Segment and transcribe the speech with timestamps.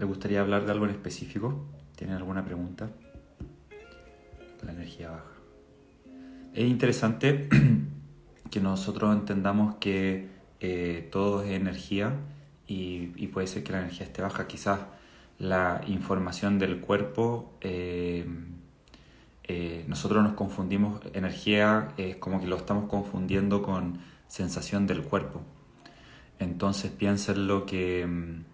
[0.00, 1.62] ¿Le gustaría hablar de algo en específico?
[1.94, 2.88] ¿Tienen alguna pregunta?
[4.64, 5.34] La energía baja.
[6.54, 7.50] Es interesante
[8.50, 12.14] que nosotros entendamos que eh, todo es energía
[12.66, 14.46] y, puede ser que la energía esté baja.
[14.46, 14.80] Quizás
[15.38, 18.24] la información del cuerpo, eh,
[19.44, 23.98] eh, nosotros nos confundimos, energía es como que lo estamos confundiendo con
[24.28, 25.42] sensación del cuerpo.
[26.38, 28.49] Entonces piensen lo que mm,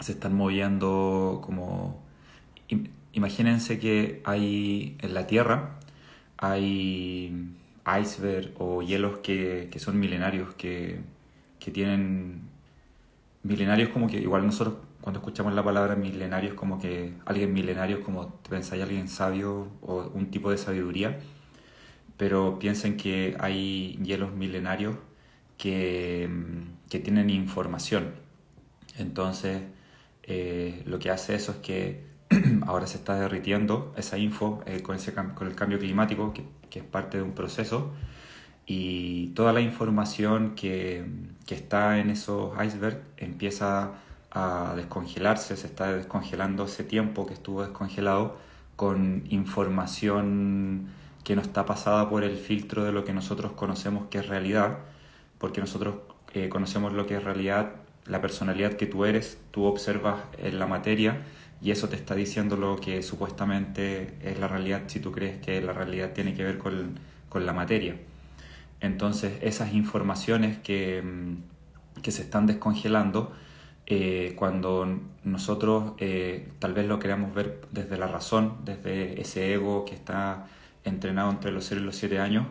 [0.00, 2.02] se están moviendo como...
[3.12, 5.78] Imagínense que hay en la Tierra,
[6.38, 7.54] hay
[8.00, 11.00] iceberg o hielos que, que son milenarios, que,
[11.58, 12.42] que, tienen
[13.42, 18.28] milenarios como que igual nosotros cuando escuchamos la palabra milenarios como que alguien milenario como
[18.28, 21.18] te pensáis alguien sabio o un tipo de sabiduría,
[22.16, 24.96] pero piensen que hay hielos milenarios
[25.58, 26.28] que,
[26.88, 28.14] que tienen información.
[28.98, 29.62] Entonces,
[30.22, 32.04] eh, lo que hace eso es que
[32.66, 36.80] ahora se está derritiendo esa info eh, con, ese, con el cambio climático, que, que,
[36.80, 37.92] es parte de un proceso,
[38.66, 41.04] y toda la información que,
[41.46, 43.92] que está en esos icebergs empieza
[44.30, 48.38] a descongelarse, se está descongelando ese tiempo que estuvo descongelado
[48.76, 50.88] con información
[51.24, 54.78] que no está pasada por el filtro de lo que nosotros conocemos que es realidad,
[55.38, 55.96] porque nosotros
[56.34, 57.72] eh, conocemos lo que es realidad,
[58.06, 61.22] la personalidad que tú eres, tú observas en la materia
[61.60, 65.60] y eso te está diciendo lo que supuestamente es la realidad si tú crees que
[65.62, 67.96] la realidad tiene que ver con, con la materia.
[68.80, 73.32] Entonces esas informaciones que, mm, que se están descongelando,
[73.86, 79.84] eh, cuando nosotros eh, tal vez lo queramos ver desde la razón, desde ese ego
[79.84, 80.46] que está
[80.84, 82.46] entrenado entre los 0 y los 7 años,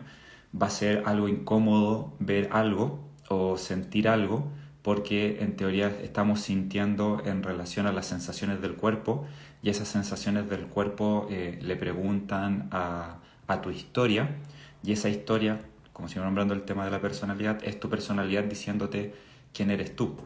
[0.60, 4.50] va a ser algo incómodo ver algo o sentir algo
[4.82, 9.26] porque en teoría estamos sintiendo en relación a las sensaciones del cuerpo
[9.62, 14.36] y esas sensaciones del cuerpo eh, le preguntan a, a, tu historia
[14.82, 15.60] y esa historia,
[15.92, 19.14] como si nombrando el tema de la personalidad, es tu personalidad diciéndote
[19.54, 20.16] quién eres tú.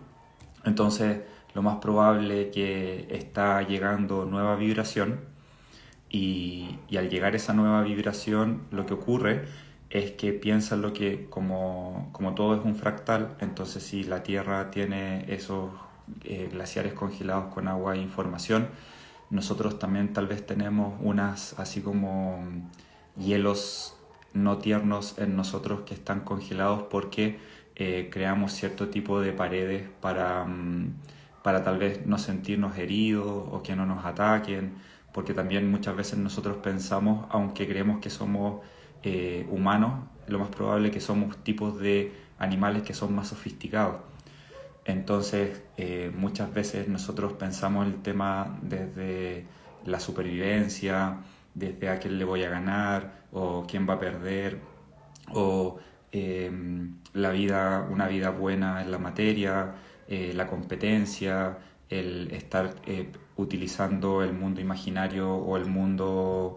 [0.65, 1.21] Entonces,
[1.55, 5.21] lo más probable que está llegando nueva vibración
[6.09, 9.45] y, y al llegar esa nueva vibración lo que ocurre
[9.91, 14.71] es que piensan lo que como, como, todo es un fractal, entonces si la Tierra
[14.71, 15.71] tiene esos
[16.25, 18.69] eh, glaciares congelados con agua e información,
[19.31, 22.45] nosotros también tal vez tenemos unas así como
[23.17, 23.97] hielos
[24.35, 27.39] no tiernos en nosotros que están congelados porque
[27.75, 30.95] eh, creamos cierto tipo de paredes para, mm,
[31.43, 34.75] para tal vez no sentirnos heridos o que no nos ataquen,
[35.13, 38.63] porque también muchas veces nosotros pensamos, aunque creemos que somos
[39.09, 43.99] eh, humanos, lo más probable que somos tipos de animales que son más sofisticados.
[44.85, 49.47] Entonces, eh, muchas veces nosotros pensamos el tema desde
[49.85, 51.19] la supervivencia,
[51.55, 54.59] desde a quién le voy a ganar, o quién va a perder,
[55.33, 55.79] o
[56.11, 56.51] eh,
[57.13, 59.77] la vida, una vida buena en la materia,
[60.09, 61.59] la competencia,
[61.89, 62.75] el estar
[63.37, 66.57] utilizando el mundo imaginario o el mundo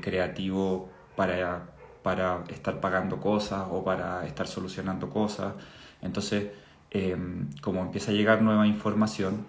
[0.00, 1.66] creativo para,
[2.02, 5.54] para estar pagando cosas o para estar solucionando cosas.
[6.02, 6.50] Entonces,
[6.90, 9.46] em, como empieza a llegar nueva información,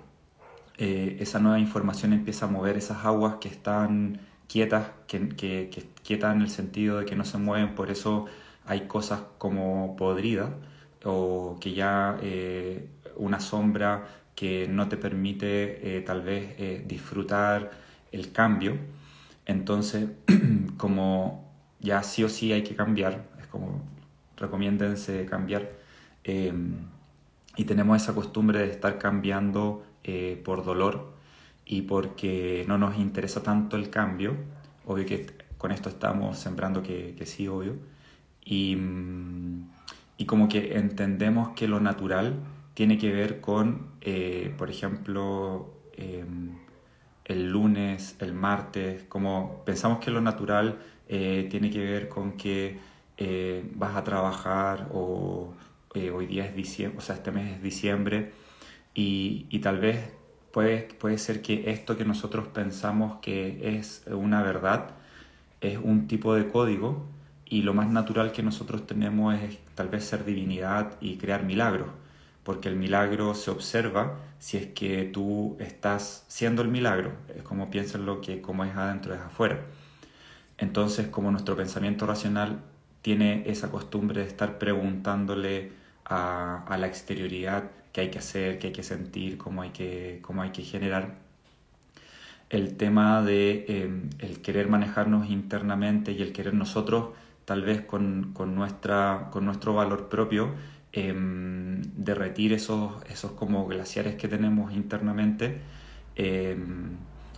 [0.78, 5.90] eh, esa nueva información empieza a mover esas aguas que están quietas, que, que, que,
[6.04, 8.26] quietas en el sentido de que no se mueven, por eso
[8.66, 10.50] hay cosas como podridas
[11.04, 17.72] o que ya eh, una sombra que no te permite eh, tal vez disfrutar
[18.12, 18.78] el cambio.
[19.46, 20.10] Entonces,
[20.78, 21.45] como
[21.80, 23.82] ya sí o sí hay que cambiar, es como
[24.38, 25.72] recomiéndense cambiar.
[26.24, 26.76] Em,
[27.58, 31.14] y tenemos esa costumbre de estar cambiando eh, por dolor
[31.66, 34.36] y porque no nos interesa tanto el cambio.
[34.86, 35.28] Obvio que
[35.58, 37.78] con esto estamos sembrando que, que sí, obvio.
[38.44, 38.78] Y,
[40.18, 42.36] y, como que entendemos que lo natural
[42.76, 46.58] tiene que ver con, eh, por ejemplo, em,
[47.26, 52.78] el lunes, el martes, como pensamos que lo natural eh, tiene que ver con que
[53.18, 55.54] eh, vas a trabajar o
[55.94, 58.32] eh, hoy día es diciembre, o sea, este mes es diciembre
[58.94, 60.14] y, y, tal vez
[60.52, 64.96] puede, puede ser que esto que nosotros pensamos que es una verdad
[65.62, 67.06] es un tipo de código
[67.46, 71.90] y lo más natural que nosotros tenemos es tal vez ser divinidad y crear milagros,
[72.44, 77.70] porque el milagro se observa si es que tú estás siendo el milagro, es como
[78.00, 79.66] lo que como es adentro es afuera.
[80.58, 82.62] Entonces, como nuestro pensamiento racional
[83.02, 85.72] tiene esa costumbre de estar preguntándole
[86.06, 90.42] a, la exterioridad qué hay que hacer, qué hay que sentir, cómo hay que, cómo
[90.42, 91.16] hay que generar.
[92.50, 97.10] El tema de em, el querer manejarnos internamente y el querer nosotros,
[97.46, 100.54] tal vez con, con nuestra, con nuestro valor propio,
[100.92, 105.60] em, derretir esos, esos como glaciares que tenemos internamente.
[106.16, 106.98] Em,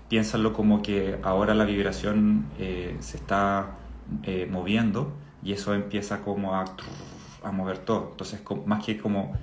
[0.10, 3.78] piénsalo como que ahora la vibración eh, se está
[4.24, 5.14] eh, moviendo
[5.44, 6.66] y eso empieza como a,
[7.44, 8.10] a mover todo.
[8.12, 9.38] Entonces, más que como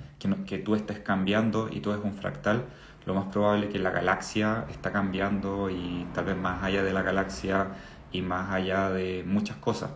[0.45, 2.65] que, tú estés cambiando y todo es un fractal,
[3.05, 6.93] lo más probable es que la galaxia está cambiando y tal vez más allá de
[6.93, 7.67] la galaxia
[8.11, 9.91] y más allá de muchas cosas.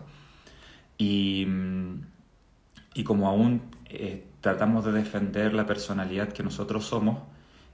[0.98, 1.46] Y,
[2.94, 7.18] y como aún eh, tratamos de defender la personalidad que nosotros somos,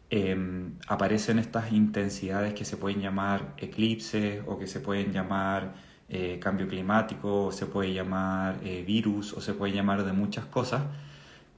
[0.09, 5.75] Em, aparecen estas intensidades que se pueden llamar eclipses o que se pueden llamar
[6.09, 10.45] eh, cambio climático, o se puede llamar eh, virus o se puede llamar de muchas
[10.47, 10.83] cosas,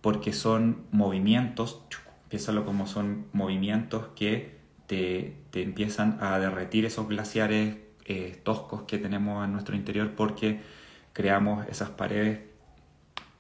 [0.01, 1.83] porque son movimientos,
[2.31, 4.57] piénsalo como son movimientos que
[4.87, 10.61] te, te empiezan a derretir esos glaciares eh, toscos que tenemos en nuestro interior porque
[11.13, 12.41] creamos esas paredes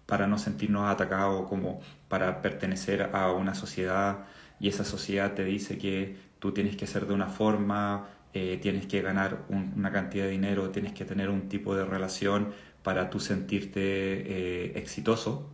[0.05, 4.27] para no sentirnos atacados, como para pertenecer a una sociedad
[4.61, 8.87] y esa sociedad te dice que tú tienes que ser de una forma, eh, tienes
[8.87, 12.49] que ganar una cantidad de dinero, tienes que tener un tipo de relación
[12.83, 15.51] para tú sentirte eh, exitoso.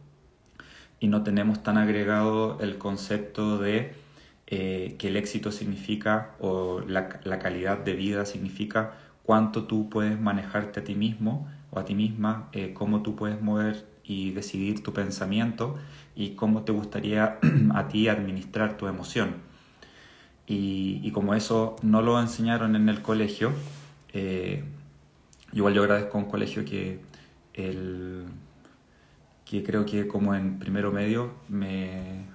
[1.01, 3.95] Y no tenemos tan agregado el concepto de
[4.47, 10.21] eh, que el éxito significa o la, la calidad de vida significa cuánto tú puedes
[10.21, 14.93] manejarte a ti mismo o a ti misma, cómo tú puedes mover y decidir tu
[14.93, 15.77] pensamiento
[16.15, 17.39] y cómo te gustaría
[17.75, 19.37] a ti administrar tu emoción.
[20.47, 23.53] Y, como eso no lo enseñaron en el colegio,
[24.13, 24.63] eh,
[25.53, 27.01] igual yo agradezco a un colegio que,
[27.55, 28.25] el,
[29.47, 32.27] que creo que como en primero medio me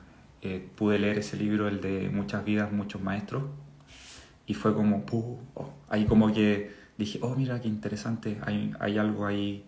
[0.42, 3.44] eh, pude leer ese libro, el de Muchas vidas, muchos maestros,
[4.48, 9.28] y fue como, oh, ahí como que dije, oh mira qué interesante, hay, hay algo
[9.28, 9.64] ahí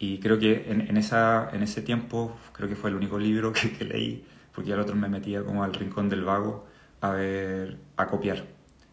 [0.00, 3.52] y creo que en, en, esa, en ese tiempo, creo que fue el único libro
[3.54, 4.24] que, que leí,
[4.54, 6.66] porque al otro me metía como al rincón del vago
[7.00, 8.44] a ver, a copiar.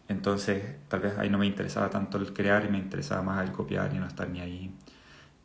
[0.08, 3.52] Entonces, tal vez ahí no me interesaba tanto el crear y me interesaba más el
[3.52, 4.74] copiar y no estar ni ahí.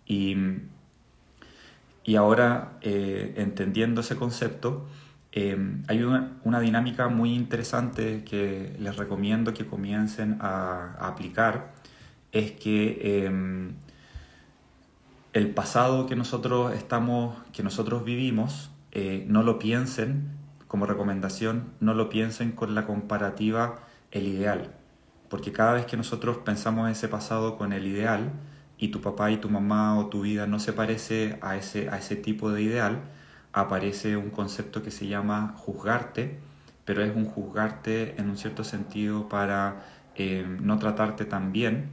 [0.06, 0.36] Y,
[2.04, 4.88] y ahora, eh, entendiendo ese concepto,
[5.32, 11.74] eh, hay una, una, dinámica muy interesante que les recomiendo que comiencen a, a aplicar,
[12.32, 13.72] es que eh,
[15.34, 20.30] el pasado que nosotros estamos, que nosotros vivimos, eh, no lo piensen
[20.68, 23.80] como recomendación, no lo piensen con la comparativa
[24.12, 24.74] el ideal,
[25.30, 28.32] porque cada vez que nosotros pensamos ese pasado con el ideal
[28.78, 31.98] y tu papá y tu mamá o tu vida no se parece a ese, a
[31.98, 33.02] ese tipo de ideal,
[33.54, 36.40] aparece un concepto que se llama juzgarte,
[36.84, 39.86] pero es un juzgarte en un cierto sentido para
[40.16, 41.90] eh, no tratarte tan bien,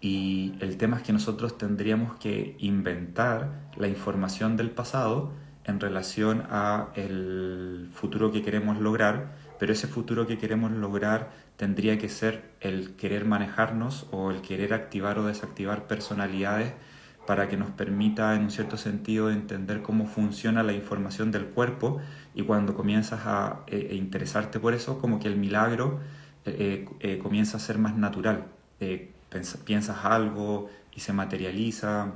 [0.00, 5.32] y el tema es que nosotros tendríamos que inventar la información del pasado
[5.64, 11.98] en relación a el futuro que queremos lograr, pero ese futuro que queremos lograr tendría
[11.98, 16.72] que ser el querer manejarnos o el querer activar o desactivar personalidades
[17.26, 22.00] para que nos permita en un cierto sentido entender cómo funciona la información del cuerpo.
[22.34, 26.00] Y cuando comienzas a eh, e interesarte por eso, como que el milagro
[26.46, 28.46] eh, eh, comienza a ser más natural
[29.64, 32.12] piensas algo y se materializa,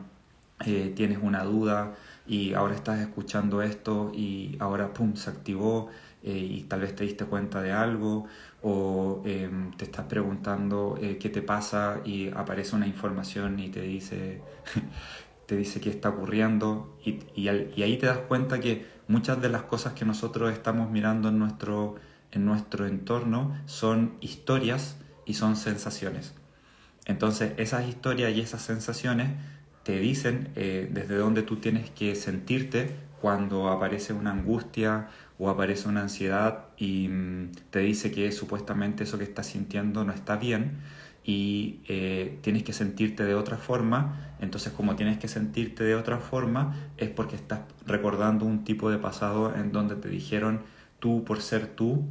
[0.67, 1.95] eh, tienes una duda
[2.27, 5.91] y ahora estás escuchando esto y ahora pum, se activó
[6.23, 8.27] eh, y tal vez te diste cuenta de algo
[8.63, 13.83] o em, te estás preguntando eh, qué te pasa y aparece una información y te
[13.83, 14.41] dice,
[15.47, 19.51] te dice qué está ocurriendo y, y, y, ahí te das cuenta que muchas de
[19.51, 21.97] las cosas que nosotros estamos mirando en nuestro,
[22.33, 26.33] en nuestro entorno son historias y son sensaciones.
[27.05, 29.29] Entonces esas historias y esas sensaciones
[29.83, 35.09] te dicen eh, desde dónde tú tienes que sentirte cuando aparece una angustia
[35.39, 40.13] o aparece una ansiedad y mm, te dice que supuestamente eso que estás sintiendo no
[40.13, 40.79] está bien
[41.23, 44.35] y eh, tienes que sentirte de otra forma.
[44.41, 48.99] Entonces como tienes que sentirte de otra forma es porque estás recordando un tipo de
[48.99, 50.63] pasado en donde te dijeron
[50.99, 52.05] tú por ser tú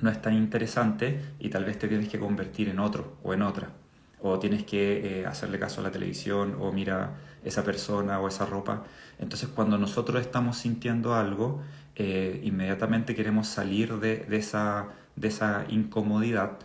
[0.00, 3.42] no es tan interesante y tal vez te tienes que convertir en otro o en
[3.42, 3.77] otra
[4.20, 8.46] o tienes que eh, hacerle caso a la televisión o mira esa persona o esa
[8.46, 8.84] ropa.
[9.18, 11.62] Entonces cuando nosotros estamos sintiendo algo,
[11.96, 16.58] eh, inmediatamente queremos salir de, de, esa, de esa incomodidad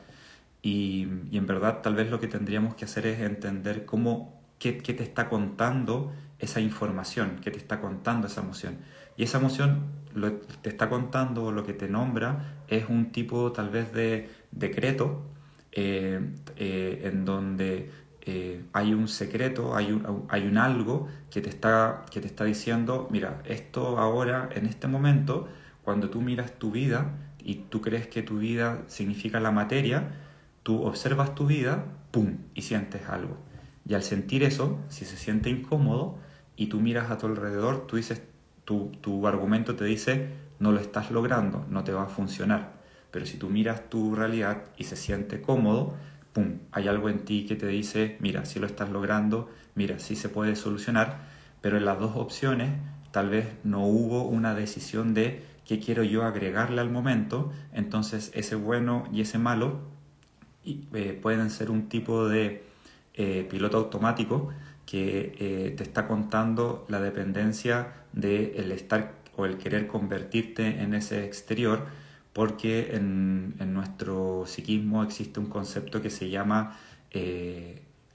[0.61, 4.93] y, en verdad tal vez lo que tendríamos que hacer es entender cómo, qué, qué
[4.93, 8.77] te está contando esa información, qué te está contando esa emoción.
[9.17, 9.83] Y esa emoción
[10.13, 15.23] lo te está contando, lo que te nombra, es un tipo tal vez de decreto
[15.75, 16.19] eh,
[16.55, 17.89] eh, en donde
[18.21, 22.45] eh, hay un secreto, hay un, hay un algo que te, está, que te está
[22.45, 25.47] diciendo, mira, esto ahora, en este momento,
[25.83, 30.11] cuando tú miras tu vida y tú crees que tu vida significa la materia,
[30.61, 33.37] tú observas tu vida, ¡pum!, y sientes algo.
[33.85, 36.19] Y al sentir eso, si se siente incómodo
[36.55, 38.21] y tú miras a tu alrededor, tú dices,
[38.63, 42.82] tu, tu argumento te dice, no lo estás logrando, no te va a funcionar.
[43.13, 45.93] Pero si tú miras tu realidad y se siente cómodo,
[46.33, 46.57] ¡pum!
[46.71, 50.29] Hay algo en ti que te dice, mira, si lo estás logrando, mira, sí se
[50.29, 51.19] puede solucionar,
[51.61, 52.71] pero en las dos opciones
[53.11, 58.55] tal vez no hubo una decisión de qué quiero yo agregarle al momento, entonces ese
[58.55, 59.79] bueno y ese malo
[60.65, 62.63] eh, pueden ser un tipo de
[63.13, 64.49] eh, piloto automático
[64.87, 70.95] que eh, te está contando la dependencia del el estar o el querer convertirte en
[70.95, 71.85] ese exterior,
[72.33, 76.77] porque en, en nuestro psiquismo existe un concepto que se llama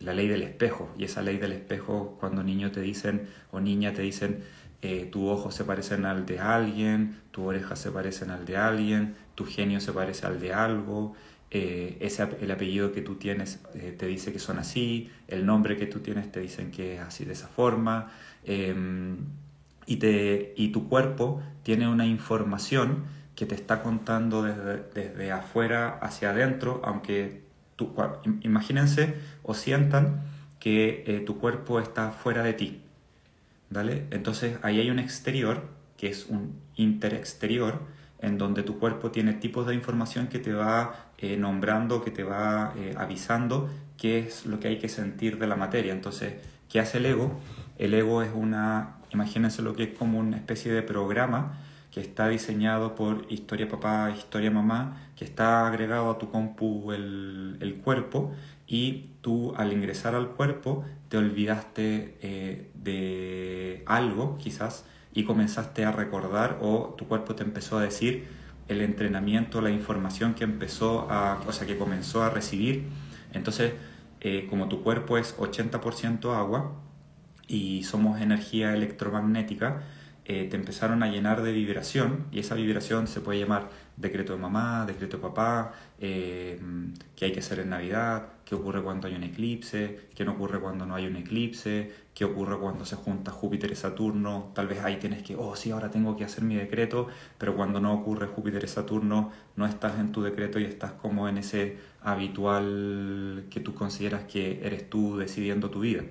[0.01, 3.95] la ley del espejo, y esa ley del espejo cuando niño te dicen o niña
[3.95, 4.43] te dicen
[5.13, 9.45] tu ojo se parecen al de alguien, tu oreja se parecen al de alguien, tu
[9.45, 11.15] genio se parece al de algo,
[11.51, 15.79] eh, ese, el apellido que tú tienes eh, te dice que son así, el nombre
[15.79, 18.11] que tú tienes te dicen que es así de esa forma,
[18.45, 19.17] em,
[19.87, 23.05] y, te, y tu cuerpo tiene una información
[23.39, 27.45] que te está contando desde, desde afuera hacia adentro, aunque
[27.77, 27.95] tu,
[28.41, 29.15] imagínense
[29.45, 30.25] o sientan
[30.59, 32.83] que eh, tu cuerpo está fuera de ti.
[33.71, 34.09] ¿vale?
[34.11, 37.79] Entonces ahí hay un exterior, que es un interexterior,
[38.19, 42.25] en donde tu cuerpo tiene tipos de información que te va eh, nombrando, que te
[42.25, 45.93] va eh, avisando qué es lo que hay que sentir de la materia.
[45.93, 46.35] Entonces,
[46.69, 47.39] ¿qué hace el ego?
[47.79, 51.57] El ego es una, imagínense lo que es como una especie de programa
[52.01, 57.77] está diseñado por historia papá, historia mamá, que está agregado a tu compu el, el
[57.77, 58.33] cuerpo
[58.67, 65.93] y tú al ingresar al cuerpo te olvidaste eh, de algo quizás y comenzaste a
[65.93, 68.29] recordar o tu cuerpo te empezó a decir
[68.69, 72.85] el entrenamiento, la información que empezó a, o sea, que comenzó a recibir.
[73.33, 73.73] Entonces,
[74.21, 76.73] eh, como tu cuerpo es 80% agua
[77.47, 79.83] y somos energía electromagnética,
[80.31, 84.39] eh, te empezaron a llenar de vibración y esa vibración se puede llamar decreto de
[84.39, 86.61] mamá, decreto de papá, eh,
[87.17, 90.61] qué hay que hacer en Navidad, qué ocurre cuando hay un eclipse, qué no ocurre
[90.61, 94.81] cuando no hay un eclipse, qué ocurre cuando se junta Júpiter y Saturno, tal vez
[94.81, 97.09] ahí tienes que, oh sí, ahora tengo que hacer mi decreto,
[97.39, 101.27] pero cuando no ocurre Júpiter y Saturno no estás en tu decreto y estás como
[101.27, 106.03] en ese habitual que tú consideras que eres tú decidiendo tu vida.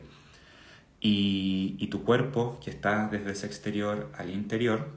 [1.10, 4.90] Y, tu cuerpo, que está desde ese exterior al interior,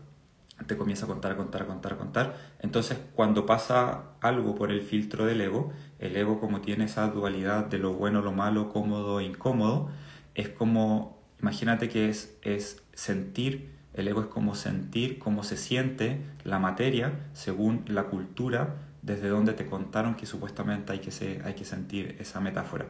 [0.66, 2.36] te comienza a contar, contar, contar, contar.
[2.58, 7.66] Entonces, cuando pasa algo por el filtro del ego, el ego como tiene esa dualidad
[7.66, 9.88] de lo bueno, lo malo, cómodo incómodo,
[10.34, 16.20] es como, imagínate que es, es sentir, el ego es como sentir cómo se siente
[16.42, 21.64] la materia según la cultura desde donde te contaron que supuestamente hay que, hay que
[21.64, 22.86] sentir esa metáfora.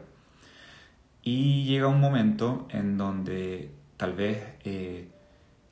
[1.23, 5.07] Y llega un momento en donde tal vez eh,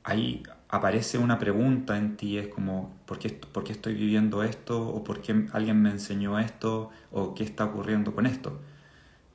[0.04, 4.88] ahí aparece una pregunta en ti, es como, ¿por qué, ¿por qué estoy viviendo esto?
[4.88, 6.92] ¿O por qué alguien me enseñó esto?
[7.12, 8.60] ¿O qué está ocurriendo con esto?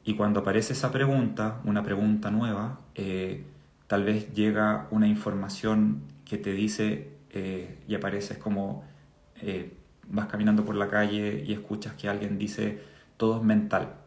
[0.04, 3.44] Y cuando aparece esa pregunta, una pregunta nueva, eh,
[3.88, 8.85] tal vez llega una información que te dice eh, y apareces como
[10.09, 12.80] vas caminando por la calle y escuchas que alguien dice
[13.16, 14.04] todo es mental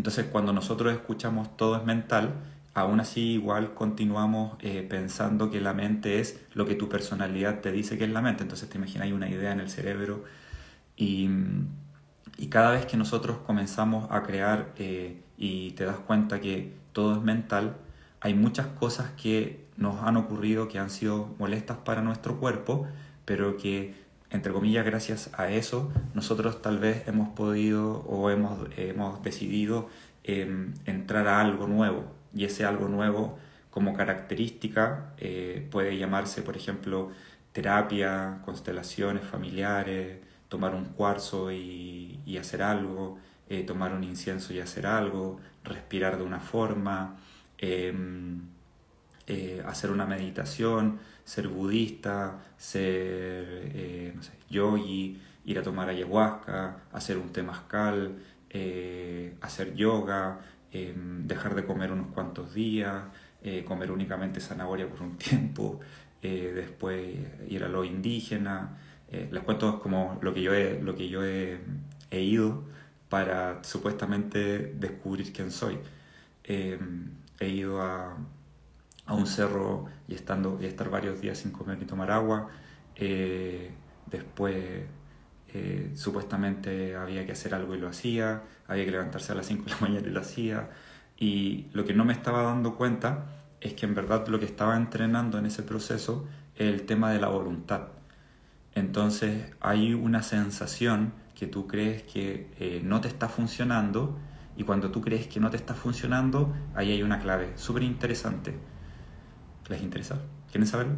[0.00, 2.32] entonces cuando nosotros escuchamos todo es mental,
[2.72, 7.70] aún así igual continuamos eh, pensando que la mente es lo que tu personalidad te
[7.70, 8.42] dice que es la mente.
[8.42, 10.24] Entonces te imaginas hay una idea en el cerebro
[10.96, 11.28] y,
[12.38, 17.16] y cada vez que nosotros comenzamos a crear eh, y te das cuenta que todo
[17.16, 17.76] es mental,
[18.22, 22.86] hay muchas cosas que nos han ocurrido que han sido molestas para nuestro cuerpo,
[23.26, 23.94] pero que
[24.30, 29.88] entre comillas, gracias a eso, nosotros tal vez hemos podido o hemos, hemos decidido
[30.24, 32.04] em, entrar a algo nuevo.
[32.34, 33.38] Y ese algo nuevo,
[33.70, 37.10] como característica, eh, puede llamarse, por ejemplo,
[37.52, 40.18] terapia, constelaciones familiares,
[40.48, 43.18] tomar un cuarzo y, y hacer algo,
[43.48, 47.16] eh, tomar un incienso y hacer algo, respirar de una forma,
[47.58, 48.42] em,
[49.26, 54.12] eh, hacer una meditación, ser budista, ser eh,
[54.50, 58.16] yogi, ir a tomar ayahuasca, hacer un temazcal,
[58.50, 60.40] eh, hacer yoga,
[60.72, 63.04] em, dejar de comer unos cuantos días,
[63.64, 65.78] comer únicamente zanahoria por un tiempo,
[66.20, 67.16] eh, después
[67.48, 68.76] ir a lo indígena.
[69.12, 71.60] Eh, les cuento como lo que yo he, lo que yo he,
[72.10, 72.64] ido
[73.08, 75.78] para supuestamente descubrir quién soy.
[76.44, 78.16] he ido a,
[79.06, 82.48] a, un cerro y, estando, y estar varios días sin comer ni tomar agua.
[84.06, 84.84] después
[85.52, 89.64] eh, supuestamente había que hacer algo y lo hacía, había que levantarse a las 5
[89.64, 90.70] de la mañana y lo hacía.
[91.18, 93.26] Y lo que no me estaba dando cuenta
[93.60, 97.20] es que en verdad lo que estaba entrenando en ese proceso es el tema de
[97.20, 97.88] la voluntad.
[98.74, 104.18] Entonces hay una sensación que tú crees que eh, no te está funcionando
[104.56, 108.54] y cuando tú crees que no te está funcionando, ahí hay una clave súper interesante.
[109.70, 110.18] ¿Les interesa?
[110.50, 110.96] ¿Quieren saberlo?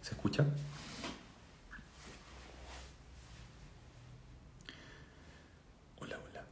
[0.00, 0.46] ¿Se escucha?
[5.98, 6.44] Hola, hola.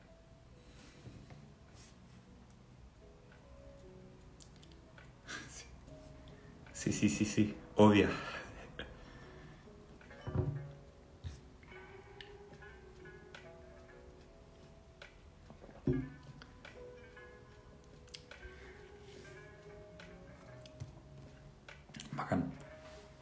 [6.72, 8.10] Sí, sí, sí, sí, obvia.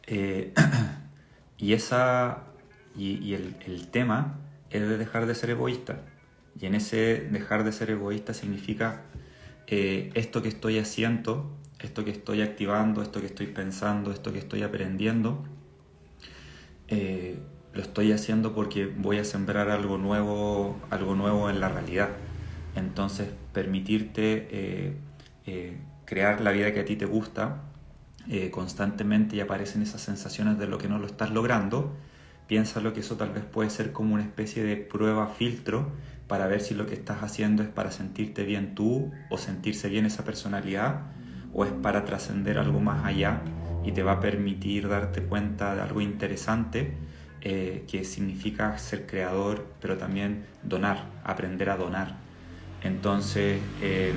[0.06, 0.52] Eh,
[1.58, 2.44] y esa,
[2.96, 4.38] y, el, tema
[4.70, 6.00] es de dejar de ser egoísta.
[6.58, 9.02] Y en ese dejar de ser egoísta significa
[9.66, 11.50] eh, esto que estoy haciendo,
[11.80, 15.44] esto que estoy activando, esto que estoy pensando, esto que estoy aprendiendo,
[16.88, 17.38] eh,
[17.74, 22.10] lo estoy haciendo porque voy a sembrar algo nuevo, algo nuevo en la realidad.
[22.74, 24.96] Entonces, permitirte
[26.06, 27.65] crear la vida que a ti te gusta,
[28.28, 31.94] eh, constantemente y aparecen esas sensaciones de lo que no lo estás logrando,
[32.46, 35.90] piénsalo que eso tal vez puede ser como una especie de prueba filtro
[36.28, 40.06] para ver si lo que estás haciendo es para sentirte bien tú o sentirse bien
[40.06, 41.02] esa personalidad
[41.52, 43.42] o es para trascender algo más allá
[43.84, 46.94] y te va a permitir darte cuenta de algo interesante
[47.42, 52.16] eh, que significa ser creador, pero también donar, aprender a donar.
[52.82, 54.12] Entonces, eh,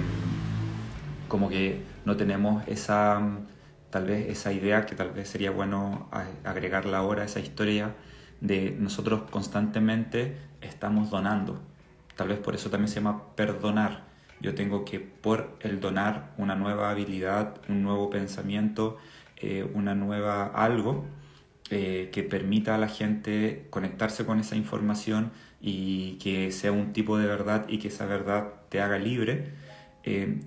[1.27, 3.21] como que no tenemos esa
[3.89, 6.09] tal vez esa idea que tal vez sería bueno
[6.43, 7.95] agregarla ahora, esa historia
[8.41, 11.61] de nosotros constantemente estamos donando.
[12.15, 14.03] Tal vez por eso también se llama perdonar.
[14.41, 18.97] Yo tengo que por el donar una nueva habilidad, un nuevo pensamiento,
[19.37, 21.05] eh, una nueva algo
[21.71, 27.17] eh, que permita a la gente conectarse con esa información y que sea un tipo
[27.17, 29.53] de verdad y que esa verdad te haga libre.
[30.03, 30.41] Eh,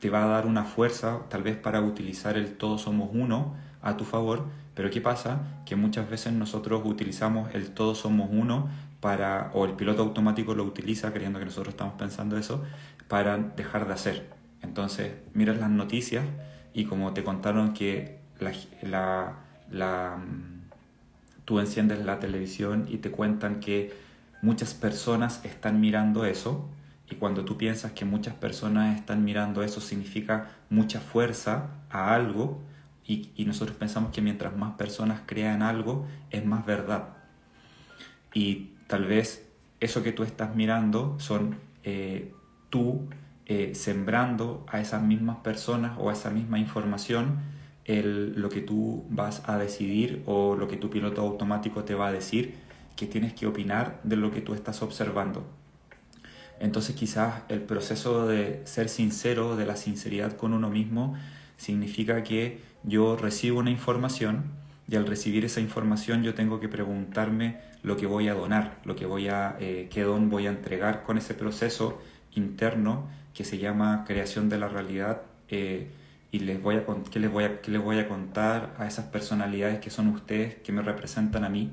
[0.00, 3.96] te va a dar una fuerza tal vez para utilizar el todos somos uno a
[3.96, 5.62] tu favor, pero ¿qué pasa?
[5.64, 8.68] Que muchas veces nosotros utilizamos el todos somos uno
[9.00, 12.62] para, o el piloto automático lo utiliza creyendo que nosotros estamos pensando eso,
[13.08, 14.30] para dejar de hacer.
[14.62, 16.24] Entonces, miras las noticias
[16.74, 19.36] y como te contaron que la,
[19.70, 20.70] la, mm,
[21.44, 23.94] tú enciendes la televisión y te cuentan que
[24.42, 26.68] muchas personas están mirando eso,
[27.08, 32.60] y cuando tú piensas que muchas personas están mirando eso, significa mucha fuerza a algo.
[33.06, 37.10] Y, nosotros pensamos que mientras más personas crean algo, es más verdad.
[38.34, 42.32] Y tal vez eso que tú estás mirando son eh,
[42.70, 43.08] tú
[43.46, 47.38] eh, sembrando a esas mismas personas o a esa misma información
[47.84, 52.08] el, lo que tú vas a decidir o lo que tu piloto automático te va
[52.08, 52.56] a decir
[52.96, 55.46] que tienes que opinar de lo que tú estás observando.
[56.60, 61.14] Entonces quizás el proceso de ser sincero, de la sinceridad con uno mismo,
[61.56, 64.44] significa que yo recibo una información
[64.88, 68.96] y al recibir esa información yo tengo que preguntarme lo que voy a donar, lo
[68.96, 72.00] que voy a, eh, qué don voy a entregar con ese proceso
[72.34, 75.90] interno que se llama creación de la realidad eh,
[76.30, 79.06] y les voy a, ¿qué, les voy a, qué les voy a contar a esas
[79.06, 81.72] personalidades que son ustedes, que me representan a mí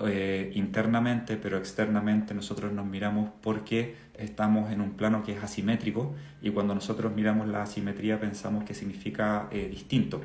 [0.00, 6.14] eh, internamente, pero externamente nosotros nos miramos porque estamos en un plano que es asimétrico
[6.42, 10.20] y cuando nosotros miramos la asimetría pensamos que significa eh, distinto.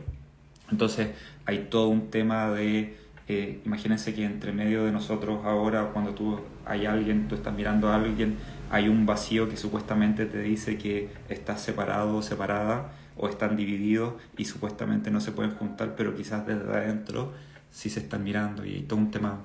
[0.72, 1.12] Entonces
[1.46, 2.98] hay todo un tema de,
[3.30, 7.88] eh, imagínense que entre medio de nosotros ahora, cuando tú hay alguien, tú estás mirando
[7.90, 8.36] a alguien,
[8.72, 14.16] hay un vacío que supuestamente te dice que estás separado o separada o están divididos
[14.38, 17.32] y supuestamente no se pueden juntar, pero quizás desde adentro
[17.70, 19.40] sí se están mirando y hay todo un tema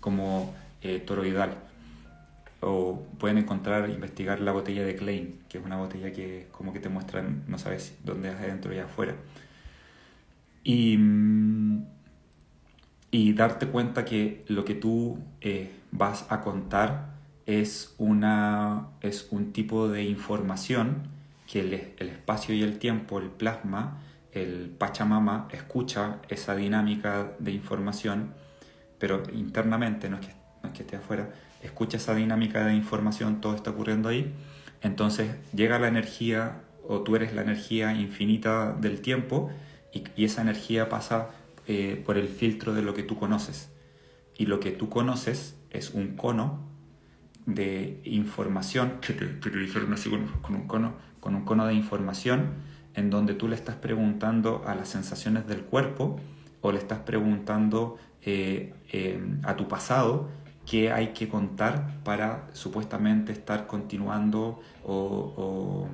[0.00, 1.54] como eh, toroidal.
[2.60, 6.80] O pueden encontrar, investigar la botella de Klein, que es una botella que como que
[6.80, 9.14] te muestran, no sabes dónde es adentro y afuera.
[10.62, 11.84] Y, mm,
[13.10, 17.10] y darte cuenta que lo que tú eh, vas a contar
[17.46, 21.08] es, una, es un tipo de información
[21.50, 23.98] que el, el espacio y el tiempo, el plasma,
[24.32, 28.32] el Pachamama escucha esa dinámica de información,
[29.00, 31.30] pero internamente, no es que, no es que esté afuera,
[31.62, 34.32] escucha esa dinámica de información, todo está ocurriendo ahí,
[34.82, 39.50] entonces llega la energía o tú eres la energía infinita del tiempo
[39.92, 41.30] y, esa energía pasa
[41.66, 43.70] eh, por el filtro de lo que tú conoces.
[44.36, 46.60] Y lo que tú conoces es un cono
[47.46, 52.54] de información, que te, dijeron así con, un cono, con un cono de información
[52.94, 56.20] en donde tú le estás preguntando a las sensaciones del cuerpo
[56.60, 60.28] o le estás preguntando eh, eh, a tu pasado
[60.66, 65.88] qué hay que contar para supuestamente estar continuando o,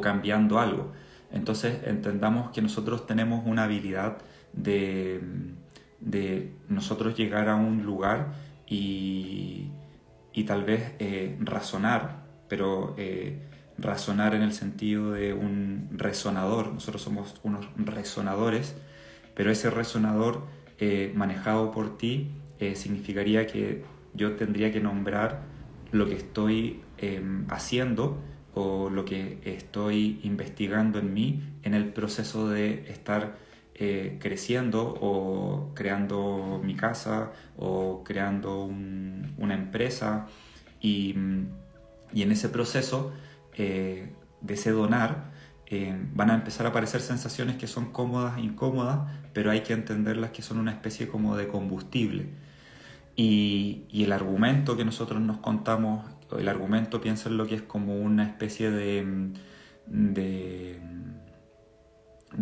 [0.00, 0.92] cambiando algo.
[1.32, 4.18] Entonces entendamos que nosotros tenemos una habilidad
[4.52, 5.20] de,
[6.68, 8.34] nosotros llegar a un lugar
[8.66, 9.72] y,
[10.46, 12.94] tal vez eh, razonar, pero
[13.78, 16.72] razonar en el sentido de un resonador.
[16.72, 18.76] Nosotros somos unos resonadores,
[19.36, 20.42] pero ese resonador
[20.78, 25.42] eh, manejado por ti eh, significaría que yo tendría que nombrar
[25.92, 28.18] lo que estoy em, haciendo
[28.54, 33.36] o lo que estoy investigando en mí en el proceso de estar
[33.74, 40.26] eh, creciendo o creando mi casa o creando una empresa.
[40.80, 41.14] Y,
[42.14, 43.12] en ese proceso
[43.56, 44.14] de
[44.48, 45.32] ese donar
[46.14, 50.30] van a empezar a aparecer sensaciones que son cómodas e incómodas pero hay que entenderlas
[50.30, 52.24] que son una especie como de combustible
[53.16, 56.06] y, el argumento que nosotros nos contamos,
[56.38, 59.34] el argumento piensa en lo que es como una especie de,
[59.88, 60.80] de,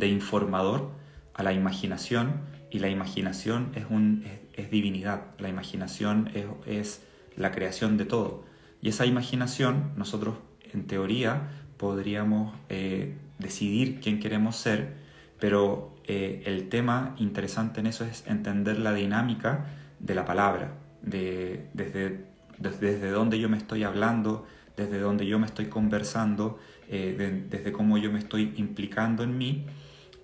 [0.06, 0.92] informador
[1.34, 6.30] a la imaginación y la imaginación es, un, es, divinidad, la imaginación
[6.64, 7.02] es,
[7.36, 8.44] la creación de todo.
[8.80, 10.36] Y esa imaginación nosotros
[10.72, 14.94] en teoría podríamos eh, decidir quién queremos ser,
[15.40, 19.66] pero eh, el tema interesante en eso es entender la dinámica
[19.98, 22.26] de la palabra, de, desde,
[22.58, 26.58] desde, dónde yo me estoy hablando, desde dónde yo me estoy conversando,
[26.90, 29.64] eh, desde cómo yo me estoy implicando en mí.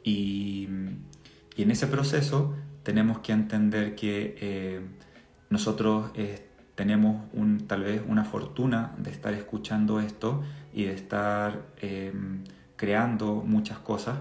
[0.04, 0.68] Y,
[1.56, 4.80] y en ese proceso tenemos que entender que eh,
[5.48, 6.10] nosotros
[6.74, 7.24] tenemos
[7.66, 10.42] tal vez una fortuna de estar escuchando esto
[10.74, 11.66] y de estar
[12.76, 14.18] creando muchas cosas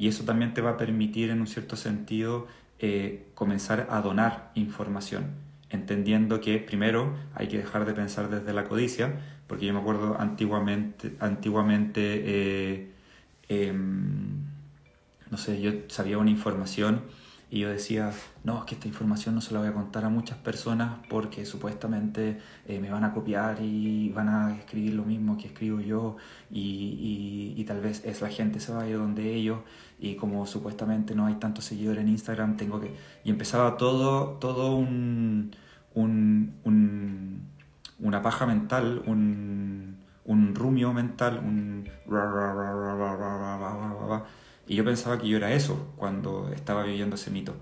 [0.00, 2.46] y eso también te va a permitir en un cierto sentido
[2.78, 5.26] eh, comenzar a donar información,
[5.68, 10.16] entendiendo que primero hay que dejar de pensar desde la codicia, porque yo me acuerdo
[10.18, 12.90] antiguamente, antiguamente eh,
[13.50, 14.46] em,
[15.30, 17.02] no sé, yo sabía una información
[17.50, 18.12] y yo decía,
[18.44, 21.44] no, es que esta información no se la voy a contar a muchas personas porque
[21.44, 26.16] supuestamente eh, me van a copiar y van a escribir lo mismo que escribo yo
[26.50, 29.58] y, y, tal vez es la gente se vaya donde ellos
[30.00, 32.94] y como supuestamente no hay tantos seguidores en Instagram, tengo que...
[33.22, 35.54] Y empezaba todo, todo un,
[35.94, 37.50] un, un
[38.00, 41.88] una paja mental, un, un rumio mental, un...
[44.66, 47.54] Y yo pensaba que yo era eso cuando estaba viviendo ese mito.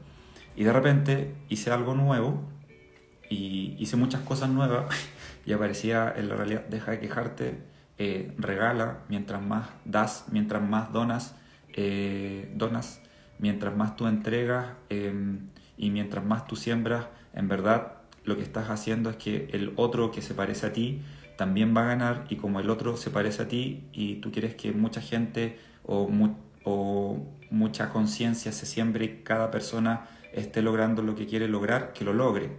[0.56, 2.42] Y de repente hice algo nuevo
[3.30, 4.86] y hice muchas cosas nuevas
[5.46, 7.62] y aparecía en la realidad, deja de quejarte,
[7.98, 11.34] eh, regala, mientras más das, mientras más donas,
[11.74, 13.00] eh, donas,
[13.38, 18.70] mientras más tú entregas em, y mientras más tú siembras, en verdad lo que estás
[18.70, 21.02] haciendo es que el otro que se parece a ti
[21.36, 24.54] también va a ganar y como el otro se parece a ti y tú quieres
[24.54, 26.08] que mucha gente o
[26.64, 32.04] o mucha conciencia se siembre y cada persona esté logrando lo que quiere lograr, que
[32.04, 32.50] lo logre.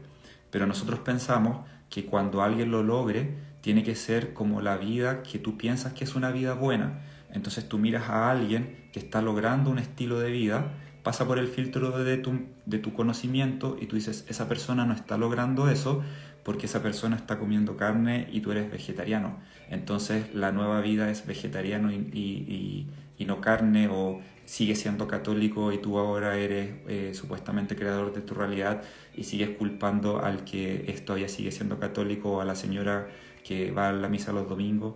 [0.50, 5.38] Pero nosotros pensamos que cuando alguien lo logre, tiene que ser como la vida que
[5.38, 7.02] tú piensas que es una vida buena.
[7.32, 11.48] Entonces tú miras a alguien que está logrando un estilo de vida, pasa por el
[11.48, 16.04] filtro de tu, de tu conocimiento y tú dices, esa persona no está logrando eso
[16.44, 19.40] porque esa persona está comiendo carne y tú eres vegetariano.
[19.70, 22.88] Entonces la nueva vida es vegetariano y,
[23.20, 28.22] y no carne o sigue siendo católico y tú ahora eres eh, supuestamente creador de
[28.22, 28.82] tu realidad
[29.16, 33.10] y sigues culpando al que todavía sigue siendo católico o a la señora
[33.44, 34.96] que va a la misa los domingos.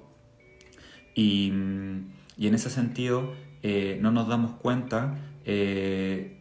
[1.13, 6.39] Y, mm, y en ese sentido eh, no nos damos cuenta, eh,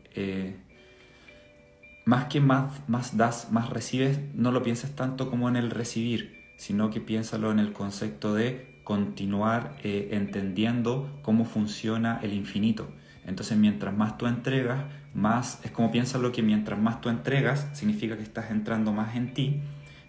[2.04, 6.42] más que más, más das, más recibes, no lo pienses tanto como en el recibir,
[6.56, 12.88] sino que piénsalo en el concepto de continuar eh, entendiendo cómo funciona el infinito.
[13.24, 17.68] Entonces, mientras más tú entregas, más es como piensa lo que mientras más tú entregas,
[17.72, 19.60] significa que estás entrando más en ti,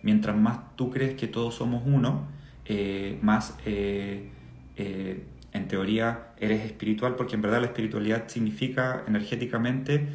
[0.02, 2.28] mientras más tú crees que todos somos uno,
[2.66, 4.30] eh, más eh,
[4.78, 10.08] eh, en teoría eres espiritual, porque en verdad la espiritualidad significa energéticamente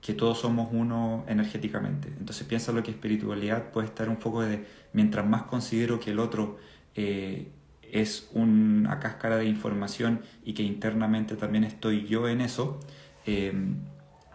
[0.00, 2.08] que todos somos uno energéticamente.
[2.18, 6.18] Entonces piensa lo que espiritualidad puede estar un poco de, mientras más considero que el
[6.18, 6.58] otro
[6.94, 12.78] es una cáscara de información y que internamente también estoy yo en eso,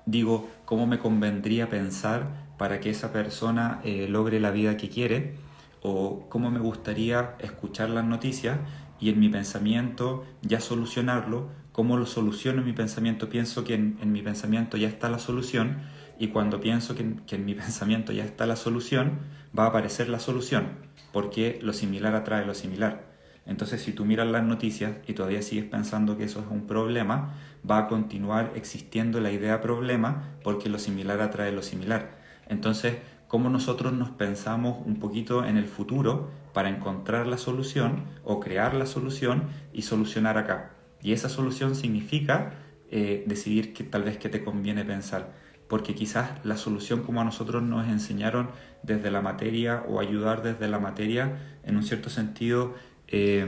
[0.06, 5.36] digo, ¿cómo me convendría pensar para que esa persona logre la vida que quiere?
[5.82, 8.58] o cómo me gustaría escuchar las noticias
[9.00, 14.12] y en mi pensamiento ya solucionarlo, cómo lo soluciono en mi pensamiento, pienso que en,
[14.12, 15.78] mi pensamiento ya está la solución
[16.18, 19.20] y cuando pienso que, que en mi pensamiento ya está la solución,
[19.58, 20.68] va a aparecer la solución,
[21.14, 23.10] porque lo similar atrae lo similar.
[23.46, 27.34] Entonces, si tú miras las noticias y todavía sigues pensando que eso es un problema,
[27.70, 32.20] va a continuar existiendo la idea problema porque lo similar atrae lo similar.
[32.48, 36.30] Entonces, cómo nosotros nos pensamos un poquito en el futuro
[36.60, 40.72] para encontrar la solución o crear la solución y solucionar acá.
[41.02, 42.52] Y esa solución significa
[42.92, 45.32] eh, decidir que tal vez que te conviene pensar,
[45.70, 48.50] porque quizás la solución como a nosotros nos enseñaron
[48.84, 52.76] desde la materia o ayudar desde la materia, en un cierto sentido,
[53.08, 53.48] eh,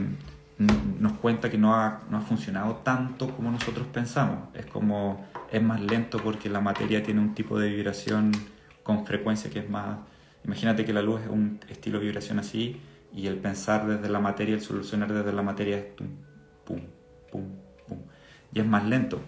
[0.98, 4.38] nos cuenta que no ha, no ha funcionado tanto como nosotros pensamos.
[4.54, 8.32] Es como, es más lento porque la materia tiene un tipo de vibración
[8.82, 9.98] con frecuencia que es más...
[10.46, 12.80] Imagínate que la luz es un estilo de vibración así
[13.14, 16.08] y el pensar desde la materia, el solucionar desde la materia es pum,
[16.64, 16.80] pum,
[17.30, 17.44] pum,
[17.86, 17.98] pum.
[18.52, 19.20] Y es más lento.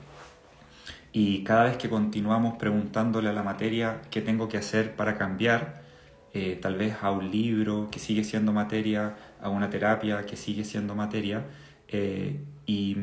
[1.12, 5.82] Y cada vez que continuamos preguntándole a la materia qué tengo que hacer para cambiar,
[6.32, 10.64] eh, tal vez a un libro que sigue siendo materia, a una terapia que sigue
[10.64, 11.44] siendo materia,
[11.86, 12.96] eh, y,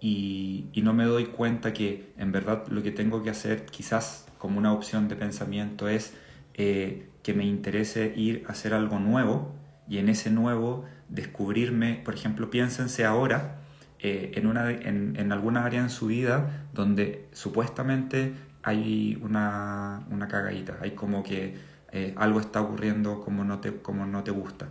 [0.00, 4.58] y, no me doy cuenta que en verdad lo que tengo que hacer quizás como
[4.58, 6.12] una opción de pensamiento es
[6.52, 9.52] eh, que me interese ir a hacer algo nuevo
[9.88, 13.56] y en ese nuevo descubrirme, por ejemplo, piénsense ahora
[13.98, 20.28] eh, en, una, en, en, alguna área en su vida donde supuestamente hay una, una
[20.28, 21.56] cagadita, hay como que
[21.92, 24.68] eh, algo está ocurriendo como no te, como no te gusta.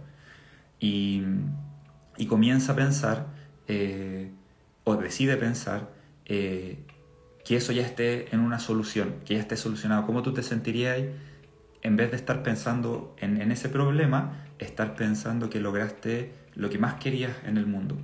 [0.80, 1.24] Y,
[2.18, 3.28] y comienza a pensar,
[4.84, 5.90] o decide pensar,
[6.26, 6.84] que
[7.50, 10.06] eso ya esté en una solución, que ya esté solucionado.
[10.06, 11.00] ¿Cómo tú te sentirías
[11.84, 16.96] en vez de estar pensando en, ese problema, estar pensando que lograste lo que más
[16.96, 17.98] querías en el mundo?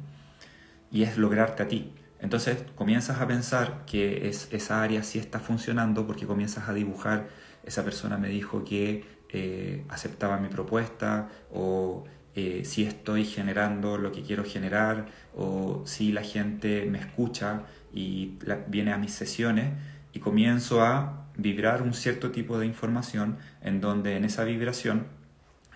[0.92, 1.94] Y es lograrte a ti.
[2.20, 7.30] Entonces comienzas a pensar que es, esa área sí está funcionando porque comienzas a dibujar,
[7.64, 12.04] esa persona me dijo que eh, aceptaba mi propuesta o
[12.36, 17.64] eh, si estoy generando lo que quiero generar o si la gente me escucha
[17.94, 18.38] y
[18.68, 19.72] viene a mis sesiones
[20.12, 25.08] y comienzo a vibrar un cierto tipo de información en donde en esa vibración,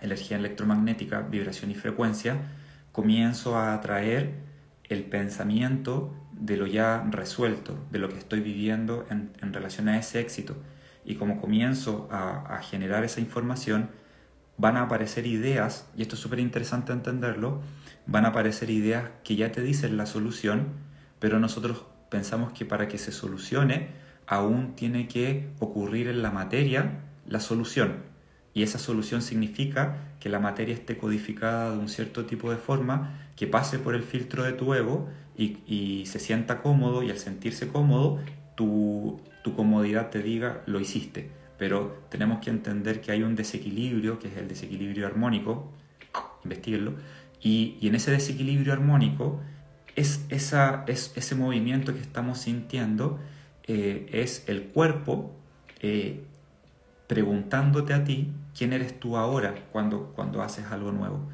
[0.00, 2.36] energía electromagnética, vibración y frecuencia,
[2.92, 4.34] comienzo a atraer
[4.84, 10.20] el pensamiento de lo ya resuelto, de lo que estoy viviendo en, relación a ese
[10.20, 10.56] éxito.
[11.04, 13.90] Y como comienzo a, a generar esa información,
[14.56, 17.62] van a aparecer ideas, y esto es súper interesante entenderlo,
[18.06, 20.68] van a aparecer ideas que ya te dicen la solución,
[21.18, 27.00] pero nosotros pensamos que para que se solucione aún tiene que ocurrir en la materia
[27.26, 27.96] la solución.
[28.52, 33.20] Y esa solución significa que la materia esté codificada de un cierto tipo de forma,
[33.36, 37.68] que pase por el filtro de tu ego y, se sienta cómodo y al sentirse
[37.68, 38.20] cómodo
[38.54, 41.30] tu, tu comodidad te diga lo hiciste.
[41.58, 45.72] Pero tenemos que entender que hay un desequilibrio, que es el desequilibrio armónico,
[46.44, 46.94] investiguenlo,
[47.40, 49.40] y, y en ese desequilibrio armónico
[49.96, 53.18] es, esa, es ese movimiento que estamos sintiendo,
[53.66, 55.34] eh, es el cuerpo
[55.80, 56.24] eh,
[57.06, 61.28] preguntándote a ti quién eres tú ahora cuando, cuando haces algo nuevo.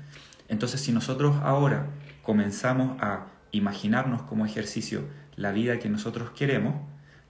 [0.49, 1.87] Entonces, si nosotros ahora
[2.23, 5.03] comenzamos a imaginarnos como ejercicio
[5.37, 6.75] la vida que nosotros queremos,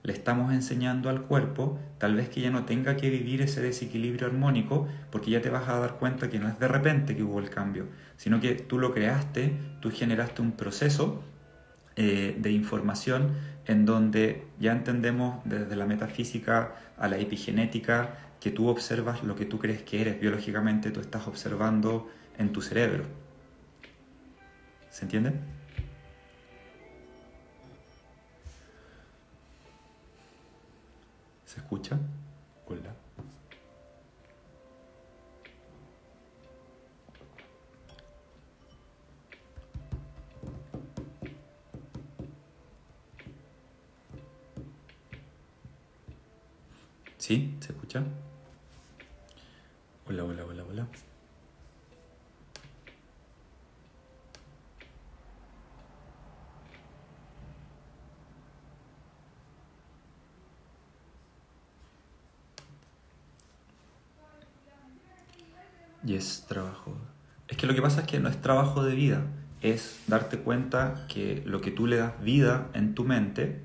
[0.03, 4.27] le estamos enseñando al cuerpo tal vez que ya no tenga que vivir ese desequilibrio
[4.27, 7.39] armónico porque ya te vas a dar cuenta que no es de repente que hubo
[7.39, 7.87] el cambio,
[8.17, 11.23] sino que tú lo creaste, tú generaste un proceso
[11.95, 13.31] eh, de información
[13.65, 19.45] en donde ya entendemos desde la metafísica a la epigenética que tú observas lo que
[19.45, 23.05] tú crees que eres biológicamente, tú estás observando en tu cerebro.
[24.89, 25.33] ¿Se entiende?
[31.45, 31.99] ¿Se escucha?
[47.31, 47.55] ¿Sí?
[47.61, 48.03] ¿Se escucha?
[50.05, 50.87] Hola, hola, hola, hola.
[66.03, 66.97] Y es trabajo.
[67.47, 69.23] Es que lo que pasa es que no es trabajo de vida,
[69.61, 73.61] es darte cuenta que lo que tú le das vida en tu mente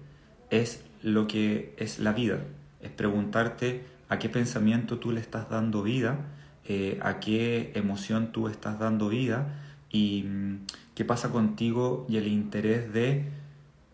[0.51, 2.39] es lo que es la vida.
[2.87, 6.19] Es preguntarte a qué pensamiento tú le estás dando vida,
[6.65, 12.29] eh, a qué emoción tú estás dando vida y mm, qué pasa contigo y el
[12.29, 13.25] interés de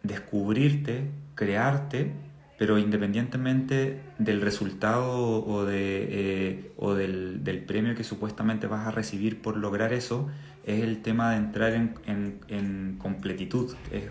[0.03, 2.13] descubrirte, crearte
[2.59, 9.43] pero independientemente del resultado o, de, eh, o del, premio que supuestamente vas a recibir
[9.43, 10.29] por lograr eso,
[10.65, 14.05] es el tema de entrar en, completitud, es,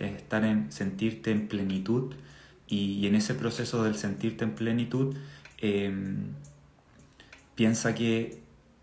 [0.00, 2.14] estar en sentirte en plenitud
[2.68, 5.16] y, en ese proceso del sentirte en plenitud,
[5.58, 6.34] em,
[7.54, 8.40] piensa que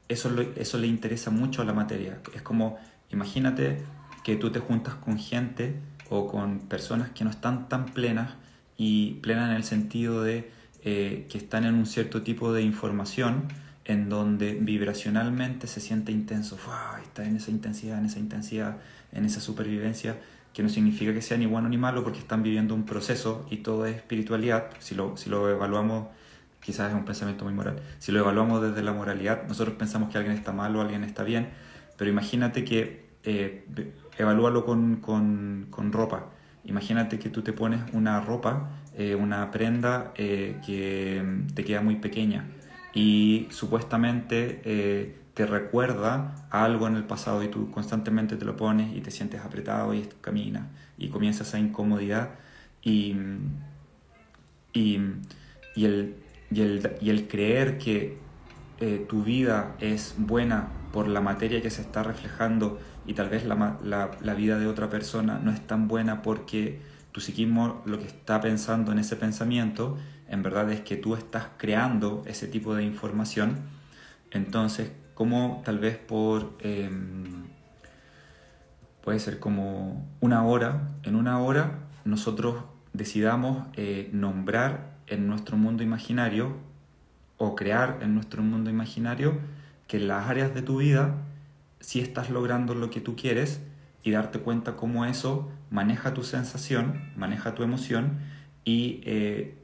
[0.09, 2.19] eso, eso le interesa mucho a la materia.
[2.33, 2.77] Es como,
[3.11, 3.83] imagínate
[4.23, 5.75] que tú te juntas con gente
[6.09, 8.33] o con personas que no están tan plenas
[8.77, 10.51] y plena en el sentido de
[10.83, 13.47] eh, que están en un cierto tipo de información
[13.85, 16.57] en donde vibracionalmente se siente intenso,
[17.03, 18.77] está en esa intensidad, en esa intensidad,
[19.11, 20.17] en esa supervivencia,
[20.55, 23.57] que no significa que sea ni bueno ni malo porque están viviendo un proceso y
[23.57, 26.07] todo es espiritualidad, si lo, si lo evaluamos,
[26.61, 30.17] quizás es un pensamiento muy moral, si lo evaluamos desde la moralidad, nosotros pensamos que
[30.17, 31.49] alguien está mal o alguien está bien,
[31.97, 33.65] pero imagínate que eh,
[34.17, 36.29] evalúalo con, con, con ropa,
[36.65, 41.97] Imagínate que tú te pones una ropa, eh, una prenda eh, que te queda muy
[41.97, 42.47] pequeña
[42.93, 48.95] y supuestamente eh, te recuerda algo en el pasado y tú constantemente te lo pones
[48.95, 50.63] y te sientes apretado y caminas
[50.97, 52.31] y comienza esa incomodidad
[52.81, 53.15] y,
[54.73, 54.99] y,
[55.75, 56.15] y, el,
[56.49, 58.17] y, el, el creer que
[59.07, 63.77] tu vida es buena por la materia que se está reflejando y tal vez la,
[63.83, 66.79] la, vida de otra persona no es tan buena porque
[67.11, 71.47] tu psiquismo lo que está pensando en ese pensamiento en verdad es que tú estás
[71.57, 73.57] creando ese tipo de información.
[74.31, 76.55] Entonces, como tal vez por...
[76.59, 77.45] Em,
[79.03, 85.83] puede ser como una hora, en una hora nosotros decidamos eh, nombrar en nuestro mundo
[85.83, 86.53] imaginario
[87.37, 89.37] o crear en nuestro mundo imaginario
[89.87, 91.15] que en las áreas de tu vida
[91.79, 93.61] si estás logrando lo que tú quieres
[94.01, 98.19] y darte cuenta cómo eso maneja tu sensación, maneja tu emoción
[98.63, 99.55] y, eh,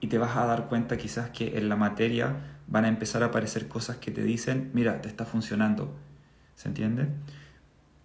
[0.00, 3.26] y te vas a dar cuenta quizás que en la materia van a empezar a
[3.26, 5.94] aparecer cosas que te dicen, mira, te está funcionando,
[6.56, 7.06] ¿se entiende?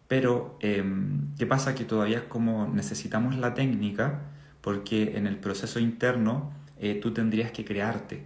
[0.07, 1.75] Pero, em, ¿qué pasa?
[1.75, 4.21] Que todavía es como necesitamos la técnica
[4.61, 8.25] porque en el proceso interno eh, tú tendrías que crearte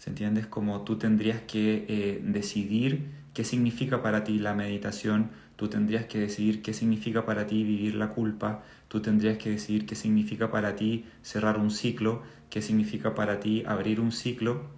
[0.00, 0.40] ¿Se entiende?
[0.40, 6.06] Es como tú tendrías que eh, decidir qué significa para ti la meditación, tú tendrías
[6.06, 10.50] que decidir qué significa para ti vivir la culpa, tú tendrías que decidir qué significa
[10.50, 14.70] para ti cerrar un ciclo, qué significa para ti abrir un ciclo.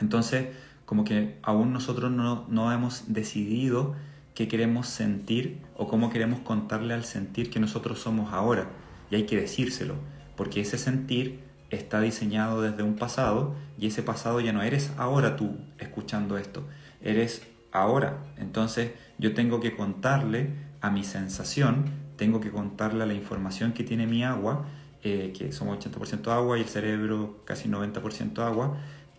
[0.00, 0.48] Entonces,
[0.84, 3.94] como que aún nosotros no, no hemos decidido
[4.34, 8.68] qué queremos sentir o cómo queremos contarle al sentir que nosotros somos ahora.
[9.10, 9.96] Y hay que decírselo,
[10.36, 15.36] porque ese sentir está diseñado desde un pasado y ese pasado ya no eres ahora
[15.36, 16.66] tú escuchando esto,
[17.02, 18.18] eres ahora.
[18.36, 23.84] Entonces yo tengo que contarle a mi sensación, tengo que contarle a la información que
[23.84, 24.66] tiene mi agua,
[25.02, 28.78] eh, que somos 80% agua y el cerebro casi 90% agua,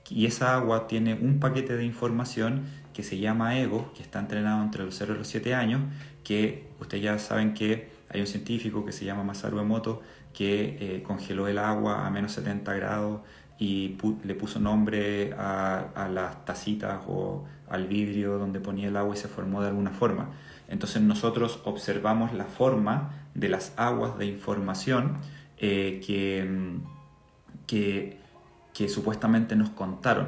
[0.09, 4.63] y esa agua tiene un paquete de información que se llama ego, que está entrenado
[4.63, 5.81] entre los 0 y los 7 años,
[6.23, 10.01] que ustedes ya saben que hay un científico que se llama Masaru Emoto
[10.33, 13.21] que eh, congeló el agua a menos 70 grados
[13.57, 19.17] y le puso nombre a, las tacitas o al vidrio donde ponía el agua y
[19.17, 20.29] se formó de alguna forma.
[20.69, 25.17] Entonces nosotros observamos la forma de las aguas de información
[25.57, 26.79] eh, que,
[27.67, 28.17] que,
[28.87, 30.27] supuestamente nos contaron.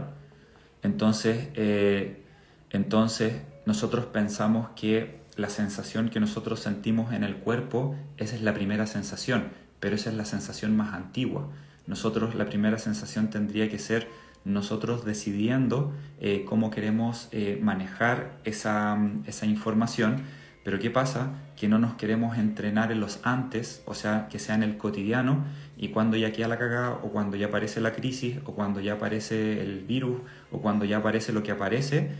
[0.84, 2.26] Entonces, eh,
[2.72, 8.54] entonces nosotros pensamos que la sensación que nosotros sentimos en el cuerpo, esa es la
[8.54, 11.50] primera sensación pero esa es la sensación más antigua.
[11.88, 14.08] Nosotros la primera sensación tendría que ser
[14.46, 20.21] nosotros decidiendo eh, cómo queremos eh, manejar esa, esa, información,
[20.63, 21.32] pero ¿qué pasa?
[21.58, 25.46] Que no nos queremos entrenar en los antes, o sea, que sea en el cotidiano,
[25.82, 28.94] y cuando ya queda la cagada, o cuando ya aparece la crisis, o cuando ya
[28.94, 30.21] aparece el virus,
[30.52, 32.12] o cuando ya aparece lo que aparece,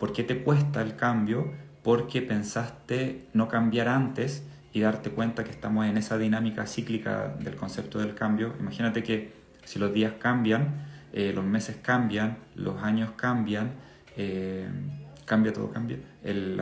[0.00, 1.52] ¿por qué te cuesta el cambio?
[1.84, 4.42] Porque pensaste no cambiar antes,
[4.74, 8.54] y darte cuenta que estamos en esa dinámica cíclica del concepto del cambio.
[8.58, 9.32] Imagínate que
[9.64, 13.70] si los días cambian, eh, los meses cambian, los años cambian,
[14.16, 14.68] eh,
[15.24, 16.60] cambia todo, cambia, el,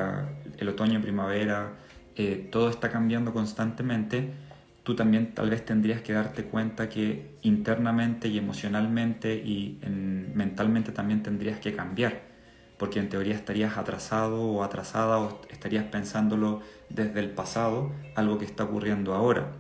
[0.59, 1.71] el otoño, primavera,
[2.15, 4.35] eh, todo está cambiando constantemente,
[4.83, 9.79] tú también tal vez tendrías que darte cuenta que internamente y emocionalmente y
[10.35, 12.23] mentalmente también tendrías que cambiar,
[12.79, 18.45] porque en teoría estarías atrasado o atrasada o estarías pensándolo desde el pasado, algo que
[18.45, 19.53] está ocurriendo ahora.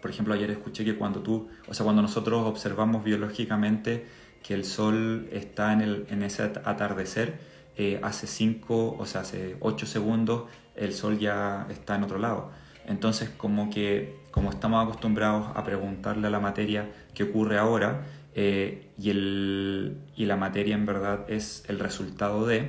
[0.00, 4.06] Por ejemplo, ayer escuché que cuando tú, o sea, cuando nosotros observamos biológicamente
[4.42, 7.40] que el sol está en, el, en ese atardecer,
[7.76, 10.44] eh, hace 5, o sea, hace 8 segundos
[10.76, 12.50] el sol ya está en otro lado.
[12.86, 18.90] Entonces, como que como estamos acostumbrados a preguntarle a la materia qué ocurre ahora, eh,
[18.98, 22.68] y, el, y la materia en verdad es el resultado de,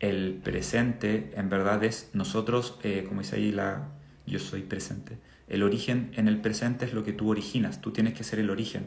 [0.00, 3.88] el presente en verdad es nosotros, eh, como dice ahí la
[4.26, 8.14] yo soy presente, el origen en el presente es lo que tú originas, tú tienes
[8.14, 8.86] que ser el origen.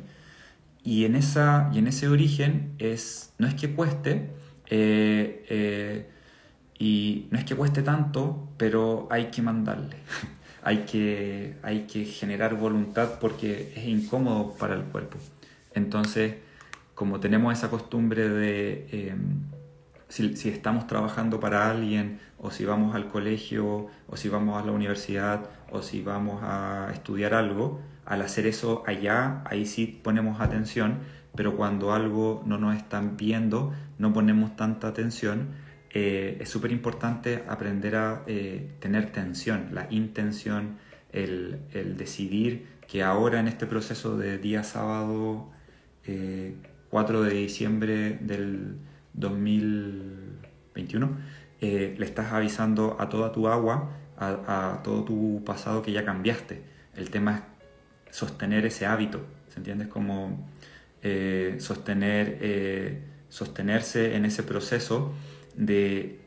[0.83, 4.31] Y en, esa, y en ese origen es, no es que cueste,
[4.71, 6.09] eh,
[6.79, 9.97] y no es que cueste tanto, pero hay que mandarle.
[10.63, 15.17] hay, que, hay que generar voluntad porque es incómodo para el cuerpo.
[15.73, 16.35] Entonces,
[16.95, 19.41] como tenemos esa costumbre de, em,
[20.07, 24.65] si, si, estamos trabajando para alguien, o si vamos al colegio, o si vamos a
[24.65, 30.41] la universidad, o si vamos a estudiar algo, al hacer eso allá, ahí sí ponemos
[30.41, 30.99] atención,
[31.35, 35.49] pero cuando algo no nos están viendo, no ponemos tanta atención
[35.93, 40.77] eh, es súper importante aprender a eh, tener tensión, la intención,
[41.11, 45.51] el, el, decidir que ahora en este proceso de día sábado
[46.89, 48.77] 4 eh, de diciembre del
[49.13, 51.17] 2021,
[51.59, 56.63] le estás avisando a toda tu agua, a, a, todo tu pasado que ya cambiaste.
[56.95, 57.43] El tema
[58.09, 59.89] es sostener ese hábito, ¿se entiendes?
[59.89, 60.49] Como
[61.59, 65.13] sostener, sostenerse en ese proceso
[65.55, 66.19] de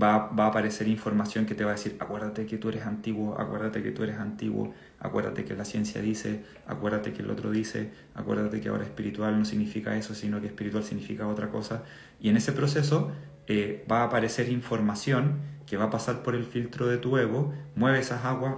[0.00, 3.38] va, va, a aparecer información que te va a decir, acuérdate que tú eres antiguo,
[3.38, 7.90] acuérdate que tú eres antiguo, acuérdate que la ciencia dice, acuérdate que el otro dice,
[8.14, 11.82] acuérdate que ahora espiritual no significa eso, sino que espiritual significa otra cosa.
[12.20, 13.12] Y en ese proceso
[13.46, 17.52] eh, va a aparecer información que va a pasar por el filtro de tu ego,
[17.74, 18.54] mueve esas aguas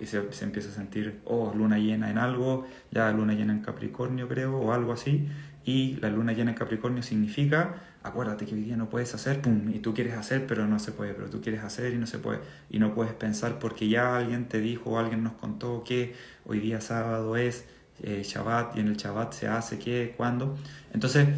[0.00, 3.60] y se, se, empieza a sentir, oh, luna llena en algo, ya luna llena en
[3.60, 5.28] Capricornio creo, o algo así,
[5.64, 9.40] y la luna llena en Capricornio significa acuérdate que hoy día no puedes hacer,
[9.72, 12.18] y tú quieres hacer, pero no se puede, pero tú quieres hacer y no se
[12.18, 12.40] puede,
[12.70, 16.60] y no puedes pensar porque ya alguien te dijo o alguien nos contó que hoy
[16.60, 17.66] día sábado es
[18.02, 20.56] eh, Shabbat y en el Shabbat se hace qué, cuándo.
[20.92, 21.28] Entonces,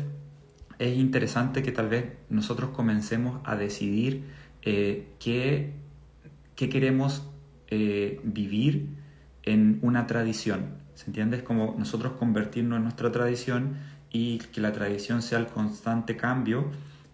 [0.79, 4.25] es interesante que tal vez nosotros comencemos a decidir
[4.63, 5.73] eh, qué,
[6.57, 7.29] qué, queremos
[7.69, 8.89] eh, vivir
[9.43, 10.79] en una tradición.
[10.95, 11.39] ¿Se entiende?
[11.39, 13.77] Es como nosotros convertirnos en nuestra tradición
[14.13, 16.67] y que la tradición sea el constante cambio,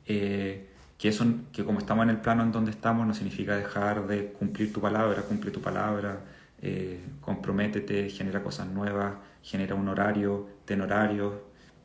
[0.07, 0.69] eh,
[0.99, 4.33] que, eso, que como estamos en el plano en donde estamos no significa dejar de
[4.33, 6.21] cumplir tu palabra, cumple tu palabra,
[6.63, 11.35] eh, comprométete, genera cosas nuevas, genera un horario, ten horarios,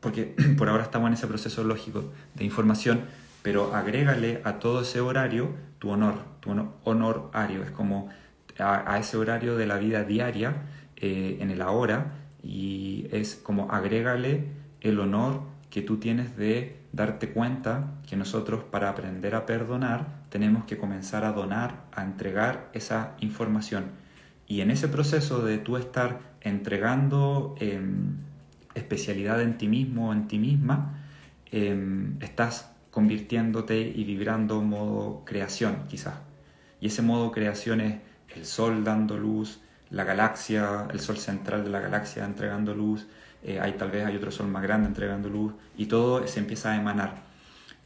[0.00, 3.02] porque por ahora estamos en ese proceso lógico de información,
[3.42, 8.08] pero agrégale a todo ese horario tu honor, tu honor, honorario, es como
[8.58, 10.62] a, ese horario de la vida diaria,
[10.96, 17.30] eh, en el ahora, y es como agrégale el honor que tú tienes de darte
[17.30, 23.14] cuenta que nosotros para aprender a perdonar tenemos que comenzar a donar, a entregar esa
[23.20, 23.84] información.
[24.46, 28.16] Y en ese proceso de tú estar entregando em,
[28.74, 30.98] especialidad en ti mismo o en ti misma,
[31.50, 36.16] em, estás convirtiéndote y vibrando modo creación quizás.
[36.80, 38.00] Y ese modo creación es
[38.36, 39.60] el sol dando luz,
[39.90, 43.06] la galaxia, el sol central de la galaxia entregando luz,
[43.44, 46.72] eh, hay, tal vez hay otro sol más grande entregando luz y todo se empieza
[46.72, 47.22] a emanar.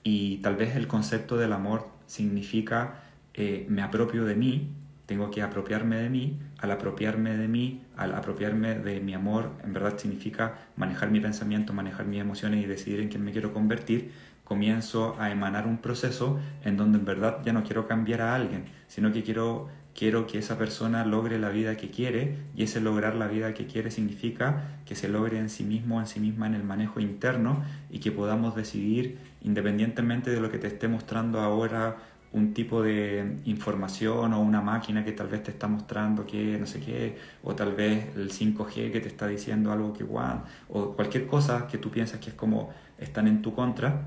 [0.02, 3.02] Y tal vez el concepto del amor significa
[3.34, 4.70] eh, me apropio de mí,
[5.06, 9.72] tengo que apropiarme de mí, al apropiarme de mí, al apropiarme de mi amor, en
[9.72, 14.10] verdad significa manejar mi pensamiento, manejar mis emociones y decidir en quién me quiero convertir,
[14.42, 18.64] comienzo a emanar un proceso en donde en verdad ya no quiero cambiar a alguien,
[18.88, 23.16] sino que quiero quiero que esa persona logre la vida que quiere y ese lograr
[23.16, 26.54] la vida que quiere significa que se logre en sí mismo, en sí misma en
[26.54, 31.96] el manejo interno y que podamos decidir independientemente de lo que te esté mostrando ahora
[32.32, 36.66] un tipo de información o una máquina que tal vez te está mostrando que no
[36.66, 40.92] sé qué, o tal vez el 5G que te está diciendo algo que guau, o
[40.92, 44.02] cualquier cosa que tú piensas que es como están en tu contra,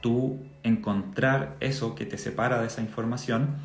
[0.00, 3.56] tú encontrar eso que te separa de esa información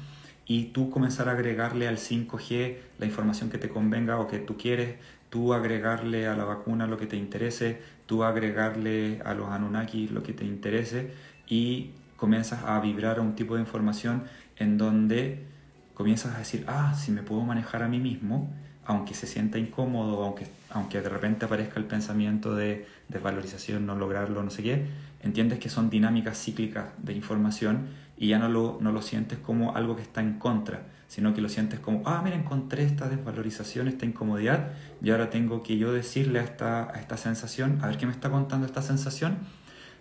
[0.46, 4.58] y tú comenzar a agregarle al 5G la información que te convenga o que tú
[4.58, 4.96] quieres,
[5.30, 10.22] tú agregarle a la vacuna lo que te interese, tú agregarle a los Anunnaki lo
[10.22, 11.12] que te interese
[11.48, 14.24] y comienzas a vibrar a un tipo de información
[14.58, 15.46] en donde
[15.94, 18.54] comienzas a decir, ah, si me puedo manejar a mí mismo,
[18.86, 24.44] aunque se sienta incómodo, aunque, aunque de repente aparezca el pensamiento de desvalorización, no lograrlo,
[24.44, 24.86] no sé qué,
[25.22, 27.88] entiendes que son dinámicas cíclicas de información
[28.24, 31.42] y ya no lo, no lo sientes como algo que está en contra, sino que
[31.42, 34.70] lo sientes como, ah, mira, encontré esta desvalorización, esta incomodidad,
[35.02, 38.30] y ahora tengo que yo decirle a esta, esta sensación, a ver qué me está
[38.30, 39.40] contando esta sensación,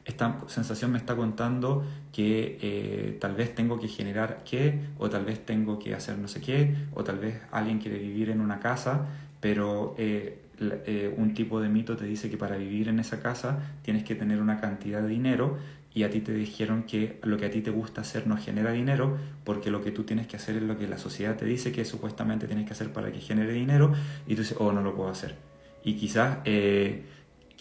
[0.04, 5.24] esta sensación me está contando que eh, tal vez tengo que generar qué, o tal
[5.24, 8.60] vez tengo que hacer no sé qué, o tal vez alguien quiere vivir en una
[8.60, 9.06] casa,
[9.40, 13.58] pero eh, eh, un tipo de mito te dice que para vivir en esa casa
[13.82, 15.58] tienes que tener una cantidad de dinero
[15.94, 18.72] y a ti te dijeron que lo que a ti te gusta hacer no genera
[18.72, 21.72] dinero porque lo que tú tienes que hacer es lo que la sociedad te dice
[21.72, 23.92] que supuestamente tienes que hacer para que genere dinero
[24.26, 25.36] y tú dices, oh, no lo puedo hacer.
[25.84, 26.38] Y quizás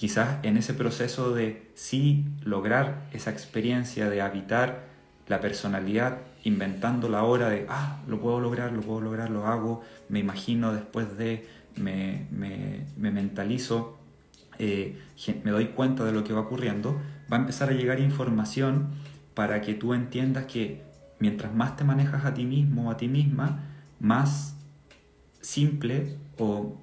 [0.01, 4.85] quizás en ese proceso de sí lograr esa experiencia de habitar
[5.27, 9.81] la personalidad, inventando la hora de, ah, lo puedo lograr, lo puedo lograr, lo hago,
[10.09, 13.97] me imagino después de, me, me, me mentalizo,
[14.57, 14.97] eh,
[15.43, 16.99] me doy cuenta de lo que va ocurriendo,
[17.31, 18.89] va a empezar a llegar información
[19.33, 20.83] para que tú entiendas que
[21.19, 23.59] mientras más te manejas a ti mismo o a ti misma,
[23.99, 24.55] más
[25.39, 26.77] simple o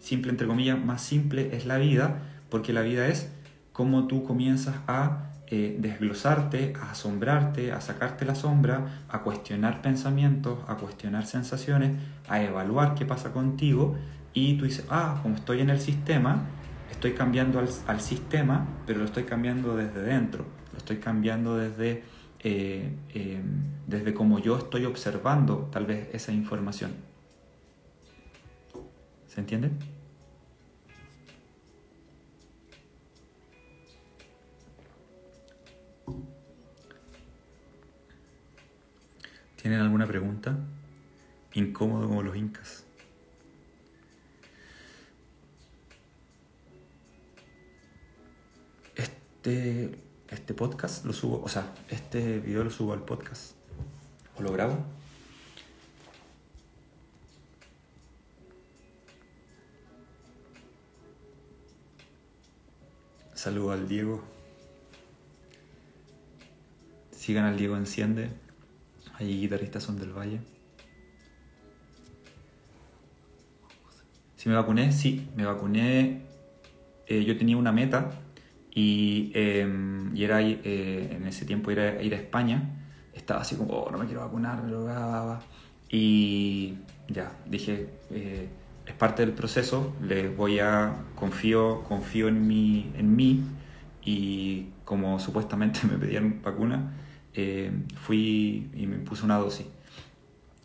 [0.00, 3.30] simple entre comillas, más simple es la vida porque la vida es
[3.72, 10.58] cómo tú comienzas a eh, desglosarte, a asombrarte, a sacarte la sombra, a cuestionar pensamientos,
[10.68, 11.92] a cuestionar sensaciones,
[12.28, 13.96] a evaluar qué pasa contigo
[14.32, 16.44] y tú dices, ah, como estoy en el sistema,
[16.90, 22.02] estoy cambiando al, sistema, pero lo estoy cambiando desde dentro, lo estoy cambiando desde,
[22.40, 26.92] eh, em, desde cómo yo estoy observando tal vez esa información.
[29.26, 29.70] ¿Se entiende?
[39.56, 40.58] ¿Tienen alguna pregunta?
[41.52, 42.89] Incómodo como los incas.
[49.42, 53.54] Este, este podcast lo subo, o sea, este video lo subo al podcast.
[54.36, 54.84] ¿O lo grabo?
[63.32, 64.22] Saludo al Diego.
[67.10, 68.28] Sigan al Diego Enciende.
[69.14, 70.40] Hay guitarristas son del Valle.
[74.36, 76.26] Si me vacuné, sí, me vacuné.
[77.06, 78.19] Eh, yo tenía una meta
[78.72, 82.76] y, em, y era eh, en ese tiempo ir a, ir a España.
[83.12, 84.86] Estaba así como, oh, no me quiero vacunar, me lo
[85.90, 86.74] Y
[87.08, 88.48] ya, dije, eh,
[88.86, 93.42] es parte del proceso, les voy a, confío, confío en mí, en mí
[94.02, 96.92] y como supuestamente me pedían vacuna,
[97.34, 99.66] eh, fui y me puse una dosis.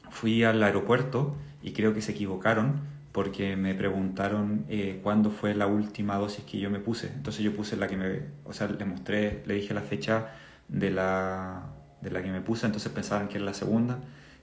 [0.09, 5.67] Fui al aeropuerto y creo que se equivocaron porque me preguntaron eh, cuándo fue la
[5.67, 7.07] última dosis que yo me puse.
[7.07, 10.33] Entonces yo puse la que me, o sea, le mostré, le dije la fecha
[10.67, 11.63] de la,
[12.01, 13.99] de la que me puse, entonces pensaban que era la segunda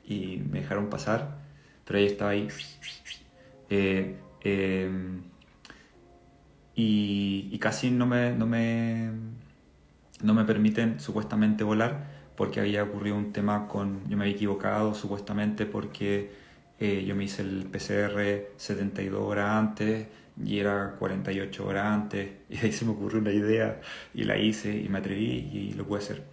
[0.06, 1.36] y me dejaron pasar,
[1.84, 2.48] pero ahí estaba ahí.
[3.68, 5.20] Eh, em,
[6.74, 9.10] y, y, casi no me, no me,
[10.22, 12.06] no me permiten supuestamente volar
[12.36, 16.41] porque había ocurrido un tema con, yo me había equivocado supuestamente porque
[16.82, 20.08] eh, yo me hice el PCR 72 horas antes
[20.42, 23.80] y era 48 horas antes y ahí se me ocurrió una idea
[24.14, 26.24] y la hice y me atreví y lo pude hacer.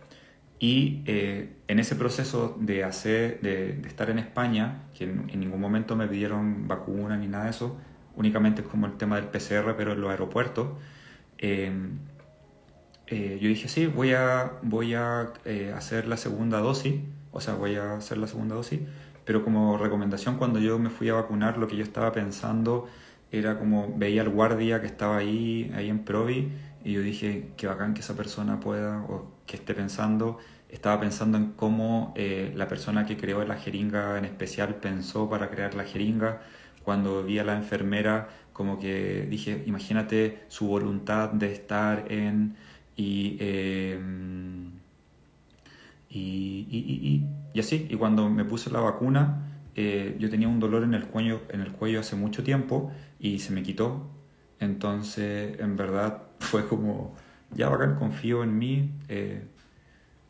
[0.62, 5.96] Y eh, en ese proceso de, hacer, de, estar en España, que en, ningún momento
[5.96, 7.78] me pidieron vacuna ni nada de eso,
[8.16, 10.70] únicamente es como el tema del PCR, pero en los aeropuertos,
[11.38, 11.72] eh,
[13.12, 17.56] eh, yo dije, sí, voy a, voy a eh, hacer la segunda dosis, o sea,
[17.56, 18.82] voy a hacer la segunda dosis,
[19.30, 22.88] pero como recomendación cuando yo me fui a vacunar, lo que yo estaba pensando
[23.32, 26.52] era como veía al guardia que estaba ahí, ahí en Provi,
[26.84, 31.38] y yo dije, qué bacán que esa persona pueda, o que esté pensando, estaba pensando
[31.38, 35.84] en cómo eh, la persona que creó la jeringa en especial pensó para crear la
[35.84, 36.42] jeringa,
[36.84, 42.56] cuando vi a la enfermera, como que dije, imagínate su voluntad de estar en
[43.02, 44.72] Em,
[46.10, 46.78] y, y,
[47.08, 47.24] y,
[47.58, 51.42] así, y cuando me puse la vacuna, eh, yo tenía un dolor en el, cuello,
[51.50, 54.08] en el cuello hace mucho tiempo y se me quitó.
[54.60, 57.16] Entonces, en verdad, fue como,
[57.56, 58.92] ya bacán, confío en mí.
[59.08, 59.44] Eh,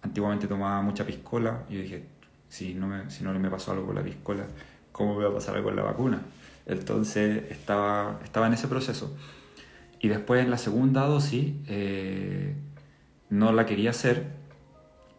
[0.02, 2.04] antiguamente tomaba mucha piscola y yo dije,
[2.48, 4.46] si no, me, si no me pasó algo con la piscola,
[4.92, 6.22] ¿cómo me va a pasar algo con la vacuna?
[6.66, 9.16] Entonces estaba, estaba en ese proceso.
[10.00, 12.56] Y después en la segunda dosis eh,
[13.30, 14.39] no la quería hacer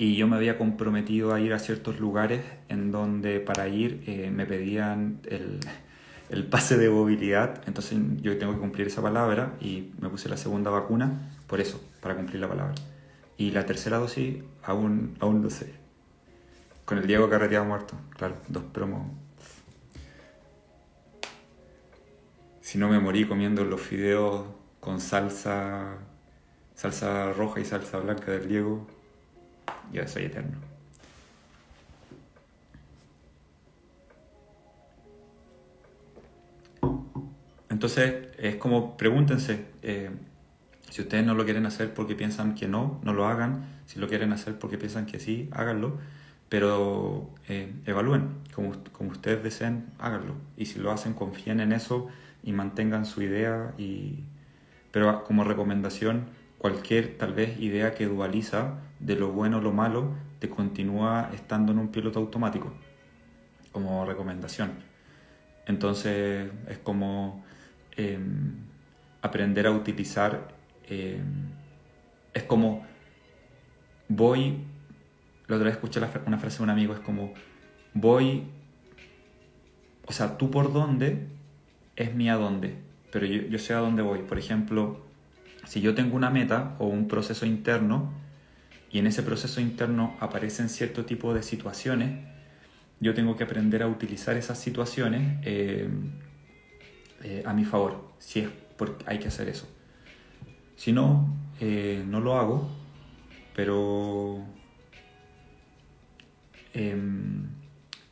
[0.01, 2.41] y yo me había comprometido a ir a ciertos lugares
[2.71, 5.61] en donde para ir eh, me pedían el,
[6.31, 7.63] el, pase de movilidad.
[7.67, 11.85] Entonces yo tengo que cumplir esa palabra y me puse la segunda vacuna por eso,
[12.01, 12.75] para cumplir la palabra.
[13.37, 15.75] Y la tercera dosis aún, aún no sé.
[16.87, 19.03] Con el Diego Carreteado muerto, claro, dos promos
[22.71, 24.47] si no me morí comiendo los fideos
[24.79, 25.99] con salsa,
[26.75, 28.87] salsa roja y salsa blanca del Diego,
[29.93, 30.59] ya soy eterno.
[37.69, 40.11] Entonces, es como, pregúntense, eh,
[40.91, 43.81] si ustedes no lo quieren hacer porque piensan que no, no lo hagan.
[43.87, 45.99] Si lo quieren hacer porque piensan que sí, háganlo.
[46.49, 50.35] Pero eh, evalúen, como, como ustedes deseen, háganlo.
[50.57, 52.09] Y si lo hacen, confíen en eso
[52.43, 53.73] y mantengan su idea.
[53.79, 54.25] Y...
[54.91, 56.27] Pero como recomendación,
[56.61, 61.73] cualquier tal vez idea que dualiza de lo bueno o lo malo, te continúa estando
[61.73, 62.71] en un piloto automático,
[63.73, 64.73] como recomendación.
[65.67, 67.43] Entonces es como
[67.97, 68.57] em,
[69.23, 70.49] aprender a utilizar,
[70.87, 71.49] em,
[72.35, 72.85] es como
[74.09, 74.65] voy,
[75.49, 77.33] la otra vez escuché una frase de un amigo, es como
[77.95, 78.45] voy,
[80.07, 81.27] o sea, tú por dónde
[81.97, 82.77] es mi a dónde,
[83.11, 84.21] pero yo, sé a dónde voy.
[84.21, 85.10] Por ejemplo,
[85.67, 88.13] si yo tengo una meta o un proceso interno
[88.91, 92.27] y en ese proceso interno aparecen cierto tipo de situaciones,
[92.99, 95.89] yo tengo que aprender a utilizar esas situaciones eh,
[97.23, 99.69] eh, a mi favor, si es porque hay que hacer eso.
[100.77, 102.69] Si no, eh, no lo hago,
[103.55, 104.43] pero
[106.73, 107.49] em,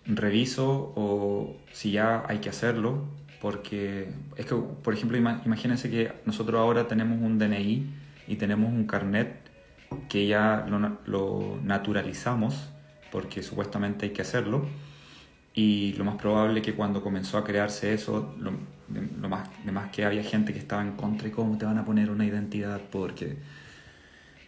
[0.04, 3.08] reviso o si ya hay que hacerlo,
[3.40, 7.86] porque es que, por ejemplo, imagínense que nosotros ahora tenemos un DNI
[8.26, 9.48] y tenemos un carnet
[10.08, 10.66] que ya
[11.06, 12.70] lo, naturalizamos,
[13.12, 14.66] porque supuestamente hay que hacerlo,
[15.54, 18.52] y lo más probable que cuando comenzó a crearse eso, lo,
[19.28, 22.10] más, de que había gente que estaba en contra y cómo te van a poner
[22.10, 23.36] una identidad, porque...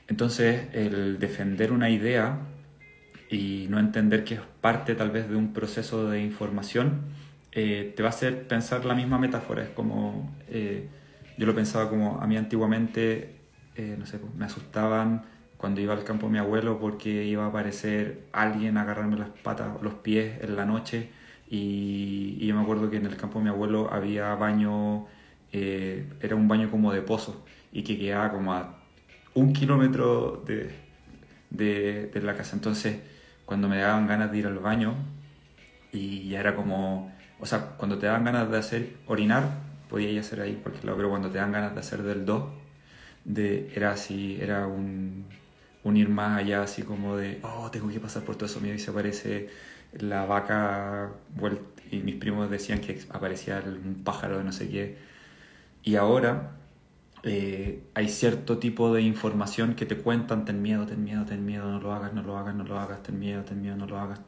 [0.08, 2.40] Entonces, el defender una idea
[3.30, 7.02] y no entender que es parte tal vez de un proceso de información,
[7.52, 9.62] eh, te va a hacer pensar la misma metáfora.
[9.62, 10.88] Es como, eh,
[11.38, 13.36] yo lo pensaba como a mí antiguamente,
[13.76, 15.24] eh, no sé, pues, me asustaban
[15.56, 19.80] cuando iba al campo mi abuelo porque iba a aparecer alguien a agarrarme las patas,
[19.82, 21.10] los pies en la noche.
[21.48, 25.06] Y, y yo me acuerdo que en el campo de mi abuelo había baño,
[25.52, 28.78] era un baño como de pozo y que quedaba como a
[29.34, 30.70] un kilómetro de,
[31.50, 32.56] de, de la casa.
[32.56, 33.00] Entonces,
[33.44, 34.94] cuando me daban ganas de ir al baño,
[35.92, 39.44] y ya era como o sea, cuando te dan ganas de hacer orinar,
[39.88, 42.52] podía hacer ahí porque lado, pero cuando te dan ganas de hacer del do,
[43.24, 45.26] de, era así, era un,
[45.84, 48.74] un ir más allá, así como de, oh, tengo que pasar por todo eso mío
[48.74, 49.50] y se aparece
[49.98, 51.10] la vaca
[51.90, 54.98] y mis primos decían que aparecía un pájaro de no sé qué.
[55.82, 56.52] Y ahora
[57.22, 61.70] eh, hay cierto tipo de información que te cuentan, ten miedo, ten miedo, ten miedo,
[61.70, 63.98] no lo hagas, no lo hagas, no lo hagas, ten miedo, ten miedo, no lo
[63.98, 64.20] hagas.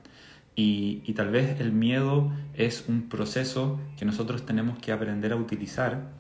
[0.55, 6.11] Y, tal vez el miedo es un proceso que nosotros tenemos que aprender a utilizar,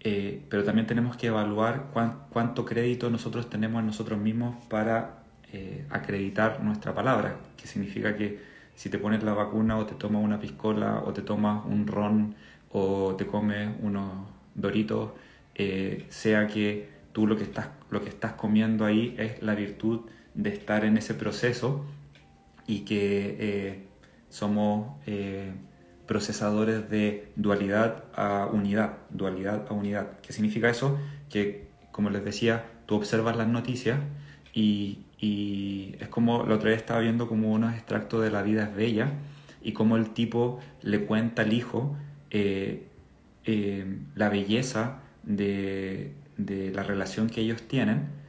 [0.00, 1.90] eh, pero también tenemos que evaluar
[2.30, 8.40] cuánto crédito nosotros tenemos en nosotros mismos para eh, acreditar nuestra palabra, que significa que
[8.74, 12.34] si te pones la vacuna o te tomas una piscola o te tomas un ron
[12.70, 15.12] o te comes unos doritos,
[15.54, 20.00] eh, sea que tú lo que, estás, lo que estás comiendo ahí es la virtud
[20.34, 21.84] de estar en ese proceso
[22.66, 23.86] y que eh,
[24.28, 25.52] somos eh,
[26.06, 30.18] procesadores de dualidad a unidad, dualidad a unidad.
[30.20, 30.98] ¿Qué significa eso?
[31.28, 33.98] Que, como les decía, tú observas las noticias
[34.52, 38.64] y, y es como, la otra vez estaba viendo como unos extractos de La vida
[38.64, 39.12] es bella
[39.62, 41.96] y como el tipo le cuenta al hijo
[42.30, 42.88] eh,
[44.14, 48.23] la belleza de, de la relación que ellos tienen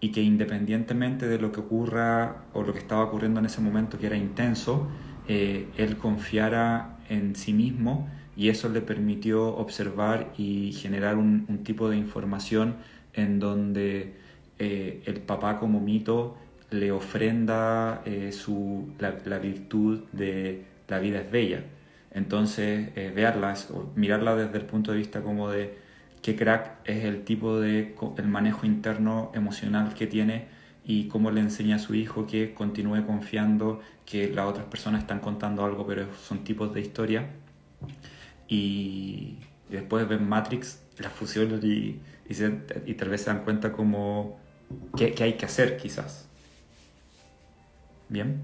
[0.00, 3.98] y que independientemente de lo que ocurra o lo que estaba ocurriendo en ese momento
[3.98, 4.88] que era intenso,
[5.28, 11.88] eh, él confiara en sí mismo y eso le permitió observar y generar un, tipo
[11.88, 12.76] de información
[13.14, 14.14] en donde
[14.58, 16.36] eh, el papá como mito
[16.70, 21.64] le ofrenda eh, su, la, virtud de la vida es bella.
[22.12, 25.85] Entonces, verlas o mirarla desde el punto de vista como de
[26.26, 30.48] qué crack es el tipo de el manejo interno emocional que tiene
[30.84, 35.20] y cómo le enseña a su hijo que continúe confiando que las otras personas están
[35.20, 37.30] contando algo, pero son tipos de historia.
[38.48, 39.38] y,
[39.70, 44.38] después ven Matrix, la fusión y, y, tal vez se dan cuenta como
[44.96, 46.28] qué, qué hay que hacer quizás.
[48.08, 48.42] Bien.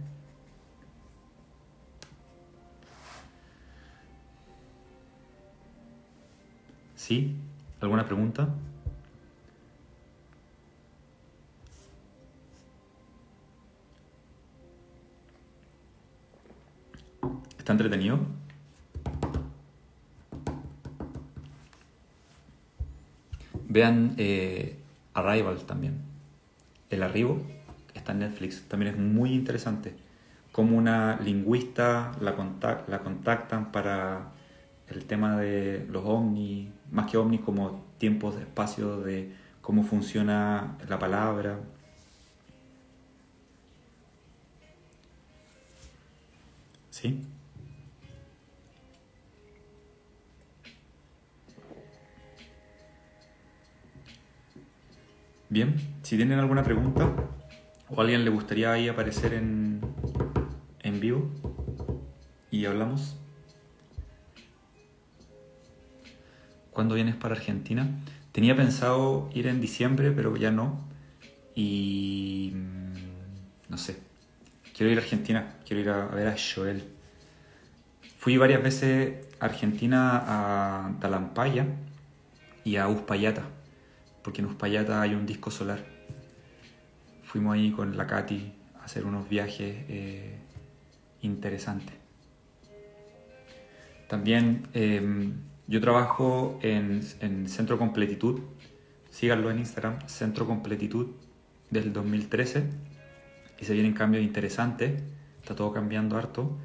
[6.95, 7.37] ¿Sí?
[7.83, 8.49] ¿Alguna pregunta?
[17.59, 18.21] ¿Está entretenido?
[23.69, 24.79] Vean eh,
[25.15, 26.03] Arrival también.
[26.89, 27.43] El arribo
[27.95, 28.63] está en Netflix.
[28.69, 29.97] También es muy interesante.
[30.53, 32.37] Como una lingüista la,
[32.87, 34.31] la contactan para
[34.87, 40.77] el tema de los ovnis, más que ovnis como tiempos de espacio, de cómo funciona
[40.89, 41.59] la palabra,
[46.93, 47.21] ¿Sí?
[55.49, 57.11] Bien, si tienen alguna pregunta
[57.89, 59.81] o alguien le gustaría ahí aparecer en,
[60.81, 61.29] en vivo
[62.51, 63.22] y hablamos.
[66.73, 67.89] ¿Cuándo vienes para Argentina?
[68.33, 70.81] Tenía pensado ir en diciembre, pero ya no.
[71.55, 73.99] Y mm, no sé.
[74.77, 76.83] Quiero ir a Argentina, quiero ir a, ver a Joel.
[78.19, 81.67] Fui varias veces a Argentina a Talampaya
[82.65, 83.45] y a Uspallata
[84.23, 85.81] porque en Uspallata hay un disco solar.
[87.25, 90.37] Fuimos ahí con la Katy a hacer unos viajes eh,
[91.23, 91.95] interesantes.
[94.09, 95.35] También em,
[95.67, 97.03] yo trabajo en,
[97.49, 98.41] Centro Completitud,
[99.11, 101.09] síganlo en Instagram, Centro Completitud
[101.71, 102.65] del 2013
[103.61, 105.03] y se vienen cambios interesantes,
[105.41, 106.59] está todo cambiando harto.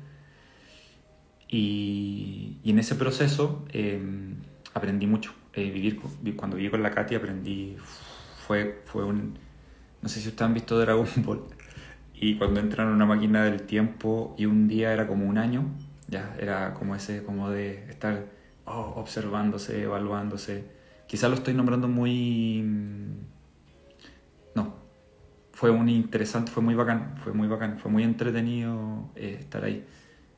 [1.47, 4.35] Y, en ese proceso em,
[4.73, 5.33] aprendí mucho.
[5.53, 5.99] Eh, vivir,
[6.35, 7.77] cuando viví con la Katy aprendí,
[8.45, 9.37] fue, fue un,
[10.01, 11.43] no sé si ustedes han visto Dragon Ball,
[12.13, 15.65] y cuando entran en una máquina del tiempo y un día era como un año,
[16.07, 18.36] ya era como ese, como de estar
[18.67, 20.65] oh, observándose, evaluándose.
[21.07, 22.63] Quizás lo estoy nombrando muy...
[24.55, 24.75] No,
[25.53, 29.85] fue un interesante, fue muy bacán, fue muy bacán, fue muy entretenido eh, estar ahí,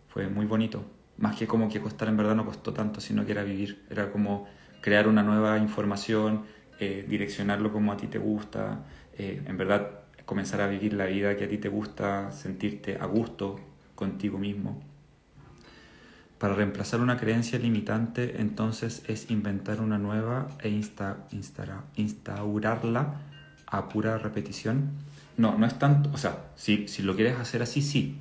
[0.08, 0.84] fue muy bonito.
[1.18, 4.12] Más que como que costar en verdad no costó tanto, sino que era vivir, era
[4.12, 4.48] como
[4.82, 6.44] crear una nueva información,
[6.80, 8.86] eh, direccionarlo como a ti te gusta,
[9.18, 13.06] eh, en verdad comenzar a vivir la vida que a ti te gusta, sentirte a
[13.06, 13.60] gusto
[13.96, 14.89] contigo mismo.
[16.40, 20.70] Para reemplazar una creencia limitante, entonces es inventar una nueva e
[21.98, 23.14] instaurarla
[23.68, 24.92] a pura repetición.
[25.36, 28.18] No, no es tanto, o sea, si, si lo quieres hacer así, sí,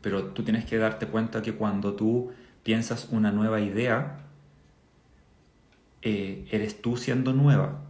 [0.00, 2.32] pero tú tienes que darte cuenta que cuando tú
[2.62, 4.18] piensas una nueva idea,
[6.00, 7.80] eh, eres tú siendo nueva,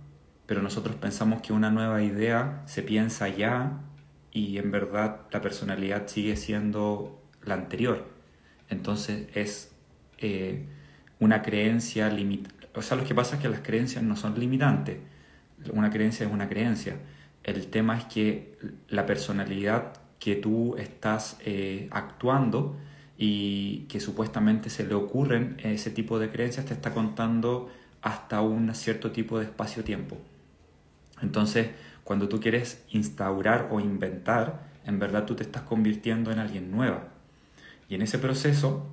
[0.46, 3.80] pero nosotros pensamos que una nueva idea se piensa ya
[4.32, 8.13] y en verdad la personalidad sigue siendo la anterior.
[8.68, 9.72] Entonces es
[10.18, 10.64] eh,
[11.20, 12.54] una creencia limitada.
[12.74, 14.98] O sea, lo que pasa es que las creencias no son limitantes.
[15.72, 16.96] Una creencia es una creencia.
[17.42, 18.58] El tema es que
[18.88, 22.76] la personalidad que tú estás eh, actuando
[23.16, 27.70] y que supuestamente se le ocurren ese tipo de creencias te está contando
[28.02, 30.18] hasta un cierto tipo de espacio-tiempo.
[31.22, 31.70] Entonces,
[32.02, 37.13] cuando tú quieres instaurar o inventar, en verdad tú te estás convirtiendo en alguien nueva.
[37.88, 38.86] Y en ese proceso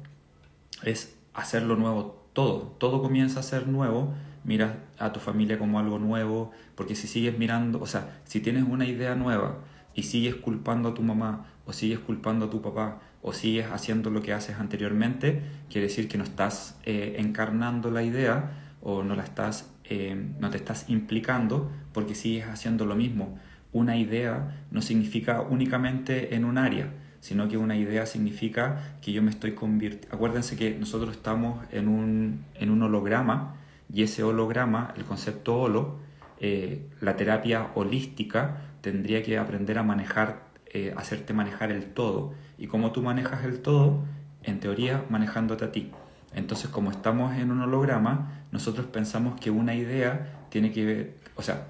[0.84, 2.76] es hacerlo nuevo todo.
[2.78, 4.14] Todo comienza a ser nuevo.
[4.44, 8.64] Miras a tu familia como algo nuevo, porque si sigues mirando, o sea, si tienes
[8.64, 9.60] una idea nueva
[9.94, 14.10] y sigues culpando a tu mamá o sigues culpando a tu papá o sigues haciendo
[14.10, 19.16] lo que haces anteriormente, quiere decir que no estás eh, encarnando la idea o no
[19.16, 23.38] la estás, eh, no te estás implicando porque sigues haciendo lo mismo.
[23.74, 26.92] Una idea no significa únicamente en un área,
[27.22, 30.14] sino que una idea significa que yo me estoy convirtiendo.
[30.14, 33.56] Acuérdense que nosotros estamos en un, en un holograma
[33.94, 36.00] y ese holograma, el concepto holo,
[36.40, 42.34] eh, la terapia holística tendría que aprender a manejar, eh, hacerte manejar el todo.
[42.58, 44.04] Y como tú manejas el todo,
[44.44, 45.92] en teoría manejándote a ti.
[46.34, 51.44] Entonces, como estamos en un holograma, nosotros pensamos que una idea tiene que ver, o
[51.44, 51.68] sea,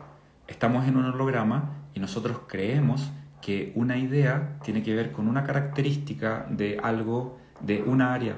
[0.47, 5.43] estamos en un holograma y nosotros creemos que una idea tiene que ver con una
[5.43, 8.35] característica de algo, de una área.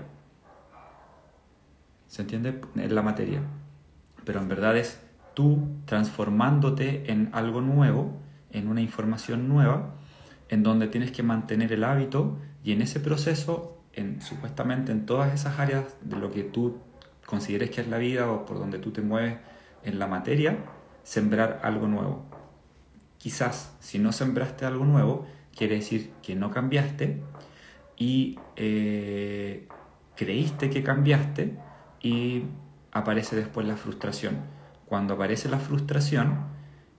[2.07, 2.61] ¿Se entiende?
[2.75, 3.41] En la materia.
[4.23, 5.01] Pero en verdad es
[5.33, 8.19] tú transformándote en algo nuevo,
[8.51, 9.95] en una información nueva,
[10.49, 15.33] en donde tienes que mantener el hábito y en ese proceso, en, supuestamente en todas
[15.33, 16.77] esas áreas de lo que tú
[17.25, 19.37] consideres que es la vida o por donde tú te mueves
[19.83, 20.57] en la materia,
[21.03, 22.25] sembrar algo nuevo.
[23.23, 27.21] Quizás si no sembraste algo nuevo, quiere decir que no cambiaste
[27.95, 29.65] y eh,
[30.17, 31.57] creíste que cambiaste
[32.01, 32.43] y
[32.91, 34.39] aparece después la frustración.
[34.85, 36.47] Cuando aparece la frustración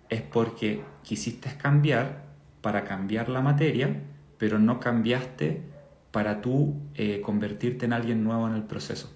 [0.09, 2.25] es porque quisiste cambiar
[2.63, 3.95] para cambiar la materia,
[4.39, 5.61] pero no cambiaste
[6.11, 9.15] para tú eh, convertirte en alguien nuevo en el proceso.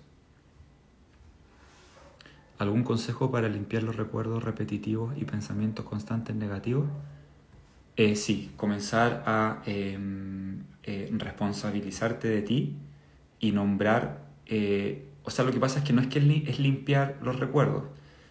[2.58, 6.88] ¿Algún consejo para limpiar los recuerdos repetitivos y pensamientos constantes negativos?
[7.96, 12.76] Eh, sí, comenzar a em, eh, responsabilizarte de ti
[13.38, 17.18] y nombrar, eh, o sea, lo que pasa es que no es que es limpiar
[17.22, 17.84] los recuerdos,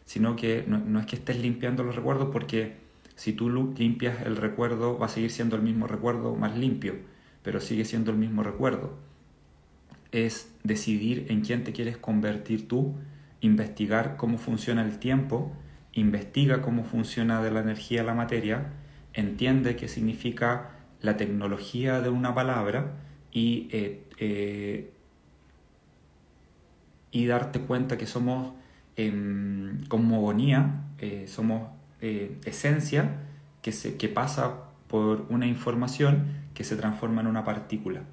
[0.06, 2.76] sino que no, no, es que estés limpiando los recuerdos porque
[3.16, 6.96] si tú limpias el recuerdo va a seguir siendo el mismo recuerdo más limpio,
[7.44, 8.98] pero sigue siendo el mismo recuerdo.
[10.12, 12.96] Es decidir en quién te quieres convertir tú
[13.42, 15.52] investigar cómo funciona el tiempo,
[15.94, 18.74] investiga cómo funciona de la energía la materia,
[19.14, 20.72] entiende qué significa
[21.02, 22.94] la tecnología de una palabra
[23.32, 24.92] y, eh, eh,
[27.12, 28.54] y darte cuenta que somos
[28.96, 29.12] eh,
[29.88, 30.84] cosmogonía,
[31.28, 31.70] somos
[32.00, 33.22] eh, esencia
[33.64, 38.04] que, se, que pasa por una información que se transforma en una partícula.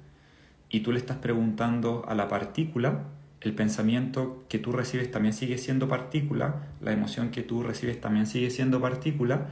[0.69, 3.03] Y tú le estás preguntando a la partícula
[3.45, 8.25] el pensamiento que tú recibes también sigue siendo partícula, la emoción que tú recibes también
[8.25, 9.47] sigue siendo partícula,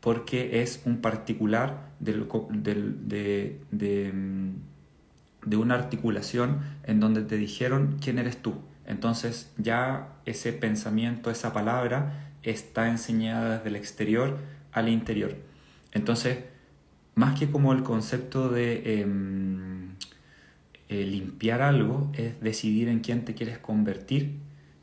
[0.00, 4.50] porque es un particular del, de, de, mm,
[5.46, 8.54] de, una articulación en donde te dijeron quién eres tú.
[8.86, 14.38] Entonces ya ese pensamiento, esa palabra, está enseñada desde el exterior
[14.72, 15.36] al interior.
[15.92, 16.38] Entonces,
[17.14, 19.00] más que como el concepto de...
[19.00, 19.83] Em,
[20.94, 24.36] eh, limpiar algo es decidir en quién te quieres convertir.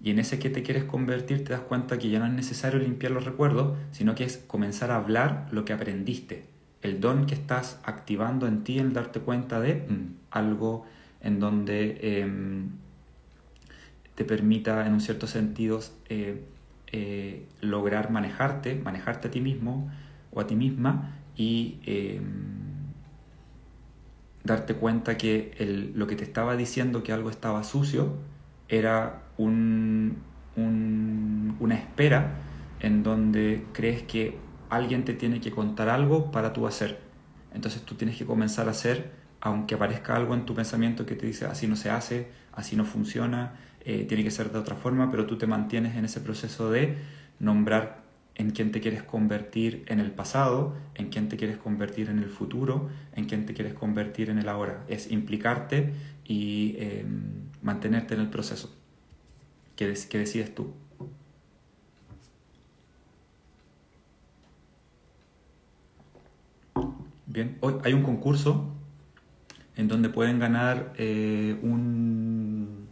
[0.04, 2.80] Y en ese que te quieres convertir te das cuenta que ya no es necesario
[2.80, 6.44] limpiar los recuerdos, sino que es comenzar a hablar lo que aprendiste,
[6.82, 10.86] el don que estás activando en ti en darte cuenta de mm, algo
[11.22, 12.72] en donde em,
[14.16, 16.44] te permita en un cierto sentido eh,
[16.88, 19.90] eh, lograr manejarte, manejarte a ti mismo
[20.32, 22.71] o a ti misma y em,
[24.44, 28.16] darte cuenta que el, lo que te estaba diciendo que algo estaba sucio
[28.68, 30.18] era un,
[30.56, 32.36] una espera
[32.80, 34.38] en donde crees que
[34.70, 37.00] alguien te tiene que contar algo para tú hacer.
[37.54, 39.12] Entonces tú tienes que comenzar a hacer,
[39.42, 42.86] aunque aparezca algo en tu pensamiento que te dice así no se hace, así no
[42.86, 46.72] funciona, eh, tiene que ser de otra forma, pero tú te mantienes en ese proceso
[46.72, 46.98] de
[47.40, 48.02] nombrar
[48.36, 52.30] en quién te quieres convertir en el pasado, en quién te quieres convertir en el
[52.30, 54.84] futuro, en quién te quieres convertir en el ahora.
[54.88, 55.94] Es implicarte
[56.26, 58.76] y em, mantenerte en el proceso
[59.76, 60.74] que decides tú.
[67.32, 68.76] Bien, hoy hay un concurso
[69.78, 72.88] en donde pueden ganar eh, un,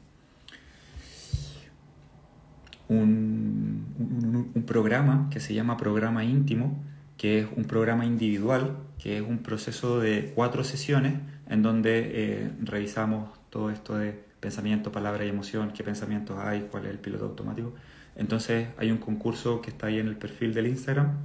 [2.88, 3.69] un
[4.00, 6.82] un, programa que se llama programa íntimo,
[7.18, 11.16] que es un programa individual, que es un proceso de cuatro sesiones
[11.48, 16.86] en donde eh, revisamos todo esto de pensamiento, palabra y emoción, qué pensamientos hay, cuál
[16.86, 17.74] es el piloto automático.
[18.16, 21.18] Entonces hay un concurso que está ahí en el perfil del Instagram,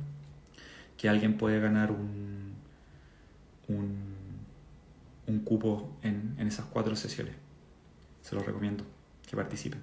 [0.97, 2.55] que alguien puede ganar un,
[3.69, 3.97] un,
[5.27, 7.35] un cupo en, en esas cuatro sesiones.
[8.23, 8.85] Se lo recomiendo,
[9.29, 9.81] que participen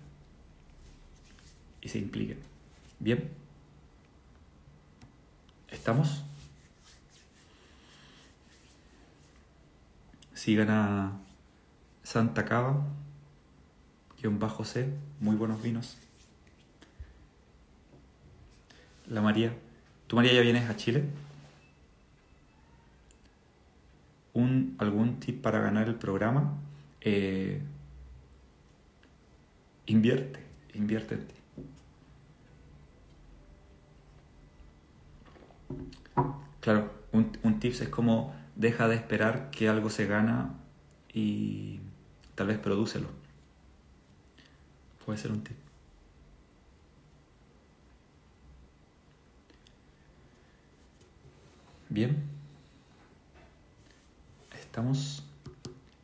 [1.82, 2.51] y se impliquen.
[3.02, 3.32] Bien.
[5.72, 6.24] ¿Estamos?
[10.36, 11.18] Sigan a
[12.04, 12.86] Santa Cava,
[14.22, 15.98] guion bajo C, muy buenos vinos.
[19.08, 19.52] La María.
[20.06, 21.04] ¿Tú María ya vienes a Chile?
[24.34, 26.54] Un, ¿Algún tip para ganar el programa?
[27.02, 27.64] Eh,
[29.88, 30.40] invierte,
[30.76, 31.41] invierte en ti.
[36.60, 40.54] Claro, un, un tips es como deja de esperar que algo se gana
[41.14, 41.80] y
[42.36, 43.08] tal vez prodúcelo.
[45.06, 45.58] Puede ser un tip.
[51.90, 52.24] Bien.
[54.58, 55.24] Estamos.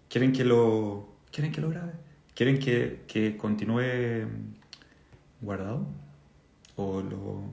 [0.09, 1.07] ¿Quieren que lo.
[1.31, 1.93] ¿Quieren que lo grabe?
[2.35, 4.27] ¿Quieren que, que continúe
[5.41, 5.87] guardado?
[6.75, 7.43] ¿O lo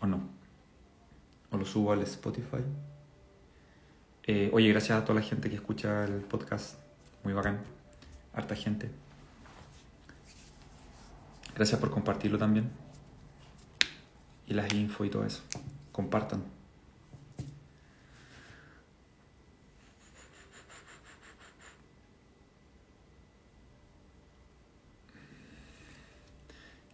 [0.00, 0.20] o no.
[1.50, 2.64] O lo subo al Spotify.
[4.24, 6.78] Eh, oye, gracias a toda la gente que escucha el podcast.
[7.24, 7.60] Muy bacán.
[8.32, 8.90] harta gente.
[11.54, 12.70] Gracias por compartirlo también.
[14.46, 15.42] Y las info y todo eso.
[15.92, 16.44] Compartan.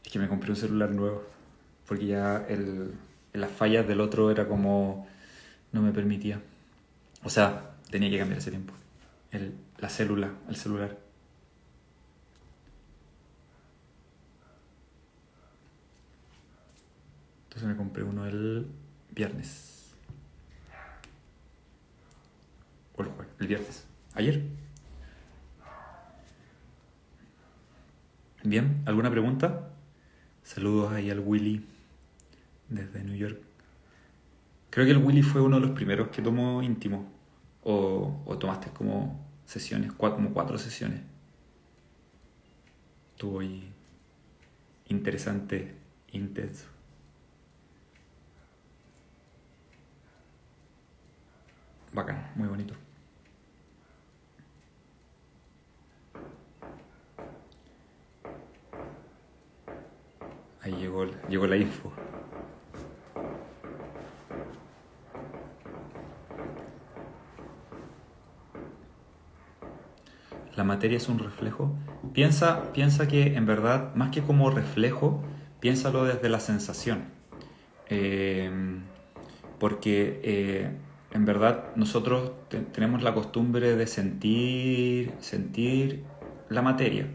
[0.05, 1.36] Es que me compré un celular nuevo.
[1.87, 2.95] Porque ya el,
[3.33, 5.07] las fallas del otro era como...
[5.73, 6.41] No me permitía.
[7.23, 8.73] O sea, tenía que cambiar ese tiempo.
[9.31, 10.97] El, la célula, el celular.
[17.45, 18.67] Entonces me compré uno el
[19.11, 19.95] viernes.
[22.97, 23.87] O el jueves, el viernes.
[24.15, 24.43] Ayer.
[28.45, 29.69] Bien, ¿alguna pregunta?
[30.43, 31.67] Saludos ahí al Willy
[32.69, 33.41] desde New York.
[34.71, 37.11] Creo que el Willy fue uno de los primeros que tomó íntimo.
[37.65, 41.01] O, o tomaste como sesiones, como cuatro sesiones.
[43.13, 43.73] Estuvo ahí
[44.89, 45.75] interesante,
[46.13, 46.67] intenso.
[51.93, 52.75] Bacán, muy bonito.
[60.61, 61.93] Ahí llegó, llegó la info.
[70.57, 71.75] La materia es un reflejo.
[72.15, 75.23] Piensa, piensa que en verdad, más que como reflejo,
[75.61, 77.05] piénsalo desde la sensación.
[77.91, 78.51] Eh,
[79.59, 80.71] porque eh,
[81.13, 82.33] en verdad nosotros
[82.73, 86.05] tenemos la costumbre de sentir, sentir
[86.49, 87.07] la materia.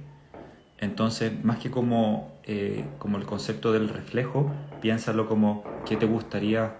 [0.77, 6.77] Entonces, más que como, eh, como el concepto del reflejo, piénsalo como qué te gustaría.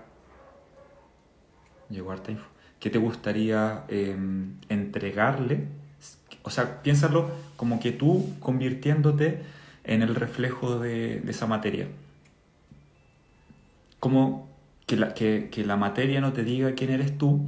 [2.80, 5.68] ¿Qué te gustaría em, entregarle?
[6.44, 9.42] O sea, piénsalo como que tú convirtiéndote
[9.84, 11.88] en el reflejo de, de esa materia.
[14.00, 14.50] Como
[14.88, 17.48] que la, que, que la, materia no te diga quién eres tú.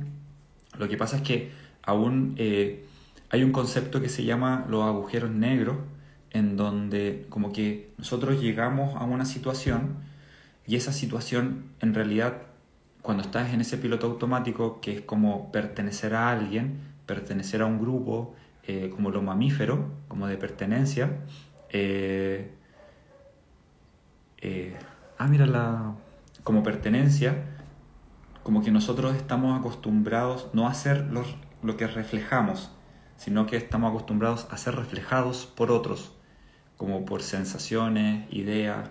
[0.77, 1.51] Lo que pasa es que
[1.83, 2.85] aún eh,
[3.29, 5.77] hay un concepto que se llama los agujeros negros,
[6.33, 9.97] en donde como que nosotros llegamos a una situación
[10.65, 12.41] y esa situación en realidad
[13.01, 17.79] cuando estás en ese piloto automático que es como pertenecer a alguien, pertenecer a un
[17.79, 21.19] grupo, eh, como lo mamífero, como de pertenencia.
[21.69, 22.53] Eh,
[25.17, 25.95] ah, mira la
[26.43, 27.35] como pertenencia,
[28.43, 31.07] como que nosotros estamos acostumbrados no a ser
[31.61, 32.71] lo que reflejamos,
[33.17, 36.13] sino que estamos acostumbrados a ser reflejados por otros,
[36.83, 38.89] como por sensaciones, ideas.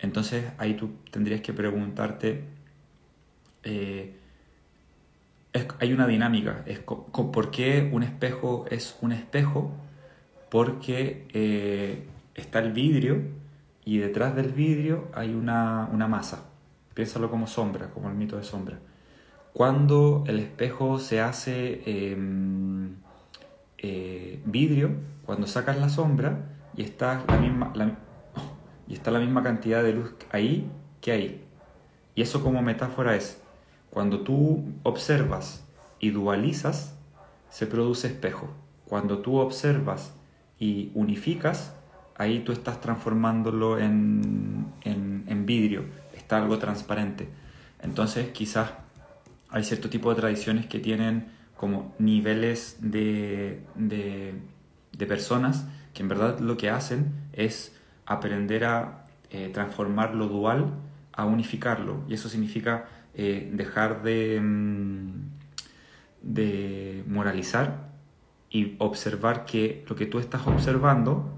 [0.00, 2.42] Entonces ahí tú tendrías que preguntarte,
[3.62, 4.16] eh,
[5.78, 9.70] hay una dinámica, es ¿por qué un espejo es un espejo?
[10.50, 13.22] Porque eh, está el vidrio
[13.84, 16.46] y detrás del vidrio hay una, una masa.
[16.94, 18.80] Piénsalo como sombra, como el mito de sombra.
[19.52, 22.96] Cuando el espejo se hace em,
[23.78, 24.90] eh, vidrio,
[25.24, 27.72] cuando sacas la sombra y está la, misma,
[28.88, 30.70] y está la misma cantidad de luz ahí
[31.00, 31.44] que ahí.
[32.14, 33.40] Y eso como metáfora es,
[33.90, 35.64] cuando tú observas
[35.98, 36.96] y dualizas,
[37.50, 38.50] se produce espejo.
[38.86, 40.14] Cuando tú observas
[40.58, 41.74] y unificas,
[42.16, 45.84] ahí tú estás transformándolo en, en, vidrio
[46.36, 47.28] algo transparente.
[47.80, 48.70] Entonces quizás
[49.50, 56.38] hay cierto tipo de tradiciones que tienen como niveles de, de, personas que en verdad
[56.38, 57.76] lo que hacen es
[58.06, 60.66] aprender a eh, transformar lo dual
[61.12, 62.02] a unificarlo.
[62.08, 65.12] Y eso significa eh, dejar de, mm,
[66.22, 67.90] de moralizar
[68.50, 71.30] y observar que lo que tú estás observando,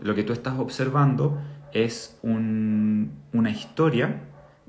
[0.00, 1.40] lo que tú estás observando
[1.72, 4.22] es una historia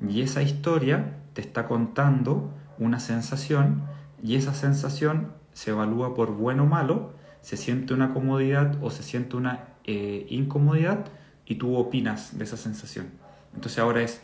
[0.07, 3.84] y esa historia te está contando una sensación
[4.24, 9.04] y esa sensación se evalúa por bueno o malo, se siente una comodidad o se
[9.04, 11.06] siente una eh, incomodidad
[11.46, 13.08] y tú opinas de esa sensación.
[13.54, 14.22] Entonces ahora es,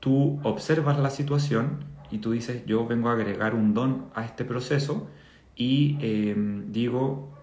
[0.00, 4.44] tú observas la situación y tú dices, yo vengo a agregar un don a este
[4.44, 5.08] proceso
[5.56, 7.34] y em, digo,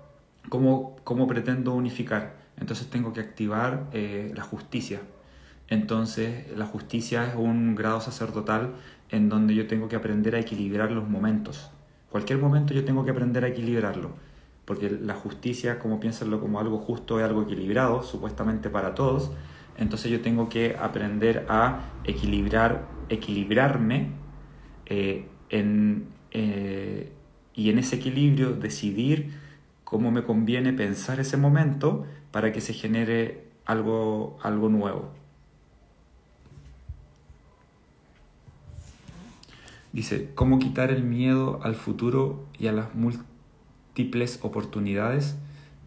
[0.49, 2.45] ¿cómo, ¿cómo pretendo unificar?
[2.59, 5.01] entonces tengo que activar eh, la justicia.
[5.67, 8.75] Entonces la justicia es un grado sacerdotal
[9.09, 11.69] en donde yo tengo que aprender a equilibrar los momentos.
[12.09, 14.11] Cualquier momento yo tengo que aprender a equilibrarlo,
[14.65, 19.31] porque la justicia, como piénsenlo como algo justo, es algo equilibrado, supuestamente para todos.
[19.77, 24.09] Entonces yo tengo que aprender a equilibrar, equilibrarme
[24.87, 27.11] eh, en, eh,
[27.53, 29.33] y en ese equilibrio decidir
[29.83, 35.11] cómo me conviene pensar ese momento para que se genere algo, algo nuevo.
[39.93, 43.34] Dice, ¿cómo quitar el miedo al futuro y a las múltiples
[44.41, 45.35] oportunidades?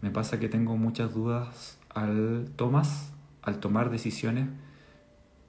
[0.01, 4.47] Me pasa que tengo muchas dudas al tomas, al tomar decisiones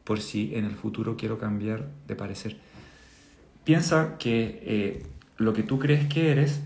[0.05, 2.57] por si en el futuro quiero cambiar de parecer.
[3.65, 5.07] Piensa que eh,
[5.37, 6.63] lo que tú crees que eres,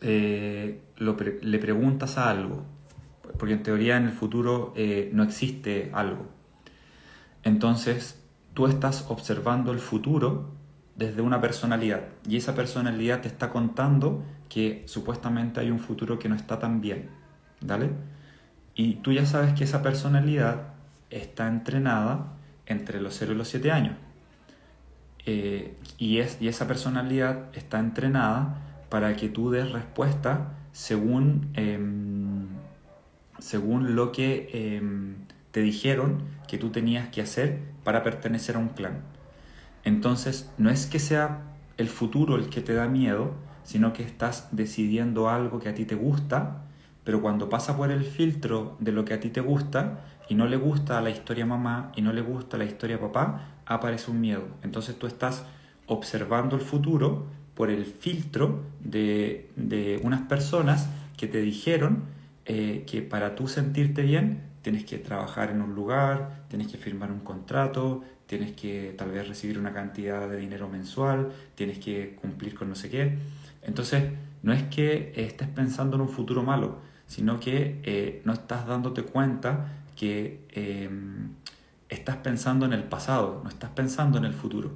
[0.00, 2.64] eh, le preguntas a algo,
[3.38, 6.26] porque en teoría en el futuro eh, no existe algo.
[7.42, 8.20] Entonces,
[8.54, 10.50] tú estás observando el futuro
[10.94, 14.22] desde una personalidad y esa personalidad te está contando
[14.52, 17.08] que supuestamente hay un futuro que no está tan bien,
[17.62, 17.88] ¿dale?
[18.74, 20.74] Y tú ya sabes que esa personalidad
[21.08, 22.34] está entrenada
[22.66, 23.94] entre los 0 y los 7 años.
[25.24, 28.58] Eh, y, es, y esa personalidad está entrenada
[28.90, 32.48] para que tú des respuesta según, em,
[33.38, 35.14] según lo que em,
[35.50, 39.00] te dijeron que tú tenías que hacer para pertenecer a un clan.
[39.84, 41.40] Entonces, no es que sea
[41.78, 43.34] el futuro el que te da miedo,
[43.64, 46.64] sino que estás decidiendo algo que a ti te gusta,
[47.04, 50.46] pero cuando pasa por el filtro de lo que a ti te gusta y no
[50.46, 54.44] le gusta la historia mamá y no le gusta la historia papá, aparece un miedo.
[54.62, 55.44] Entonces tú estás
[55.86, 59.50] observando el futuro por el filtro de,
[60.02, 62.04] unas personas que te dijeron
[62.44, 67.10] eh, que para tú sentirte bien tienes que trabajar en un lugar, tienes que firmar
[67.10, 72.54] un contrato, tienes que tal vez recibir una cantidad de dinero mensual, tienes que cumplir
[72.54, 73.18] con no sé qué.
[73.62, 78.66] Entonces, no es que estés pensando en un futuro malo, sino que eh, no estás
[78.66, 81.30] dándote cuenta que em,
[81.88, 84.72] estás pensando en el pasado, no estás pensando en el futuro.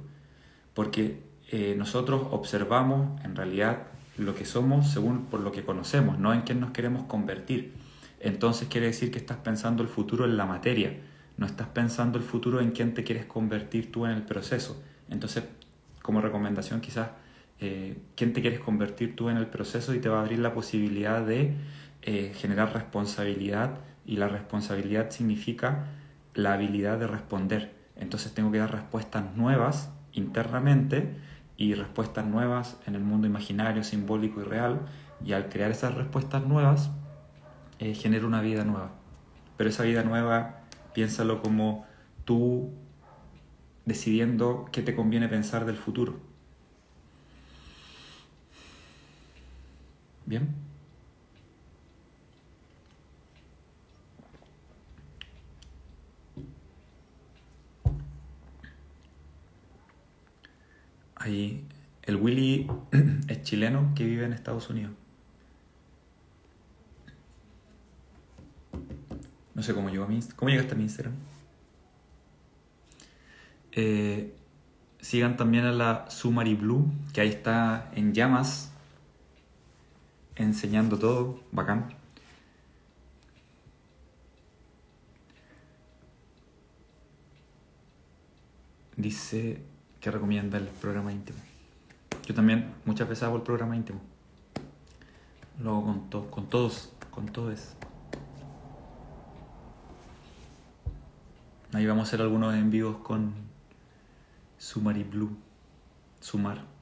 [0.73, 6.33] Porque eh, nosotros observamos en realidad lo que somos según por lo que conocemos, no
[6.33, 7.73] en quién nos queremos convertir.
[8.19, 10.97] Entonces quiere decir que estás pensando el futuro en la materia,
[11.37, 14.81] no estás pensando el futuro en quién te quieres convertir tú en el proceso.
[15.09, 15.43] Entonces,
[16.01, 17.09] como recomendación quizás,
[17.59, 20.53] eh, quién te quieres convertir tú en el proceso y te va a abrir la
[20.53, 21.55] posibilidad de
[22.01, 25.87] eh, generar responsabilidad y la responsabilidad significa
[26.33, 27.73] la habilidad de responder.
[27.95, 31.15] Entonces tengo que dar respuestas nuevas internamente
[31.57, 34.81] y respuestas nuevas en el mundo imaginario, simbólico y real.
[35.25, 36.91] Y al crear esas respuestas nuevas,
[37.79, 38.91] eh, genero una vida nueva.
[39.57, 40.57] Pero esa vida nueva
[40.97, 41.85] Piénsalo como
[42.25, 42.71] tú
[43.85, 46.19] decidiendo qué te conviene pensar del futuro.
[50.27, 50.45] ¿Bien?
[61.15, 61.65] Ahí,
[62.03, 62.69] el Willy
[63.29, 64.91] es chileno que vive en Estados Unidos.
[69.55, 71.15] No sé cómo llegó a mi ¿Cómo llegaste a mi Instagram?
[73.71, 74.35] Eh,
[74.99, 78.73] sigan también a la Sumari Blue, que ahí está en llamas,
[80.37, 81.93] enseñando todo, bacán.
[88.95, 89.61] Dice
[89.99, 91.37] que recomienda el programa íntimo.
[92.25, 93.99] Yo también muchas veces hago el programa íntimo.
[95.61, 97.73] Lo hago con, con todos, con todos.
[101.73, 103.33] Ahí vamos a hacer algunos en vivos con
[104.57, 105.37] Sumari Blue.
[106.19, 106.76] Sumar.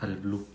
[0.00, 0.46] Al Blue.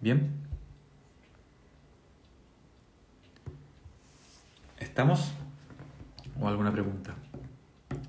[0.00, 0.30] Bien.
[4.78, 5.32] ¿Estamos?
[6.40, 7.14] ¿O alguna pregunta?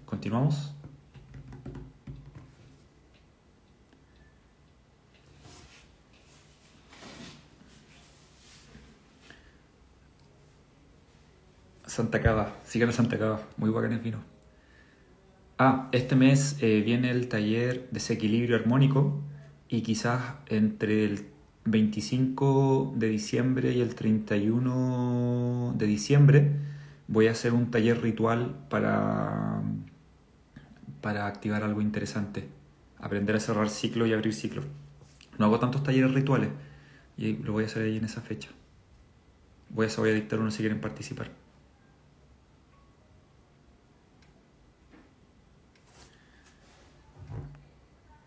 [0.05, 0.74] ¿Continuamos?
[11.95, 14.17] Santa Cava, sigan a Santa Cava, muy bacán el vino.
[15.57, 19.22] Ah, este mes eh, viene el taller desequilibrio armónico
[19.69, 21.27] y quizás entre el
[21.63, 26.51] 25 de diciembre y el 31 de diciembre
[27.07, 29.61] voy a hacer un taller ritual para,
[30.99, 32.49] para activar algo interesante,
[32.99, 34.63] aprender a cerrar ciclo y abrir ciclo.
[35.38, 36.49] No hago tantos talleres rituales
[37.17, 38.49] y lo voy a hacer ahí en esa fecha.
[39.69, 41.44] Voy a, voy a dictar uno si quieren participar.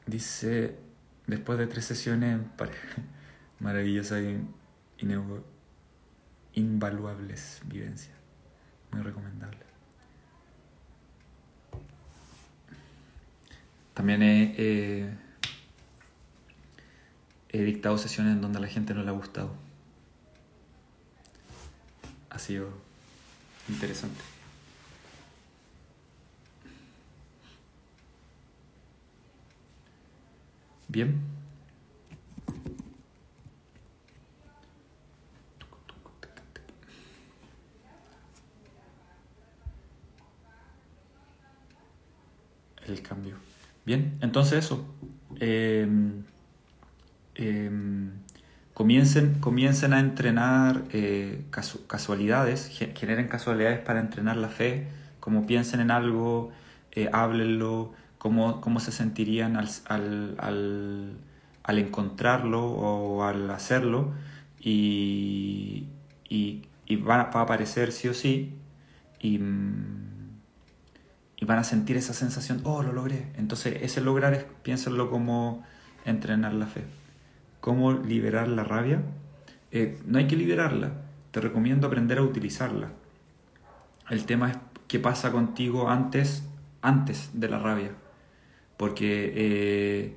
[0.09, 0.75] Dice,
[1.27, 2.41] después de tres sesiones
[3.61, 4.41] maravillosas e
[6.55, 8.17] invaluables vivencias,
[8.91, 9.59] muy recomendable.
[13.93, 15.11] También he,
[17.51, 19.55] he dictado sesiones en donde a la gente no le ha gustado.
[22.31, 22.71] Ha sido
[23.69, 24.38] interesante.
[30.89, 31.21] Bien.
[42.87, 43.37] El cambio.
[43.85, 44.87] Bien, entonces eso.
[45.41, 46.25] Em,
[47.35, 48.11] em,
[48.73, 51.45] comiencen, comiencen a entrenar eh,
[51.87, 54.89] casualidades, generen casualidades para entrenar la fe,
[55.21, 56.51] como piensen en algo,
[56.93, 61.17] eh, háblenlo, cómo, cómo se sentirían al, al,
[61.63, 64.13] al, encontrarlo o al hacerlo
[64.61, 65.87] y,
[66.29, 68.55] y, va, a aparecer sí o sí
[69.21, 69.41] y,
[71.37, 73.33] y, van a sentir esa sensación, oh, lo logré.
[73.37, 75.65] Entonces ese lograr es, piénsenlo como
[76.05, 76.85] entrenar la fe.
[77.61, 79.03] ¿Cómo liberar la rabia?
[79.71, 80.93] Eh, no hay que liberarla,
[81.31, 82.91] te recomiendo aprender a utilizarla.
[84.09, 86.45] El tema es qué pasa contigo antes,
[86.81, 87.93] antes de la rabia.
[88.79, 90.17] Porque eh,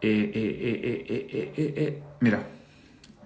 [0.00, 2.46] eh, mira,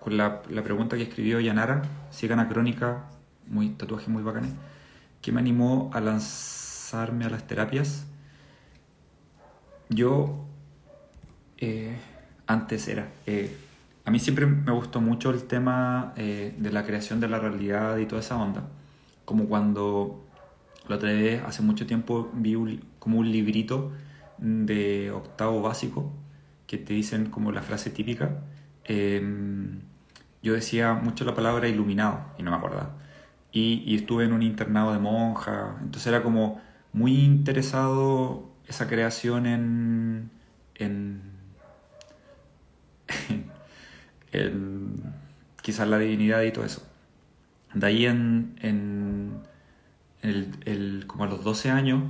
[0.00, 3.04] con la, pregunta que escribió Yanara, sigan a crónica,
[3.46, 4.56] muy tatuaje muy bacán,
[5.22, 8.04] que me animó a lanzarme a las terapias.
[9.90, 10.44] Yo
[12.46, 13.08] antes era.
[14.04, 18.06] a mí siempre me gustó mucho el tema de la creación de la realidad y
[18.06, 18.64] toda esa onda.
[19.24, 20.24] Como cuando
[20.90, 23.92] la otra vez, hace mucho tiempo, vi como un librito
[24.38, 26.12] de octavo básico
[26.66, 28.42] que te dicen como la frase típica.
[28.84, 29.82] Em,
[30.42, 32.96] yo decía mucho la palabra iluminado y no me acordaba.
[33.52, 36.60] Y, estuve en un internado de monja, entonces era como
[36.92, 40.30] muy interesado esa creación en,
[40.76, 41.22] en,
[45.62, 46.82] quizás la divinidad y todo eso.
[47.74, 49.49] De ahí en, en
[50.22, 52.02] el, como a los 12 años,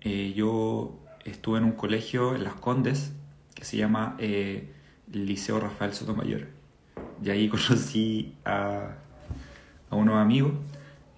[0.00, 3.12] eh, yo estuve en un colegio en Las Condes
[3.54, 4.72] que se llama eh,
[5.12, 6.46] Liceo Rafael Sotomayor.
[7.22, 8.96] Y ahí conocí a,
[9.90, 10.52] a unos amigos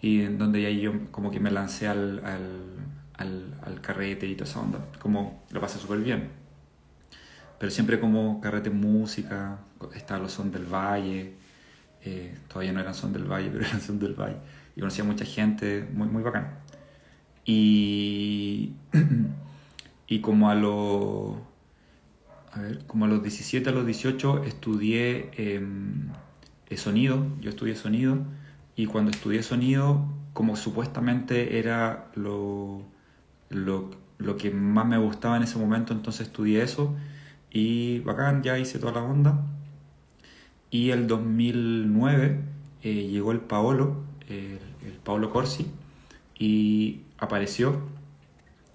[0.00, 4.50] y en donde ahí yo como que me lancé al, al, al, carrete y toda
[4.50, 4.78] esa onda.
[5.00, 6.30] Como lo pasé súper bien.
[7.58, 9.58] Pero siempre como carrete música,
[9.94, 11.34] estaba los Son del Valle,
[12.04, 14.36] eh, todavía no eran Son del Valle, pero eran Son del Valle
[14.78, 16.54] y conocía mucha gente, muy, muy bacán.
[17.44, 18.74] Y,
[20.06, 21.34] y como a los
[22.52, 26.10] a ver, como a los 17, a los 18 estudié em,
[26.76, 28.18] sonido, yo estudié sonido
[28.76, 32.82] y cuando estudié sonido, como supuestamente era lo,
[33.50, 36.94] lo, lo, que más me gustaba en ese momento, entonces estudié eso
[37.50, 39.44] y bacán, ya hice toda la onda.
[40.70, 42.40] Y el 2009
[42.84, 44.67] eh, llegó el Paolo, el,
[45.04, 45.66] Pablo Corsi
[46.38, 47.80] y apareció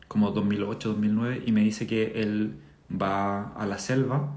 [0.08, 2.56] como 2008-2009 y me dice que él
[2.90, 4.32] va a la selva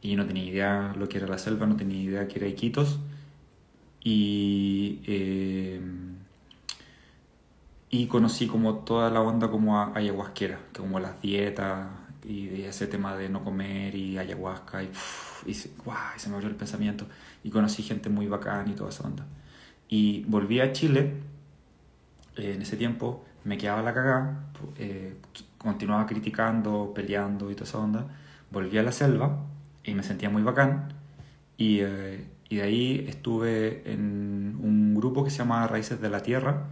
[0.00, 3.00] y no tenía idea lo que era la selva, no tenía idea que era Iquitos
[4.02, 5.80] y, eh,
[7.90, 11.88] y conocí como toda la onda como ayahuasquera, como las dietas
[12.24, 14.90] y ese tema de no comer y ayahuasca y,
[15.46, 15.70] y, se,
[16.16, 17.06] se me abrió el pensamiento
[17.42, 19.26] y conocí gente muy bacán y toda esa onda.
[19.88, 21.14] Y volví a Chile,
[22.36, 25.16] eh, en ese tiempo me quedaba la cagada, eh,
[25.56, 28.06] continuaba criticando, peleando y toda esa onda.
[28.50, 29.44] Volví a la selva
[29.84, 30.92] y me sentía muy bacán.
[31.56, 36.22] Y, eh, y de ahí estuve en un grupo que se llama Raíces de la
[36.22, 36.68] Tierra,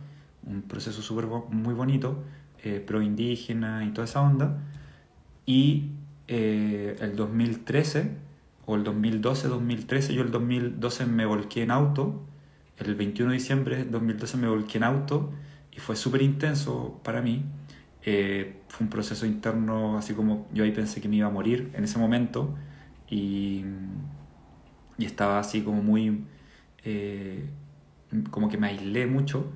[0.46, 2.22] un proceso súper muy bonito,
[2.86, 4.58] pro indígena y toda esa onda.
[5.44, 5.90] Y
[6.26, 8.10] el 2013,
[8.64, 12.24] o el 2012, 2013, yo el 2012 me volqué en auto
[12.78, 15.32] el 21 de diciembre de 2012 me volqué en auto
[15.72, 17.44] y fue súper intenso para mí.
[18.02, 21.70] Eh, fue un proceso interno, así como yo ahí pensé que me iba a morir
[21.74, 22.54] en ese momento
[23.08, 23.64] y,
[24.98, 26.24] y estaba así como muy,
[26.84, 27.48] eh,
[28.30, 29.52] como que me aislé mucho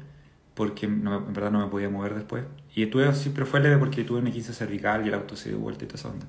[0.55, 2.45] porque en verdad no me podía mover después.
[2.75, 5.59] Y tuve, siempre fue leve porque tuve una 15 cervical y el auto se dio
[5.59, 6.27] vuelta y toda esa onda.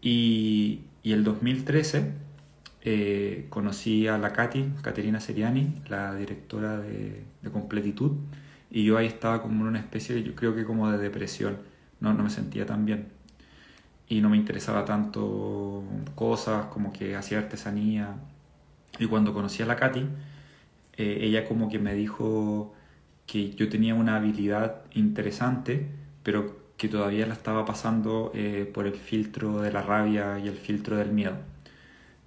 [0.00, 2.12] Y, y el 2013
[2.84, 8.12] eh, conocí a la Katy, Caterina Seriani, la directora de, Completitud,
[8.70, 11.58] y yo ahí estaba como en una especie, yo creo que como de depresión,
[12.00, 13.08] no, no me sentía tan bien.
[14.08, 15.84] Y no me interesaba tanto
[16.14, 18.16] cosas como que hacía artesanía.
[18.98, 20.06] Y cuando conocí a la Katy,
[20.96, 22.74] eh, ella como que me dijo
[23.26, 25.88] que yo tenía una habilidad interesante,
[26.22, 30.56] pero que todavía la estaba pasando eh, por el filtro de la rabia y el
[30.56, 31.51] filtro del miedo.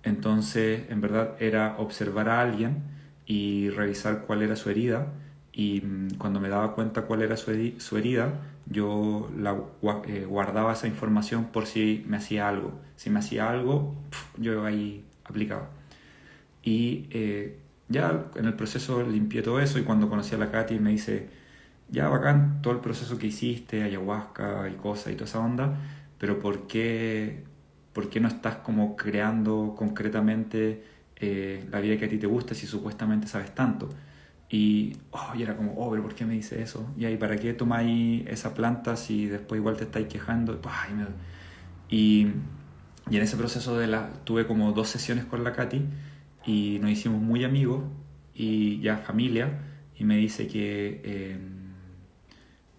[0.05, 2.83] Entonces, en verdad, era observar a alguien
[3.25, 5.11] y revisar cuál era su herida.
[5.51, 8.33] Y mm, cuando me daba cuenta cuál era su, herida,
[8.67, 9.57] yo la,
[10.07, 12.79] eh, guardaba esa información por si me hacía algo.
[12.95, 13.95] Si me hacía algo,
[14.37, 15.69] yo ahí aplicaba.
[16.63, 17.59] Y eh,
[17.89, 21.29] ya en el proceso limpié todo eso y cuando conocí a la Katy me dice,
[21.89, 25.77] ya bacán todo el proceso que hiciste, ayahuasca y cosas y toda esa onda,
[26.17, 27.43] pero ¿por qué,
[27.95, 30.83] por qué no estás como creando concretamente
[31.15, 33.87] eh, la vida que a ti te gusta si supuestamente sabes tanto?
[34.49, 36.93] Y, oh, era como, oh, pero ¿por qué me dice eso?
[36.97, 40.59] Y ahí, ¿para qué tomáis esa planta si después igual te estáis quejando?
[41.89, 42.27] Y,
[43.09, 45.81] y en ese proceso de la, tuve como dos sesiones con la Katy
[46.45, 47.85] y nos hicimos muy amigos
[48.33, 49.61] y ya familia
[49.97, 51.37] y me dice que eh,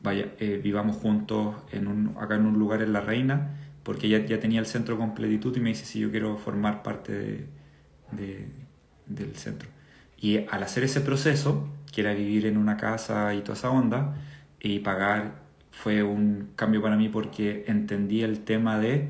[0.02, 3.56] vaya, eh, vivamos juntos en un, acá en un lugar en La Reina
[3.86, 7.46] porque ella ya tenía el centro completitud y me dice si yo quiero formar parte
[8.10, 8.48] de,
[9.06, 9.68] del centro.
[10.20, 14.16] Y al hacer ese proceso, que era vivir en una casa y toda esa onda,
[14.58, 15.36] y pagar,
[15.70, 19.08] fue un cambio para mí porque entendí el tema de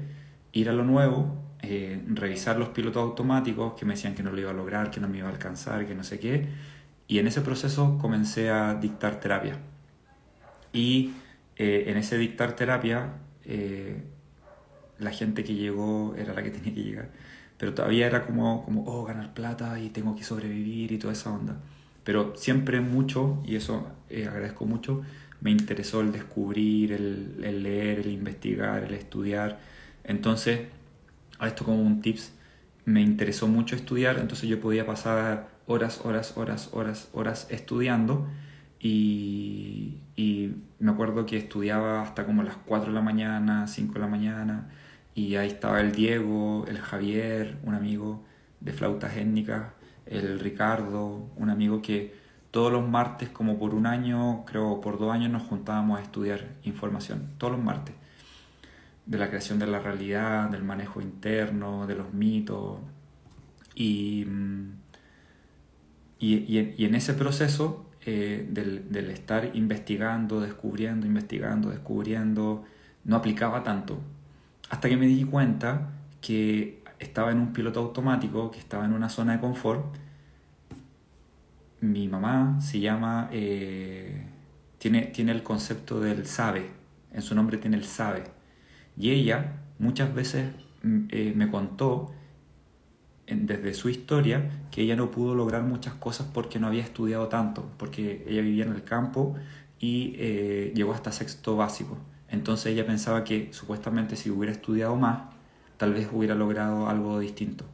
[0.53, 4.39] ir a lo nuevo, eh, revisar los pilotos automáticos que me decían que no lo
[4.43, 6.49] iba a lograr, que no me iba a alcanzar, que no sé qué.
[7.09, 9.57] Y en ese proceso comencé a dictar terapia.
[10.75, 11.15] Y
[11.57, 13.15] eh, en ese dictar terapia,
[13.47, 14.03] eh,
[14.99, 17.11] la gente que llegó era la que tenía que llegar.
[17.59, 21.33] Pero todavía era como, como, oh, ganar plata y tengo que sobrevivir y toda esa
[21.33, 21.57] onda.
[22.05, 25.03] Pero siempre mucho, y eso agradezco mucho,
[25.41, 29.59] me interesó el descubrir, el, el leer, el investigar, el estudiar.
[30.05, 30.61] Entonces,
[31.39, 32.33] a esto como un tips,
[32.85, 38.27] me interesó mucho estudiar, entonces yo podía pasar horas, horas, horas, horas, horas estudiando
[38.81, 39.99] y,
[40.79, 44.69] me acuerdo que estudiaba hasta como las 4 de la mañana, 5 de la mañana
[45.17, 48.23] y ahí estaba el Diego, el Javier, un amigo
[48.61, 49.73] de flautas étnicas,
[50.07, 52.15] el Ricardo, un amigo que
[52.53, 56.47] todos los martes, como por un año, creo por dos años, nos juntábamos a estudiar
[56.63, 57.95] información, todos los martes
[59.07, 62.79] de la creación de la realidad, del manejo interno, de los mitos.
[63.75, 64.73] Y, mm,
[66.19, 72.65] y, en ese proceso eh, del, estar investigando, descubriendo, investigando, descubriendo,
[73.05, 73.99] no aplicaba tanto.
[74.71, 75.91] Hasta que me di cuenta
[76.21, 79.85] que estaba en un piloto automático, que estaba en una zona de confort.
[81.81, 84.27] Mi mamá se llama, eh,
[84.79, 86.71] tiene, tiene el concepto del sabe,
[87.13, 88.37] en su nombre tiene el sabe
[88.99, 90.51] y ella muchas veces
[90.83, 92.13] mm, eh, me contó
[93.27, 97.69] desde su historia que ella no pudo lograr muchas cosas porque no había estudiado tanto,
[97.77, 99.35] porque ella vivía en el campo
[99.81, 101.99] y eh, llegó hasta sexto básico.
[102.31, 105.23] Entonces ella pensaba que supuestamente si hubiera estudiado más,
[105.77, 107.65] tal vez hubiera logrado algo distinto.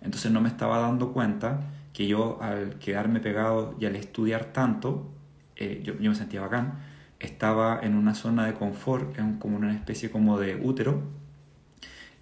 [0.00, 1.60] Entonces no me estaba dando cuenta
[1.92, 5.10] que yo al quedarme pegado y al estudiar tanto,
[5.56, 6.78] eh, yo, yo me sentía bacán,
[7.18, 11.02] estaba en una zona de confort, como una especie como de útero,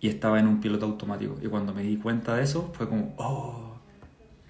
[0.00, 1.36] y estaba en un piloto automático.
[1.42, 3.74] Y cuando me di cuenta de eso, fue como, oh,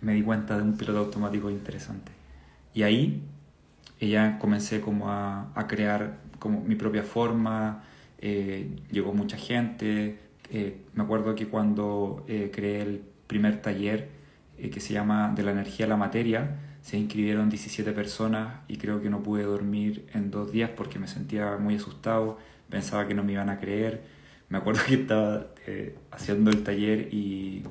[0.03, 2.13] me di cuenta de un piloto automático interesante.
[2.75, 3.23] Y ahí
[4.01, 7.85] ella comencé como a crear como mi propia forma,
[8.19, 10.19] eh, llegó mucha gente.
[10.51, 14.11] Eh, me acuerdo que cuando eh, creé el primer taller
[14.71, 19.01] que se llama De la energía a la materia, se inscribieron 17 personas y creo
[19.01, 22.37] que no pude dormir en dos días porque me sentía muy asustado,
[22.69, 24.03] pensaba que no me iban a creer.
[24.51, 27.63] Me acuerdo que estaba eh, haciendo el taller y,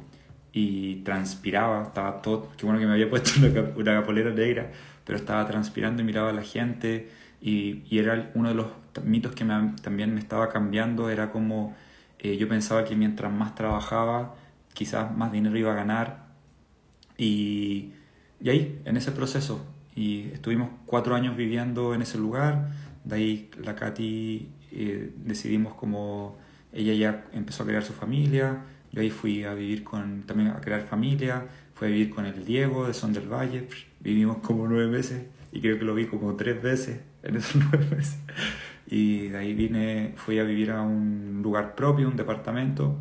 [0.51, 4.71] y, transpiraba, estaba todo, qué bueno que me había puesto una, una capolera negra,
[5.05, 7.11] pero estaba transpirando y miraba a la gente
[7.43, 8.67] y, era uno de los
[9.03, 9.45] mitos que
[9.81, 11.75] también me estaba cambiando, era como
[12.19, 14.35] eh, yo pensaba que mientras más trabajaba,
[14.73, 16.27] quizás más dinero iba a ganar
[17.17, 17.91] y
[18.43, 19.65] y ahí, en ese proceso,
[19.95, 22.71] y estuvimos cuatro años viviendo en ese lugar,
[23.05, 26.37] de ahí la Katy eh, decidimos como
[26.73, 30.59] ella ya empezó a crear su familia, yo ahí fui a vivir con, también a
[30.59, 33.69] crear familia, fui a vivir con el Diego de Son del Valle,
[34.01, 37.85] vivimos como nueve meses y creo que lo vi como tres veces en esos nueve
[37.95, 38.17] meses.
[38.87, 42.97] Y de ahí vine, fui a vivir a un lugar propio, un departamento,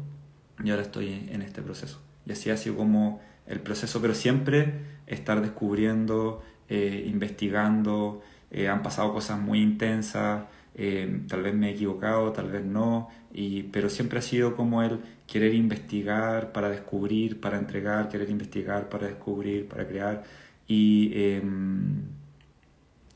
[0.62, 2.00] y ahora estoy en este proceso.
[2.26, 4.74] Y así ha sido como el proceso, pero siempre
[5.06, 11.72] estar descubriendo, eh, investigando, eh, han pasado cosas muy intensas, eh, tal vez me he
[11.72, 17.40] equivocado, tal vez no, y, pero siempre ha sido como el querer investigar para descubrir,
[17.40, 20.22] para entregar, querer investigar para descubrir, para crear,
[20.68, 22.02] y em,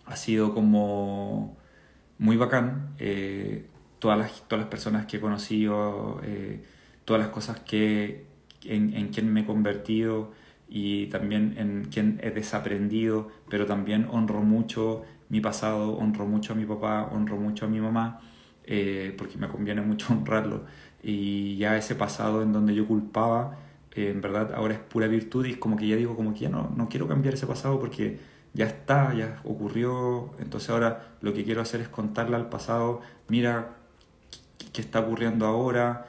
[0.06, 1.56] ha sido como
[2.18, 2.94] muy bacán.
[3.98, 6.20] todas, las, todas las personas que he conocido,
[7.04, 8.26] todas las cosas que,
[8.64, 10.32] en, en quien me he convertido
[10.68, 16.56] y también en quien he desaprendido, pero también honro mucho mi pasado, honro mucho a
[16.56, 18.20] mi papá, honro mucho a mi mamá,
[18.64, 20.64] eh, porque me conviene mucho honrarlo.
[21.02, 23.58] Y ya ese pasado en donde yo culpaba,
[23.94, 26.48] eh, en verdad ahora es pura virtud y como que ya digo como que ya
[26.48, 28.18] no, no quiero cambiar ese pasado porque
[28.56, 33.76] ya está, ya ocurrió, entonces ahora lo que quiero hacer es contarle al pasado, mira
[34.72, 36.06] qué está ocurriendo ahora,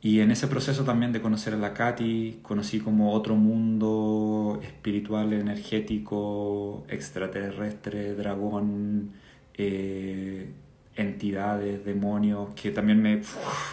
[0.00, 5.34] y en ese proceso también de conocer a la Katy, conocí como otro mundo espiritual,
[5.34, 9.12] energético, extraterrestre, dragón,
[9.52, 10.50] eh,
[10.96, 13.20] entidades, demonios, que también me,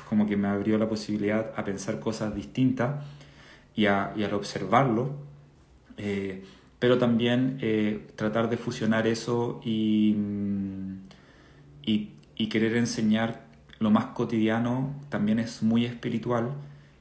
[0.09, 3.05] como que me abrió la posibilidad a pensar cosas distintas
[3.73, 5.11] y, a, y al observarlo,
[5.95, 6.43] eh,
[6.79, 10.15] pero también eh, tratar de fusionar eso y,
[11.83, 13.45] y, y querer enseñar
[13.79, 16.51] lo más cotidiano también es muy espiritual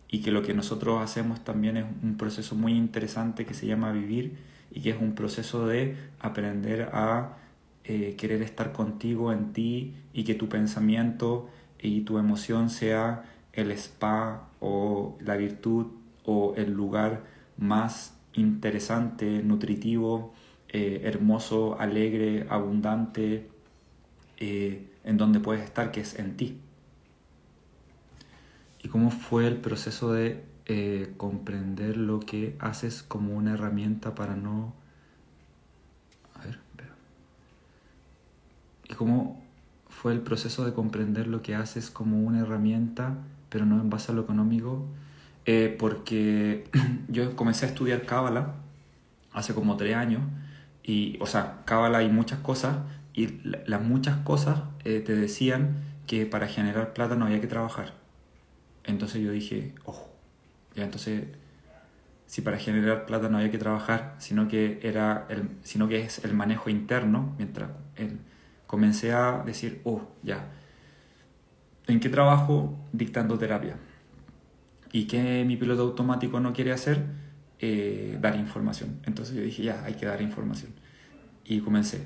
[0.08, 3.92] y que lo que nosotros hacemos también es un proceso muy interesante que se llama
[3.92, 4.36] vivir
[4.70, 7.38] y que es un proceso de aprender a
[7.84, 11.48] eh, querer estar contigo en ti y que tu pensamiento
[11.80, 15.86] y tu emoción sea el spa o la virtud
[16.24, 17.24] o el lugar
[17.56, 20.32] más interesante, nutritivo,
[20.68, 23.48] eh, hermoso, alegre, abundante,
[24.38, 26.58] eh, en donde puedes estar, que es en ti.
[28.82, 34.36] Y cómo fue el proceso de eh, comprender lo que haces como una herramienta para
[34.36, 34.74] no...
[36.34, 36.94] A ver, espera.
[38.88, 39.42] Y cómo
[39.88, 43.16] fue el proceso de comprender lo que haces como una herramienta,
[43.48, 44.84] pero no en base a lo económico,
[45.46, 46.64] eh, porque
[47.08, 48.56] yo comencé a estudiar Cábala
[49.32, 50.22] hace como tres años,
[50.82, 52.78] y, o sea, Cábala hay muchas cosas,
[53.14, 58.06] y las muchas cosas eh, te decían que para generar plata no había que trabajar
[58.86, 60.08] entonces yo dije, ojo,
[60.74, 61.24] ya entonces,
[62.26, 66.24] si para generar plata no había que trabajar, sino que, era el, sino que es
[66.24, 67.70] el manejo interno, mientras
[68.66, 70.48] comencé a decir, oh, ya,
[71.86, 72.78] ¿en qué trabajo?
[72.92, 73.76] Dictando terapia.
[74.96, 77.04] ¿Y qué mi piloto automático no quiere hacer?
[77.58, 78.98] Eh, dar información.
[79.04, 80.72] Entonces yo dije, ya, hay que dar información.
[81.44, 82.00] Y comencé.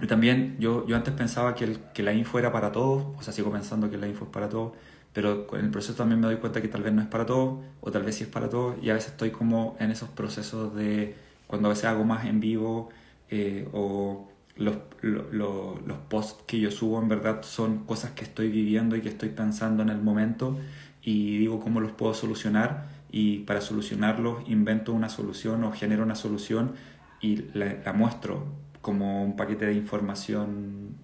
[0.00, 3.22] Y también yo, yo antes pensaba que, el, que la info era para todos, o
[3.22, 4.74] sea, sigo pensando que la info es para todos,
[5.12, 7.58] pero en el proceso también me doy cuenta que tal vez no es para todos,
[7.80, 10.76] o tal vez sí es para todos, y a veces estoy como en esos procesos
[10.76, 11.16] de
[11.48, 12.90] cuando a veces hago más en vivo,
[13.30, 18.94] eh, o los, los posts que yo subo en verdad son cosas que estoy viviendo
[18.94, 20.56] y que estoy pensando en el momento,
[21.02, 26.14] y digo cómo los puedo solucionar, y para solucionarlos invento una solución o genero una
[26.14, 26.74] solución
[27.20, 28.46] y la, muestro
[28.80, 30.94] como un paquete de información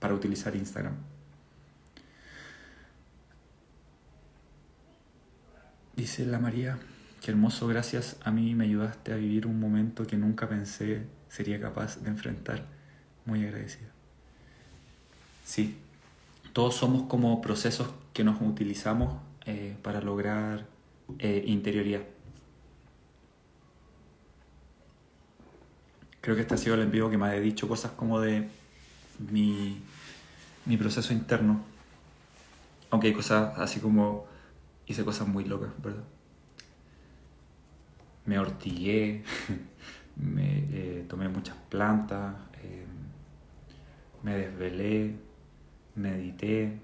[0.00, 0.94] para utilizar Instagram.
[5.96, 6.78] Dice la María,
[7.22, 11.60] qué hermoso, gracias a mí me ayudaste a vivir un momento que nunca pensé sería
[11.60, 12.66] capaz de enfrentar.
[13.24, 13.88] Muy agradecida.
[15.44, 15.76] Sí,
[16.52, 19.14] todos somos como procesos que nos utilizamos
[19.46, 20.66] eh, para lograr
[21.18, 22.02] eh, interioridad.
[26.20, 28.48] Creo que este ha sido el envío que me ha dicho cosas como de
[29.18, 29.82] mi,
[30.66, 31.60] mi proceso interno.
[32.90, 34.26] Aunque hay cosas así como
[34.86, 36.04] hice cosas muy locas, ¿verdad?
[38.26, 39.24] Me ortigué,
[40.16, 42.86] me eh, tomé muchas plantas, eh,
[44.22, 45.16] me desvelé,
[45.96, 46.78] medité.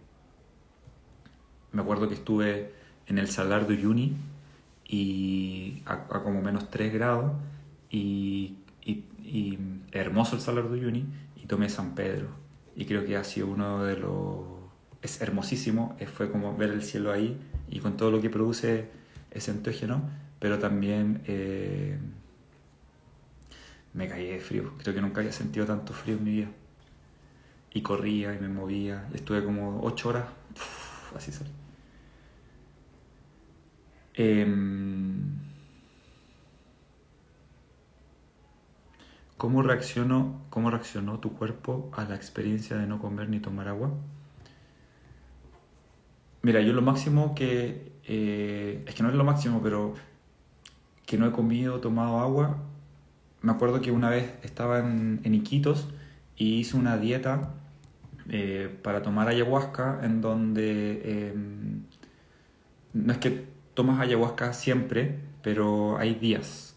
[1.79, 2.73] Me acuerdo que estuve
[3.07, 4.17] en el Salar de Uyuni
[4.89, 7.35] y a, como menos 3 grados
[7.89, 8.57] y,
[9.93, 11.07] hermoso el Salar de Uyuni
[11.37, 12.31] y tomé San Pedro
[12.75, 14.45] y creo que ha sido uno de los
[15.03, 17.39] es hermosísimo, fue como ver el cielo ahí
[17.71, 18.89] y con todo lo que produce
[19.31, 20.03] ese entógeno,
[20.41, 21.97] pero también eh,
[23.95, 24.73] me caí de frío.
[24.79, 26.49] Creo que nunca había sentido tanto frío en mi vida.
[27.73, 29.09] Y corría y me movía.
[29.15, 30.25] Estuve como ocho horas.
[31.17, 31.58] así sale.
[34.19, 35.39] Em,
[39.37, 43.93] ¿Cómo reaccionó, ¿Cómo reaccionó tu cuerpo a la experiencia de no comer ni tomar agua?
[46.43, 47.93] Mira, yo lo máximo que...
[48.09, 49.95] Eh, es que no es lo máximo, pero
[51.07, 52.59] que no he comido, tomado agua.
[53.43, 55.87] Me acuerdo que una vez estaba en, Iquitos
[56.35, 57.55] y hice una dieta
[58.29, 61.83] eh, para tomar ayahuasca en donde em,
[62.95, 66.75] no es que tomas ayahuasca siempre, pero hay días.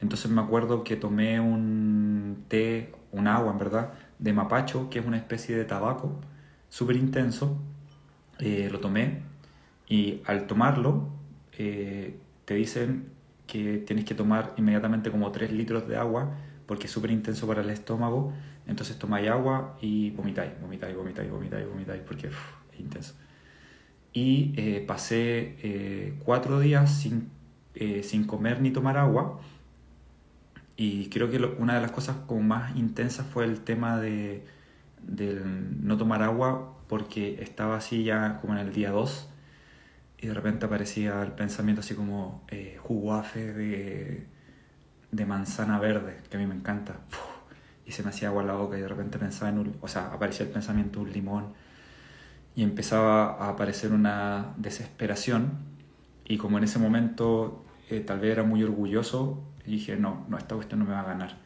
[0.00, 5.06] Entonces me acuerdo que tomé un té, un agua en verdad, de mapacho, que es
[5.06, 6.20] una especie de tabaco
[6.68, 7.58] súper intenso.
[8.38, 9.22] Eh, lo tomé
[9.88, 11.08] y al tomarlo
[11.58, 13.08] eh, te dicen
[13.48, 16.30] que tienes que tomar inmediatamente como 3 litros de agua
[16.66, 18.32] porque es súper intenso para el estómago.
[18.68, 22.34] Entonces tomáis agua y vomitáis, vomitáis, vomitáis, vomitáis, vomitáis porque es
[22.78, 23.14] intenso.
[24.16, 27.28] Y eh, pasé eh, cuatro días sin,
[27.74, 29.38] eh, sin comer ni tomar agua.
[30.74, 34.42] Y creo que una de las cosas como más intensas fue el tema de,
[35.82, 39.28] no tomar agua porque estaba así ya como en el día 2
[40.18, 42.42] y de repente aparecía el pensamiento así como
[42.78, 44.26] juguafe de,
[45.12, 47.00] de manzana verde, que a mí me encanta.
[47.86, 50.06] y se me hacía agua la boca y de repente pensaba en un, o sea,
[50.06, 51.65] aparecía el pensamiento un limón
[52.56, 55.58] y empezaba a aparecer una desesperación
[56.24, 60.54] y como en ese momento eh, tal vez era muy orgulloso, dije, no, no, esta
[60.54, 61.38] cuestión no me va a ganar.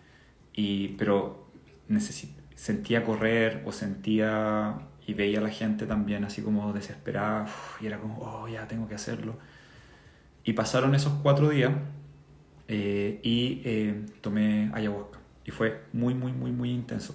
[0.55, 1.51] Y, pero
[2.55, 7.47] sentía correr o sentía y veía a la gente también así como desesperada
[7.81, 9.37] y era como, oh, ya tengo que hacerlo.
[10.45, 11.73] Y pasaron esos cuatro días
[12.69, 17.15] eh, y eh, tomé ayahuasca y fue muy, muy, muy, muy intenso.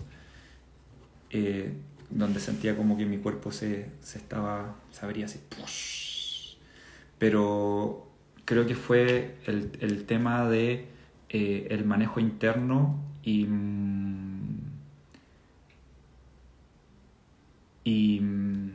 [2.10, 5.40] Donde sentía como que mi cuerpo se, se estaba, se abría así.
[7.18, 8.07] Pero
[8.45, 10.88] creo que fue el, el tema de
[11.30, 13.45] el manejo interno y...
[13.45, 14.45] Mm,
[17.84, 18.72] y mm,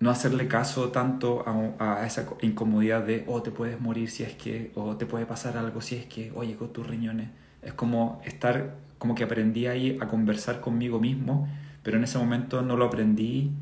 [0.00, 1.44] no hacerle caso tanto
[1.78, 5.56] a, esa incomodidad de, oh, te puedes morir si es que, o te puede pasar
[5.56, 7.30] algo si es que, oye, con tus riñones.
[7.62, 8.74] Es como estar,
[9.04, 11.46] como que aprendí ahí a conversar conmigo mismo,
[11.82, 13.52] pero en ese momento no lo aprendí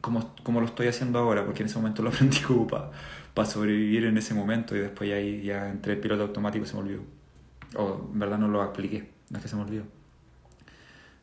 [0.00, 4.04] como, como lo estoy haciendo ahora, porque en ese momento lo aprendí como para sobrevivir
[4.04, 7.02] en ese momento y después ahí ya entré el piloto automático y se me olvidó.
[7.74, 9.82] O en verdad no lo apliqué, no es que se me olvidó.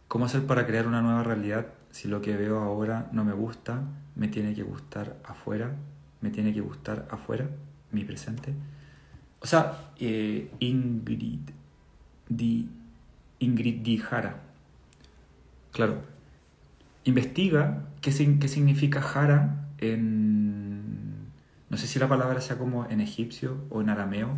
[0.09, 3.81] ¿Cómo hacer para crear una nueva realidad si lo que veo ahora no me gusta?
[4.17, 5.71] Me tiene que gustar afuera,
[6.19, 7.47] me tiene que gustar afuera,
[7.93, 8.53] mi presente.
[9.39, 11.49] O sea, eh, Ingrid,
[12.27, 12.67] di,
[13.39, 14.43] Ingrid Dijara.
[15.71, 16.01] Claro,
[17.03, 21.27] investiga qué, qué significa Jara en...
[21.69, 24.29] No sé si la palabra sea como en egipcio o en arameo,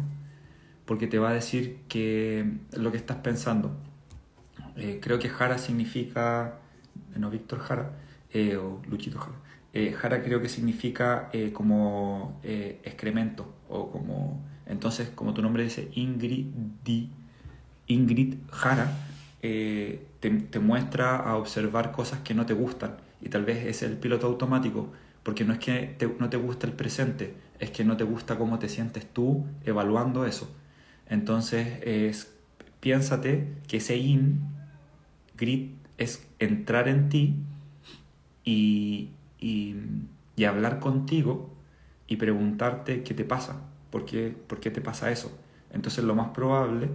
[0.85, 3.77] porque te va a decir que lo que estás pensando
[4.75, 6.59] eh, creo que Jara significa,
[7.17, 7.91] no Víctor Jara,
[8.33, 9.35] eh, o Luchito Jara.
[9.73, 16.47] Eh, Jara creo que significa como excremento, o como, entonces como tu nombre dice Ingrid,
[17.89, 18.91] Ingrid Jara,
[19.41, 23.97] te, te, muestra a observar cosas que no te gustan, y tal vez es el
[23.97, 24.93] piloto automático,
[25.23, 28.59] porque no es que no te gusta el presente, es que no te gusta cómo
[28.59, 30.49] te sientes tú evaluando eso.
[31.07, 32.31] Entonces es,
[32.79, 34.39] piénsate que ese in
[35.35, 37.35] grit es entrar en ti
[38.45, 39.09] y,
[39.39, 39.75] y,
[40.45, 41.49] hablar contigo
[42.07, 43.61] y preguntarte qué te pasa,
[43.91, 45.37] por qué, por qué te pasa eso.
[45.71, 46.89] Entonces lo más probable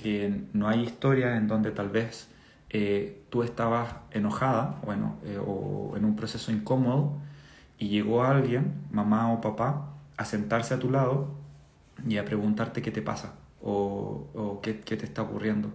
[0.00, 2.28] que no hay historia en donde tal vez
[2.70, 7.18] eh, tú estabas enojada bueno, eh, o en un proceso incómodo
[7.78, 11.34] y llegó alguien, mamá o papá, a sentarse a tu lado
[12.08, 15.70] y a preguntarte qué te pasa o, qué, qué te está ocurriendo.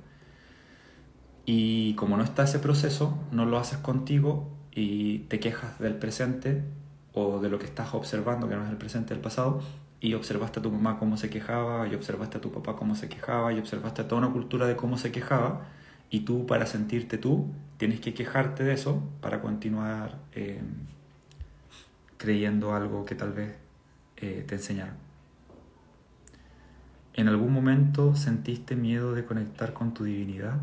[1.46, 6.64] Y como no está ese proceso, no lo haces contigo y te quejas del presente
[7.14, 9.62] o de lo que estás observando, que no es el presente, el pasado,
[10.02, 13.10] y observaste a tu mamá cómo se quejaba, y observaste a tu papá cómo se
[13.10, 15.68] quejaba, y observaste a toda una cultura de cómo se quejaba,
[16.10, 20.62] y tú para sentirte tú tienes que quejarte de eso para continuar eh,
[22.18, 23.56] creyendo algo que tal vez
[24.18, 24.96] eh, te enseñaron.
[27.14, 30.60] ¿En algún momento sentiste miedo de conectar con tu divinidad?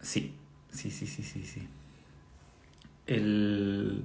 [0.00, 0.36] Sí,
[0.70, 1.68] sí, sí, sí, sí, sí.
[3.06, 4.04] El...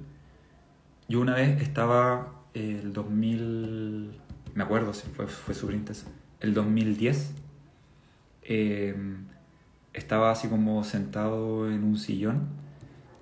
[1.08, 4.20] Yo una vez estaba el 2000,
[4.54, 6.06] me acuerdo, sí, fue, fue súper intenso.
[6.40, 7.32] El 2010
[8.42, 9.26] em,
[9.92, 12.48] estaba así como sentado en un sillón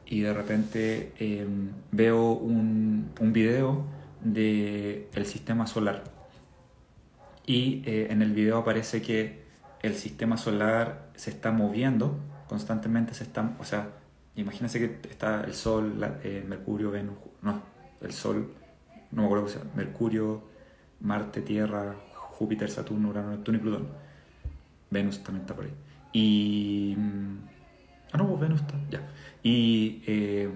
[0.07, 3.85] y de repente em, veo un, un video
[4.23, 6.05] del el sistema solar.
[7.47, 9.45] Y eh, en el video aparece que
[9.83, 12.19] el sistema solar se está moviendo
[12.51, 13.91] constantemente se están, o sea,
[14.35, 17.63] imagínense que está el Sol, eh, Mercurio, Venus, no,
[18.01, 18.53] el Sol,
[19.13, 20.43] no me acuerdo sea, Mercurio,
[21.01, 23.89] Marte, Tierra, Júpiter, Saturno, Urano, Neptuno y Plutón.
[24.91, 25.75] Venus también está por ahí.
[26.13, 26.95] Y...
[26.97, 27.39] Mm,
[28.13, 29.01] ah, no, pues Venus está, ya.
[29.43, 30.51] Y, eh,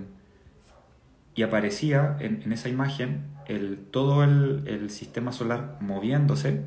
[1.35, 6.65] y aparecía en, en, esa imagen el, todo el, el sistema solar moviéndose,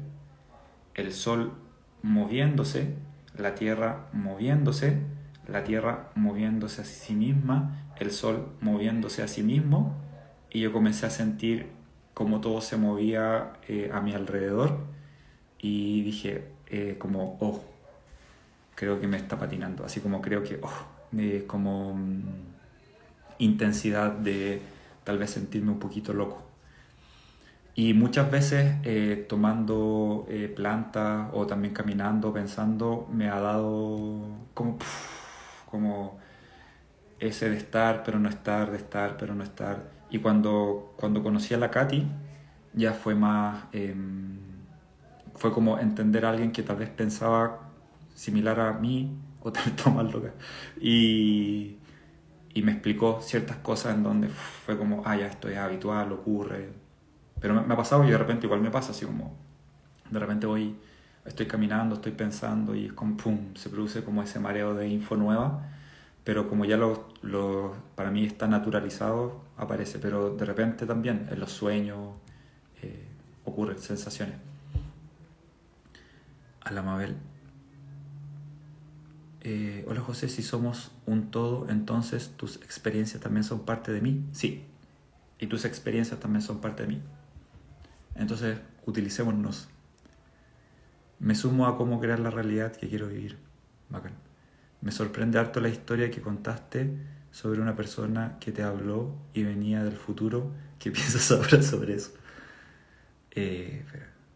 [0.94, 1.54] el Sol
[2.02, 2.96] moviéndose,
[3.38, 5.00] la Tierra moviéndose,
[5.48, 9.96] la Tierra moviéndose a sí misma, el Sol moviéndose a sí mismo,
[10.50, 11.77] y yo comencé a sentir
[12.18, 14.80] cómo todo se movía eh, a mi alrededor,
[15.60, 17.64] y dije eh, como, oh,
[18.74, 22.24] creo que me está patinando, así como creo que, oh, como mm,
[23.38, 24.60] intensidad de
[25.04, 26.42] tal vez sentirme un poquito loco.
[27.76, 34.22] Y muchas veces eh, tomando eh, plantas o también caminando, pensando, me ha dado
[34.56, 34.80] como,
[35.70, 36.18] como
[37.20, 39.97] ese de estar pero no estar, de estar pero no estar.
[40.10, 42.06] Y cuando, cuando conocí a la Katy,
[42.74, 44.38] ya fue más, em,
[45.36, 47.70] fue como entender a alguien que tal vez pensaba
[48.14, 50.34] similar a mí o tal vez más loca.
[50.80, 51.78] Y,
[52.54, 56.88] y me explicó ciertas cosas en donde fue como, ah, ya esto es habitual, ocurre
[57.40, 59.36] pero me, ha pasado y de repente igual me pasa, así como,
[60.10, 60.76] de repente voy,
[61.26, 65.16] estoy caminando, estoy pensando y es como, pum, se produce como ese mareo de info
[65.16, 65.70] nueva,
[66.24, 71.40] pero como ya lo, lo para mí está naturalizado, aparece, pero de repente también en
[71.40, 72.16] los sueños
[72.82, 73.06] eh,
[73.46, 74.36] ocurren sensaciones.
[76.62, 77.16] A la Mabel.
[79.42, 84.26] Eh, hola José, si somos un todo, entonces tus experiencias también son parte de mí.
[84.32, 84.66] Sí,
[85.40, 87.02] y tus experiencias también son parte de mí.
[88.16, 89.70] Entonces, utilicémonos.
[91.20, 93.38] Me sumo a cómo crear la realidad que quiero vivir.
[93.90, 94.14] Bacán.
[94.82, 96.98] Me sorprende harto la historia que contaste
[97.32, 100.52] sobre una persona que te habló y venía del futuro.
[100.80, 102.12] ¿Qué piensas ahora sobre eso?
[103.32, 103.84] Eh,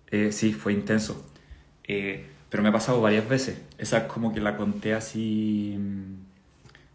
[0.08, 1.30] eh, sí, fue intenso.
[1.88, 3.62] Eh, pero me ha pasado varias veces.
[3.78, 5.76] Esa como que la conté así.
[5.80, 6.16] Mm,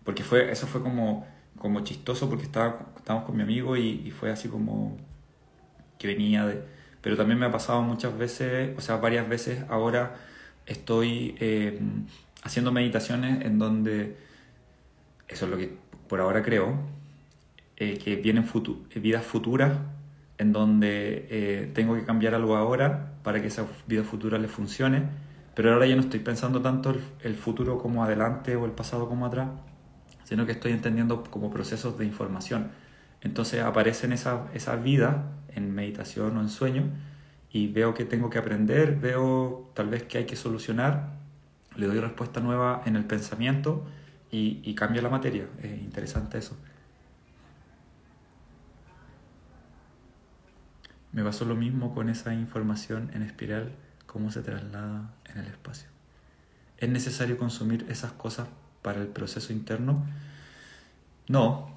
[0.04, 1.26] porque fue, eso fue como,
[1.58, 4.96] como chistoso porque estaba, estábamos con mi amigo y fue así como
[5.98, 6.62] que venía de,
[7.00, 10.16] pero también me ha pasado muchas veces, o sea, varias veces ahora
[10.66, 11.78] estoy eh,
[12.42, 14.16] haciendo meditaciones en donde,
[15.28, 15.76] eso es lo que
[16.08, 16.78] por ahora creo,
[17.76, 19.78] eh, que vienen eh, vidas futuras
[20.38, 25.04] en donde tengo que cambiar algo ahora para que esa vida futura le funcione,
[25.54, 29.24] pero ahora ya no estoy pensando tanto el, futuro como adelante o el pasado como
[29.24, 29.48] atrás,
[30.24, 32.70] sino que estoy entendiendo como procesos de información.
[33.22, 35.16] Entonces aparecen esas esa vidas
[35.54, 36.84] en meditación o en sueño
[37.50, 41.14] y veo que tengo que aprender, veo tal vez que hay que solucionar,
[41.76, 43.86] le doy respuesta nueva en el pensamiento
[44.36, 45.46] y, cambia la materia.
[45.62, 46.56] Es interesante eso.
[51.12, 53.72] Me pasó lo mismo con esa información en espiral,
[54.06, 55.88] cómo se traslada en el espacio.
[56.78, 58.48] ¿Es necesario consumir esas cosas
[58.82, 60.04] para el proceso interno?
[61.28, 61.70] No,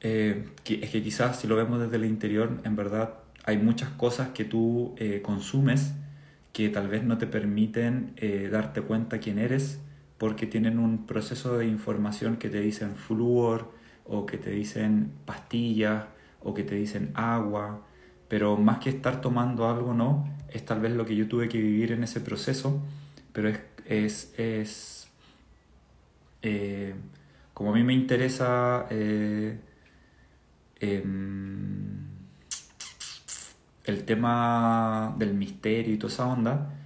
[0.00, 3.14] eh, es que quizás si lo vemos desde el interior, en verdad
[3.44, 5.92] hay muchas cosas que tú eh, consumes
[6.52, 9.80] que tal vez no te permiten eh, darte cuenta quién eres
[10.18, 13.72] porque tienen un proceso de información que te dicen flúor
[14.06, 16.04] o que te dicen pastillas
[16.42, 17.82] o que te dicen agua,
[18.28, 21.58] pero más que estar tomando algo, no, es tal vez lo que yo tuve que
[21.58, 22.82] vivir en ese proceso,
[23.32, 25.08] pero es, es, es
[26.42, 26.94] eh,
[27.54, 29.58] como a mí me interesa em,
[33.84, 36.83] el tema del misterio y toda esa onda,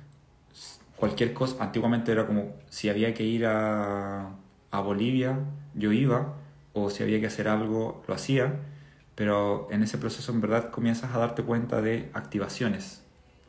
[0.99, 4.31] cualquier cosa, antiguamente era como si había que ir a,
[4.71, 5.39] a Bolivia,
[5.75, 6.35] yo iba,
[6.73, 8.61] o si había que hacer algo, lo hacía,
[9.15, 13.03] pero en ese proceso en verdad comienzas a darte cuenta de activaciones.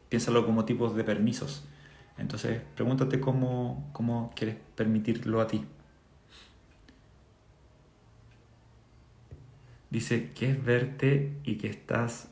[0.09, 1.65] Piénsalo como tipos de permisos.
[2.17, 5.65] Entonces, pregúntate cómo, cómo quieres permitirlo a ti.
[9.89, 12.29] Dice que es verte y que estás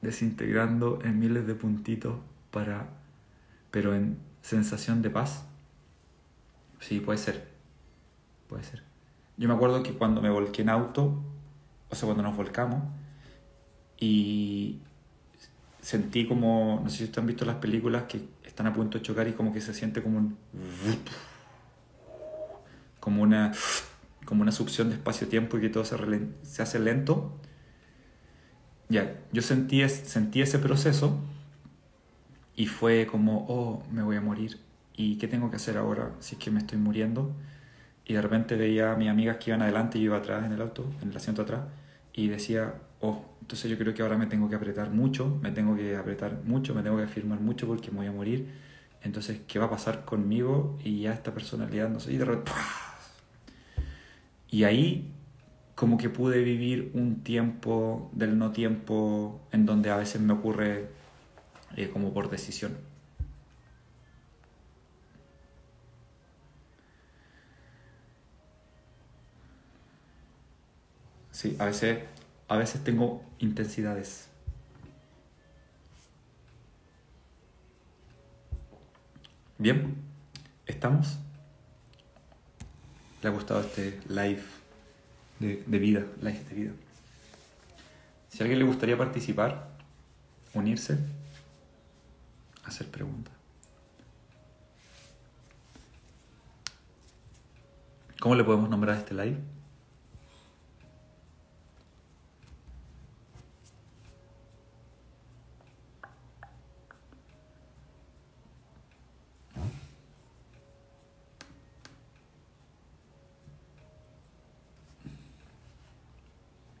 [0.00, 2.16] desintegrando en miles de puntitos
[2.50, 2.88] para,
[3.70, 3.94] pero
[4.46, 5.44] sensación de paz.
[6.78, 7.48] Sí, puede ser.
[8.48, 8.84] Puede ser.
[9.36, 11.20] Yo me acuerdo que cuando me volqué en auto,
[11.90, 12.84] o sea, cuando nos volcamos,
[13.98, 14.78] y
[15.80, 19.02] sentí como, no sé si ustedes han visto las películas que están a punto de
[19.02, 20.38] chocar y como que se siente como un...
[23.00, 23.52] como una
[24.24, 25.96] como una succión de espacio-tiempo y que todo se,
[26.42, 27.38] se hace lento
[28.88, 31.20] ya, yo sentí, sentí ese proceso
[32.56, 34.58] y fue como, oh, me voy a morir.
[34.96, 37.36] ¿Y qué tengo que hacer ahora si es que me estoy muriendo?
[38.06, 40.52] Y de repente veía a mis amigas que iban adelante y yo iba atrás en
[40.52, 41.62] el auto, en el asiento atrás,
[42.14, 45.76] y decía, oh, entonces yo creo que ahora me tengo que apretar mucho, me tengo
[45.76, 48.48] que apretar mucho, me tengo que afirmar mucho porque me voy a morir.
[49.02, 50.78] Entonces, ¿qué va a pasar conmigo?
[50.82, 52.52] Y ya esta personalidad, no sé, y de repente...
[54.48, 55.12] Y ahí
[55.74, 60.88] como que pude vivir un tiempo del no tiempo en donde a veces me ocurre
[61.74, 62.76] eh, como por decisión.
[71.36, 71.98] Sí, a veces,
[72.48, 74.28] a veces tengo intensidades.
[79.58, 79.96] Bien,
[80.64, 81.18] ¿estamos?
[83.22, 84.42] ¿Le ha gustado este live
[85.40, 86.06] de, de, vida?
[86.22, 86.72] Live de vida.
[88.30, 89.68] Si a alguien le gustaría participar,
[90.54, 90.98] unirse,
[92.66, 93.34] hacer preguntas.
[98.20, 99.38] ¿Cómo le podemos nombrar a este live?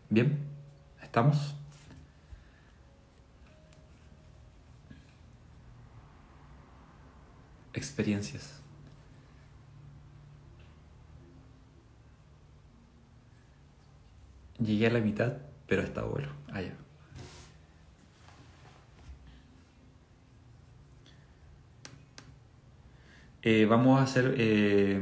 [0.08, 0.38] Bien,
[1.02, 1.54] ¿estamos?
[7.76, 8.60] Experiencias.
[14.58, 15.34] Llegué a la mitad,
[15.68, 16.28] pero está bueno.
[16.50, 16.72] Allá.
[23.42, 24.34] Eh, vamos a hacer.
[24.38, 24.98] Eh,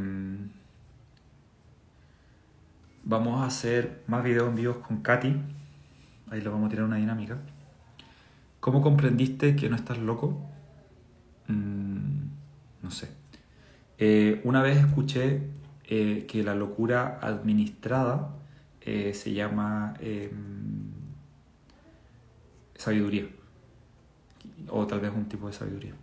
[3.05, 5.37] vamos a hacer más videos en vivos con Katy.
[6.31, 7.39] Ahí lo vamos a tirar una dinámica.
[8.59, 10.41] ¿Cómo comprendiste que no estás loco?
[11.47, 11.94] Mm,
[12.85, 13.09] no sé.
[13.99, 15.43] Eh, una vez escuché
[15.85, 18.31] que la locura administrada
[18.87, 20.91] eh, se llama em,
[22.75, 23.27] sabiduría.
[24.69, 25.95] O tal vez un tipo de sabiduría.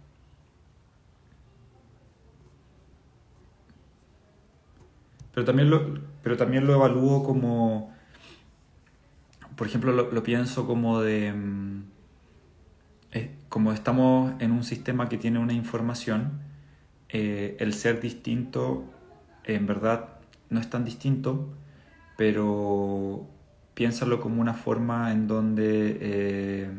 [5.34, 7.94] Pero también lo, pero también lo evalúo como,
[9.56, 11.84] por ejemplo, lo, pienso como de, em,
[13.48, 16.42] como estamos en un sistema que tiene una información,
[17.14, 18.86] eh, el ser distinto
[19.44, 20.10] en verdad
[20.50, 21.50] no es tan distinto,
[22.18, 23.28] pero
[23.74, 26.70] piénsalo como una forma en donde eh,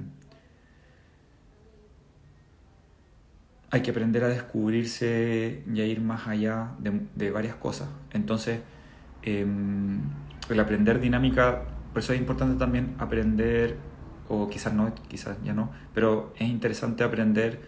[3.70, 7.88] hay que aprender a descubrirse y a ir más allá de, varias cosas.
[8.12, 8.60] Entonces,
[9.22, 10.00] em,
[10.48, 13.76] el aprender dinámica, por eso es importante también aprender,
[14.28, 17.60] o quizás no, quizás ya no, pero es interesante aprender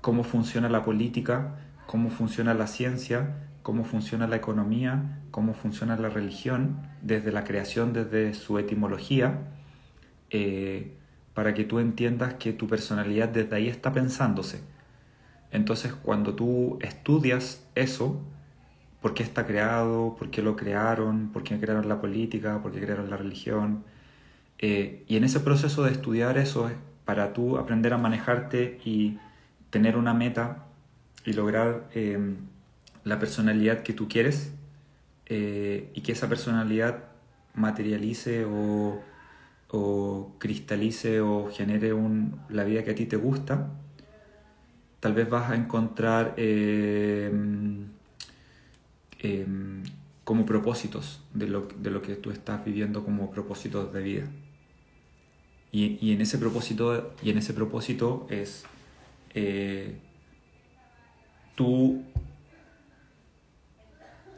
[0.00, 1.56] cómo funciona la política,
[1.94, 7.92] cómo funciona la ciencia, cómo funciona la economía, cómo funciona la religión, desde la creación,
[7.92, 9.38] desde su etimología,
[10.30, 10.96] eh,
[11.34, 14.60] para que tú entiendas que tu personalidad desde ahí está pensándose.
[15.52, 18.20] Entonces, cuando tú estudias eso,
[19.00, 22.80] por qué está creado, por qué lo crearon, por qué crearon la política, por qué
[22.80, 23.84] crearon la religión,
[24.58, 26.68] eh, y en ese proceso de estudiar eso,
[27.04, 29.20] para tú aprender a manejarte y
[29.70, 30.63] tener una meta
[31.24, 32.18] y lograr eh,
[33.04, 34.52] la personalidad que tú quieres,
[35.26, 37.04] eh, y que esa personalidad
[37.54, 39.02] materialice o,
[40.38, 43.70] cristalice o genere un, la vida que a ti te gusta,
[45.00, 47.88] tal vez vas a encontrar em,
[49.18, 49.82] em,
[50.22, 54.26] como propósitos de lo, de lo, que tú estás viviendo como propósitos de vida.
[55.72, 58.64] Y, y en, ese propósito, y en ese propósito es
[59.34, 59.96] eh,
[61.54, 62.02] tú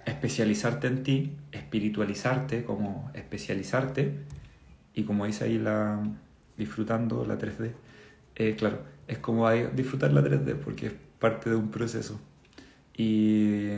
[0.05, 4.14] especializarte en ti, espiritualizarte como especializarte
[4.94, 6.01] y como dice ahí la
[6.56, 7.72] disfrutando la 3D,
[8.36, 12.20] eh, claro, es como disfrutar la 3D porque es parte de un proceso.
[12.97, 13.68] Y,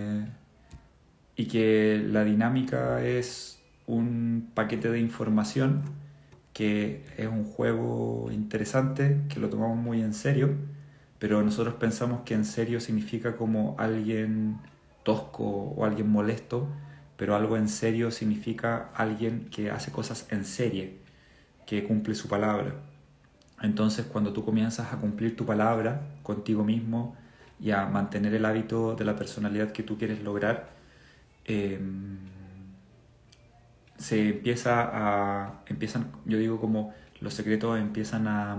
[1.34, 5.82] y que la dinámica es un paquete de información
[6.52, 10.54] que es un juego interesante, que lo tomamos muy en serio,
[11.18, 14.58] pero nosotros pensamos que en serio significa como alguien
[15.02, 16.68] tosco o alguien molesto,
[17.16, 20.98] pero algo en serio significa alguien que hace cosas en serie,
[21.66, 22.74] que cumple su palabra.
[23.60, 27.16] Entonces cuando tú comienzas a cumplir tu palabra contigo mismo
[27.60, 30.70] y a mantener el hábito de la personalidad que tú quieres lograr,
[31.44, 32.18] em,
[33.96, 38.56] se empieza a, empiezan, yo digo como los secretos empiezan a,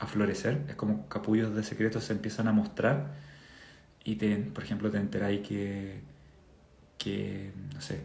[0.00, 3.14] a florecer, es como capullos de secretos se empiezan a mostrar
[4.04, 6.00] y te, por ejemplo te enteráis que,
[6.98, 8.02] que, no sé,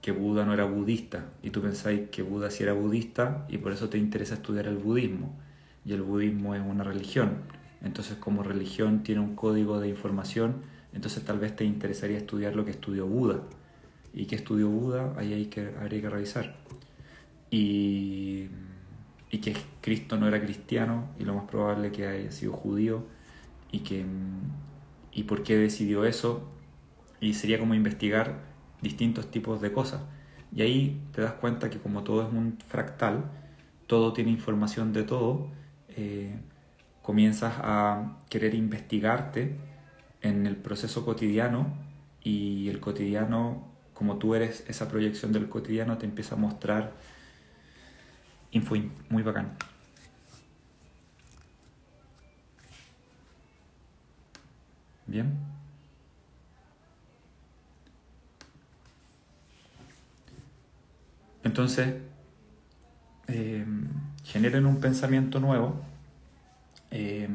[0.00, 3.72] que Buda no era budista y tú pensáis que Buda sí era budista y por
[3.72, 5.36] eso te interesa estudiar el budismo
[5.84, 7.38] y el budismo es una religión.
[7.82, 10.62] Entonces como religión tiene un código de información,
[10.92, 13.42] entonces tal vez te interesaría estudiar lo que estudió Buda.
[14.12, 15.14] ¿Y qué estudió Buda?
[15.16, 16.56] Ahí hay que, habría que revisar.
[17.50, 18.48] Y,
[19.30, 23.04] y que Cristo no era cristiano y lo más probable que haya sido judío
[23.70, 24.04] y que
[25.12, 26.42] y por qué decidió eso.
[27.20, 28.40] Y sería como investigar
[28.80, 30.00] distintos tipos de cosas.
[30.54, 33.30] Y ahí te das cuenta que como todo es un fractal,
[33.86, 35.48] todo tiene información de todo,
[35.88, 36.38] eh,
[37.02, 39.56] comienzas a querer investigarte
[40.22, 41.74] en el proceso cotidiano
[42.22, 46.94] y el cotidiano, como tú eres esa proyección del cotidiano, te empieza a mostrar
[48.52, 48.74] info
[49.08, 49.56] muy bacán.
[55.06, 55.50] Bien.
[61.42, 61.96] Entonces,
[63.26, 63.64] eh,
[64.24, 65.80] generen un pensamiento nuevo,
[66.90, 67.28] eh,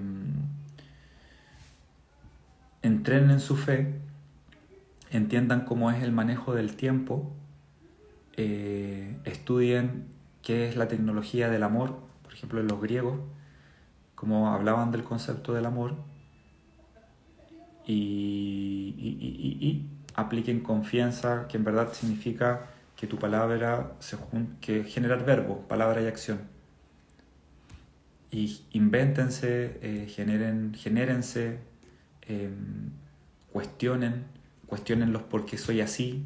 [2.81, 3.95] entrenen su fe,
[5.11, 7.33] entiendan cómo es el manejo del tiempo,
[8.37, 10.14] eh, estudien
[10.45, 13.19] qué es la tecnología del amor, por ejemplo en los griegos,
[14.13, 15.95] como hablaban del concepto del amor,
[17.87, 24.17] y, apliquen confianza, que en verdad significa que tu palabra se
[24.61, 26.39] que generar verbo, palabra y acción.
[28.31, 31.59] Y invéntense, eh, generen, genérense,
[32.21, 32.91] em,
[33.51, 34.25] cuestionen,
[34.67, 36.23] cuestionen los por qué soy así,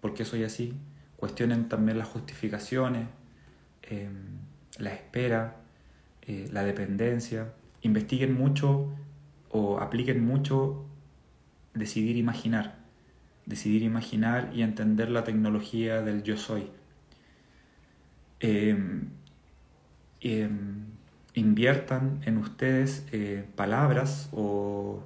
[0.00, 0.74] por qué soy así,
[1.16, 3.06] cuestionen también las justificaciones,
[3.88, 4.38] em,
[4.78, 5.56] la espera,
[6.22, 7.52] eh, la dependencia,
[7.82, 8.92] investiguen mucho
[9.50, 10.84] o apliquen mucho
[11.74, 12.78] decidir imaginar,
[13.46, 16.70] decidir imaginar y entender la tecnología del yo soy.
[18.40, 19.08] Em,
[20.20, 20.86] em,
[21.34, 25.02] inviertan en ustedes eh, palabras o,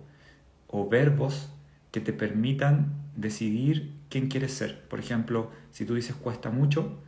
[0.68, 1.50] o verbos
[1.92, 4.86] que te permitan decidir quién quieres ser.
[4.88, 6.98] Por ejemplo, si tú dices cuesta mucho,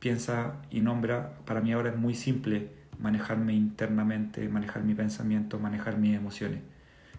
[0.00, 5.98] piensa y nombra, para mí ahora es muy simple manejarme internamente, manejar mi pensamiento, manejar
[5.98, 6.60] mis emociones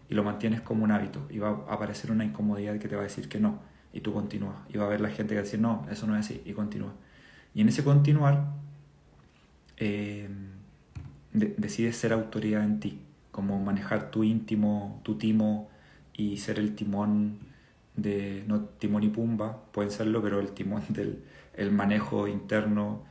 [0.09, 3.01] y lo mantienes como un hábito y va a aparecer una incomodidad que te va
[3.01, 3.59] a decir que no
[3.93, 6.05] y tú continúas y va a haber la gente que va a decir no, eso
[6.07, 6.93] no es así y continúa.
[7.53, 8.45] Y en ese continuar
[9.77, 10.29] eh,
[11.33, 12.99] decides ser autoridad en ti,
[13.31, 15.69] como manejar tu íntimo, tu timo
[16.13, 17.39] y ser el timón
[17.95, 21.23] de, no timón y pumba, pueden serlo, pero el timón del
[21.55, 23.03] el manejo interno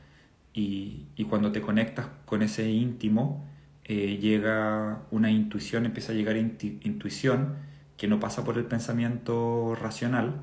[0.53, 3.45] y, y cuando te conectas con ese íntimo,
[3.85, 7.55] eh, llega una intuición, empieza a llegar intuición
[7.97, 10.41] que no pasa por el pensamiento racional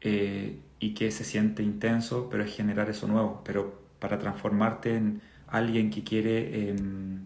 [0.00, 3.42] eh, y que se siente intenso, pero es generar eso nuevo.
[3.44, 7.20] Pero para transformarte en alguien que quiere em,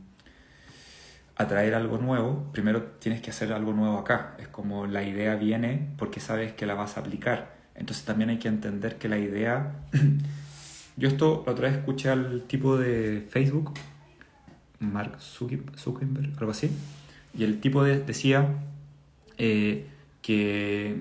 [1.36, 4.36] atraer algo nuevo, primero tienes que hacer algo nuevo acá.
[4.38, 7.57] Es como la idea viene porque sabes que la vas a aplicar.
[7.78, 9.74] Entonces también hay que entender que la idea...
[10.96, 13.72] Yo esto la otra vez escuché al tipo de Facebook
[14.80, 16.70] Mark Zuckerberg, algo así,
[17.36, 18.62] y el tipo decía
[19.36, 19.86] eh,
[20.22, 20.96] que,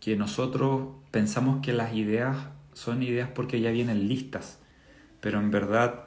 [0.00, 2.36] que nosotros pensamos que las ideas
[2.72, 4.58] son ideas porque ya vienen listas,
[5.20, 6.06] pero en verdad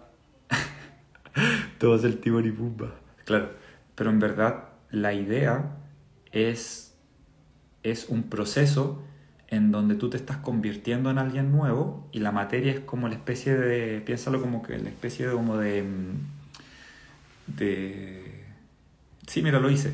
[1.79, 2.95] todo es el timón y pumba,
[3.25, 3.51] claro,
[3.95, 5.77] pero en verdad la idea
[6.31, 6.95] es,
[7.83, 9.03] es un proceso
[9.47, 13.15] en donde tú te estás convirtiendo en alguien nuevo y la materia es como la
[13.15, 16.35] especie de, piénsalo como que la especie de como de mm,
[17.47, 18.43] de...
[19.27, 19.93] Sí, mira, lo hice,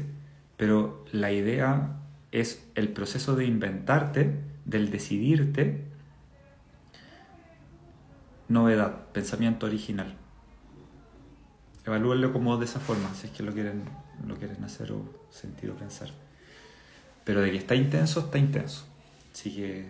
[0.57, 1.97] pero la idea
[2.31, 5.85] es el proceso de inventarte, del decidirte,
[8.47, 10.15] novedad, pensamiento original.
[11.85, 13.83] Evalúenlo como de esa forma, si es que lo quieren,
[14.27, 16.09] lo quieren hacer o sentir o pensar.
[17.23, 18.85] Pero de que está intenso, está intenso.
[19.31, 19.85] Así que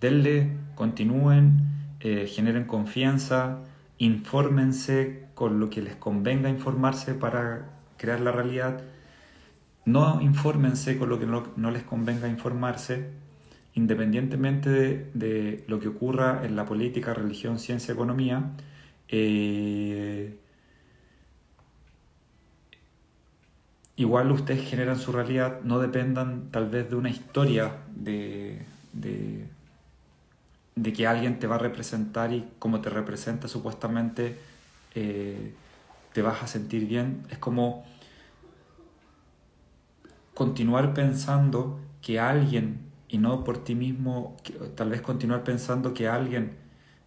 [0.00, 1.60] denle, continúen,
[2.00, 3.58] eh, generen confianza,
[3.98, 8.82] infórmense con lo que les convenga informarse para crear la realidad.
[9.84, 13.10] No infórmense con lo que no, les convenga informarse,
[13.74, 18.52] independientemente de, lo que ocurra en la política, religión, ciencia, economía.
[19.08, 20.38] Eh,
[23.96, 29.48] igual ustedes generan su realidad, no dependan tal vez de una historia de de
[30.92, 34.38] que alguien te va a representar y como te representa supuestamente
[34.94, 35.54] eh,
[36.12, 37.22] te vas a sentir bien.
[37.30, 37.84] Es como
[40.34, 44.36] continuar pensando que alguien, y no por ti mismo,
[44.74, 46.56] tal vez continuar pensando que alguien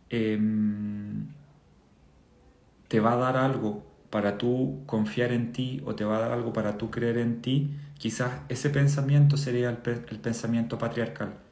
[0.10, 1.28] em,
[2.88, 6.32] te va a dar algo para tú confiar en ti o te va a dar
[6.32, 11.43] algo para tú creer en ti, quizás ese pensamiento sería el pensamiento patriarcal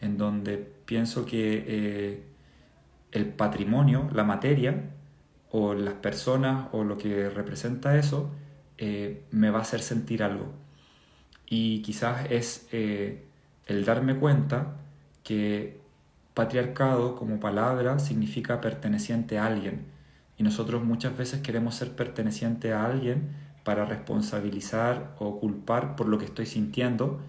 [0.00, 2.24] en donde pienso que eh,
[3.12, 4.90] el patrimonio, la materia,
[5.50, 8.30] o las personas, o lo que representa eso,
[8.78, 10.52] eh, me va a hacer sentir algo.
[11.46, 13.24] Y quizás es eh,
[13.66, 14.76] el darme cuenta
[15.24, 15.80] que
[16.34, 19.86] patriarcado como palabra significa perteneciente a alguien.
[20.38, 23.30] Y nosotros muchas veces queremos ser perteneciente a alguien
[23.64, 27.20] para responsabilizar o culpar por lo que estoy sintiendo.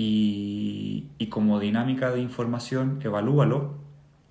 [0.00, 3.74] Y, como dinámica de información, evalúalo,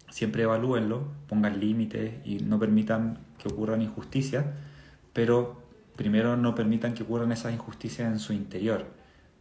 [0.09, 4.45] siempre evalúenlo, pongan límites y no permitan que ocurran injusticias,
[5.11, 5.61] pero
[5.97, 8.85] primero no permitan que ocurran esas injusticias en su interior,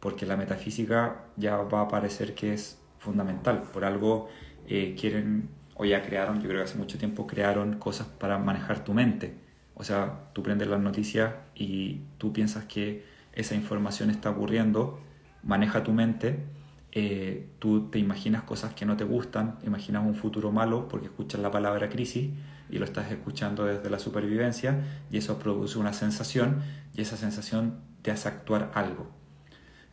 [0.01, 3.61] porque la metafísica ya va a parecer que es fundamental.
[3.61, 4.27] Por algo
[4.67, 8.83] eh, quieren, o ya crearon, yo creo que hace mucho tiempo crearon cosas para manejar
[8.83, 9.33] tu mente.
[9.75, 15.06] O sea, tú prendes las noticias y tú piensas que esa información está ocurriendo,
[15.43, 16.45] maneja tu mente,
[16.91, 21.41] eh, tú te imaginas cosas que no te gustan, imaginas un futuro malo porque escuchas
[21.41, 22.31] la palabra crisis
[22.69, 24.81] y lo estás escuchando desde la supervivencia
[25.11, 26.61] y eso produce una sensación
[26.95, 29.11] y esa sensación te hace actuar algo.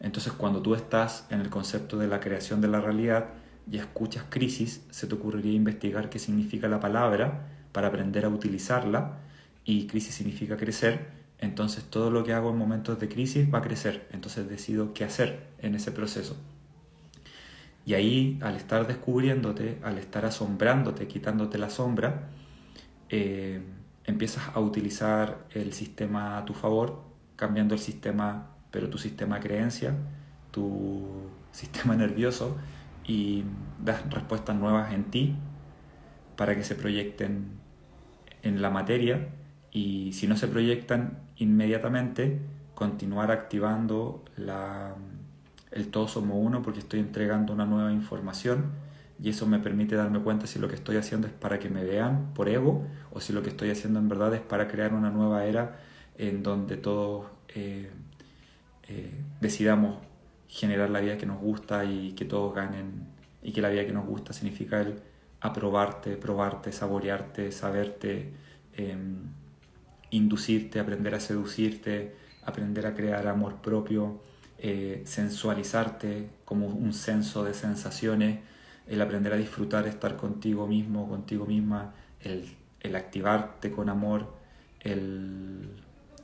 [0.01, 3.31] Entonces cuando tú estás en el concepto de la creación de la realidad
[3.71, 9.19] y escuchas crisis, se te ocurriría investigar qué significa la palabra para aprender a utilizarla
[9.65, 13.63] y crisis significa crecer, entonces todo lo que hago en momentos de crisis va a
[13.63, 16.37] crecer, entonces decido qué hacer en ese proceso.
[17.87, 22.31] Y ahí, al estar descubriéndote, al estar asombrándote, quitándote la sombra,
[23.11, 23.63] eh,
[24.05, 27.03] empiezas a utilizar el sistema a tu favor,
[27.37, 29.95] cambiando el sistema, pero tu sistema creencia,
[30.51, 32.57] tu sistema nervioso,
[33.07, 33.45] y
[33.83, 35.37] das respuestas nuevas en ti
[36.37, 37.49] para que se proyecten
[38.43, 39.29] en la materia
[39.71, 42.41] y si no se proyectan inmediatamente,
[42.75, 44.95] continuar activando la,
[45.71, 48.73] el todo somos uno porque estoy entregando una nueva información
[49.23, 51.85] y eso me permite darme cuenta si lo que estoy haciendo es para que me
[51.85, 55.11] vean por ego o si lo que estoy haciendo en verdad es para crear una
[55.11, 55.79] nueva era
[56.19, 57.91] en donde todos eh,
[58.89, 59.99] eh, decidamos
[60.49, 63.07] generar la vida que nos gusta y que todos ganen
[63.43, 65.01] y que la vida que nos gusta significa el
[65.41, 68.33] aprobarte, probarte, saborearte, saberte,
[68.77, 69.17] em,
[70.17, 72.15] inducirte, aprender a seducirte,
[72.45, 74.21] aprender a crear amor propio,
[74.59, 78.41] eh, sensualizarte como un censo de sensaciones,
[78.87, 82.49] el aprender a disfrutar, estar contigo mismo, contigo misma, el,
[82.81, 84.33] el activarte con amor,
[84.81, 85.69] el,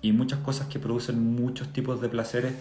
[0.02, 2.54] y muchas cosas que producen muchos tipos de placeres,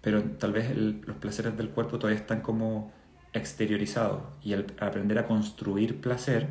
[0.00, 2.92] pero tal vez los placeres del cuerpo todavía están como
[3.32, 6.48] exteriorizados y el aprender a construir placer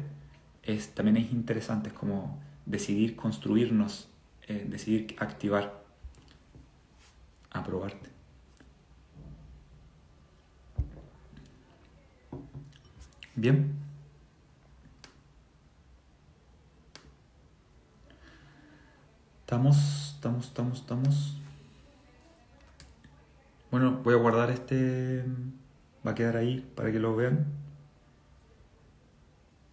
[0.61, 4.07] es, también es interesante, es como decidir construirnos,
[4.47, 5.83] eh, decidir activar,
[7.51, 8.09] aprobarte.
[13.35, 13.75] Bien.
[19.41, 21.37] Estamos, estamos, estamos, estamos.
[23.69, 25.25] Bueno, voy a guardar este.
[26.05, 27.45] Va a quedar ahí para que lo vean.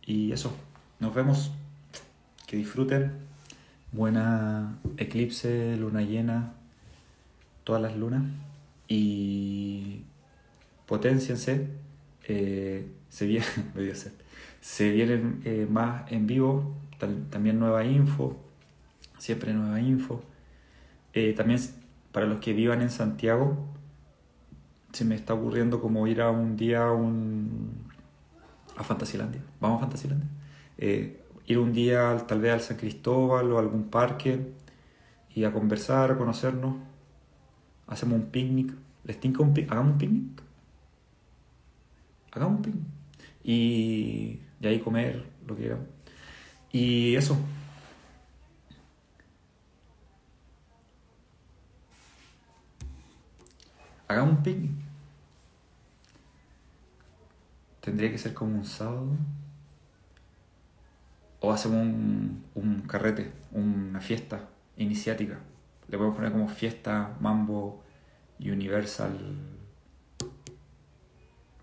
[0.05, 0.55] Y eso.
[0.99, 1.53] Nos vemos.
[2.53, 3.13] Que disfruten.
[3.93, 6.53] Buena eclipse, luna llena.
[7.65, 8.25] Todas las lunas.
[8.89, 10.03] Y
[10.85, 11.69] potenciense.
[12.25, 13.47] Eh, se, viene,
[14.61, 16.77] se vienen eh, más en vivo,
[17.31, 18.39] también nueva info,
[19.17, 20.23] siempre nueva info.
[21.15, 21.59] Eh, también
[22.13, 23.67] para los que vivan en Santiago,
[24.93, 27.87] se me está ocurriendo como ir a un día a, un,
[28.77, 29.41] a Fantasilandia.
[29.59, 30.29] Vamos a Fantasilandia.
[31.47, 34.53] Ir un día tal vez al San Cristóbal o a algún parque
[35.35, 36.77] y a conversar, a conocernos.
[37.87, 38.73] Hacemos un picnic.
[39.05, 40.43] ¿Les tinca un ¿Hagamos un picnic?
[42.33, 42.87] Hagamos un picnic
[43.45, 45.87] y de ahí comer lo que quieran.
[46.71, 47.37] Y eso.
[54.09, 54.71] Hagamos un picnic.
[57.81, 59.09] Tendría que ser como un sábado.
[61.43, 64.49] O hacemos un, un carrete, una fiesta
[64.79, 65.39] iniciática.
[65.89, 67.83] Le podemos poner como fiesta Mambo
[68.41, 69.19] Universal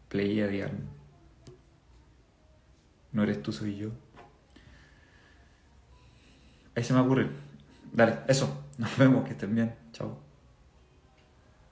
[0.09, 0.99] Pleiadian
[3.11, 3.89] no eres tú, soy yo.
[6.75, 7.29] Ahí se me ocurre.
[7.91, 8.65] Dale, eso.
[8.77, 9.75] Nos vemos, que estén bien.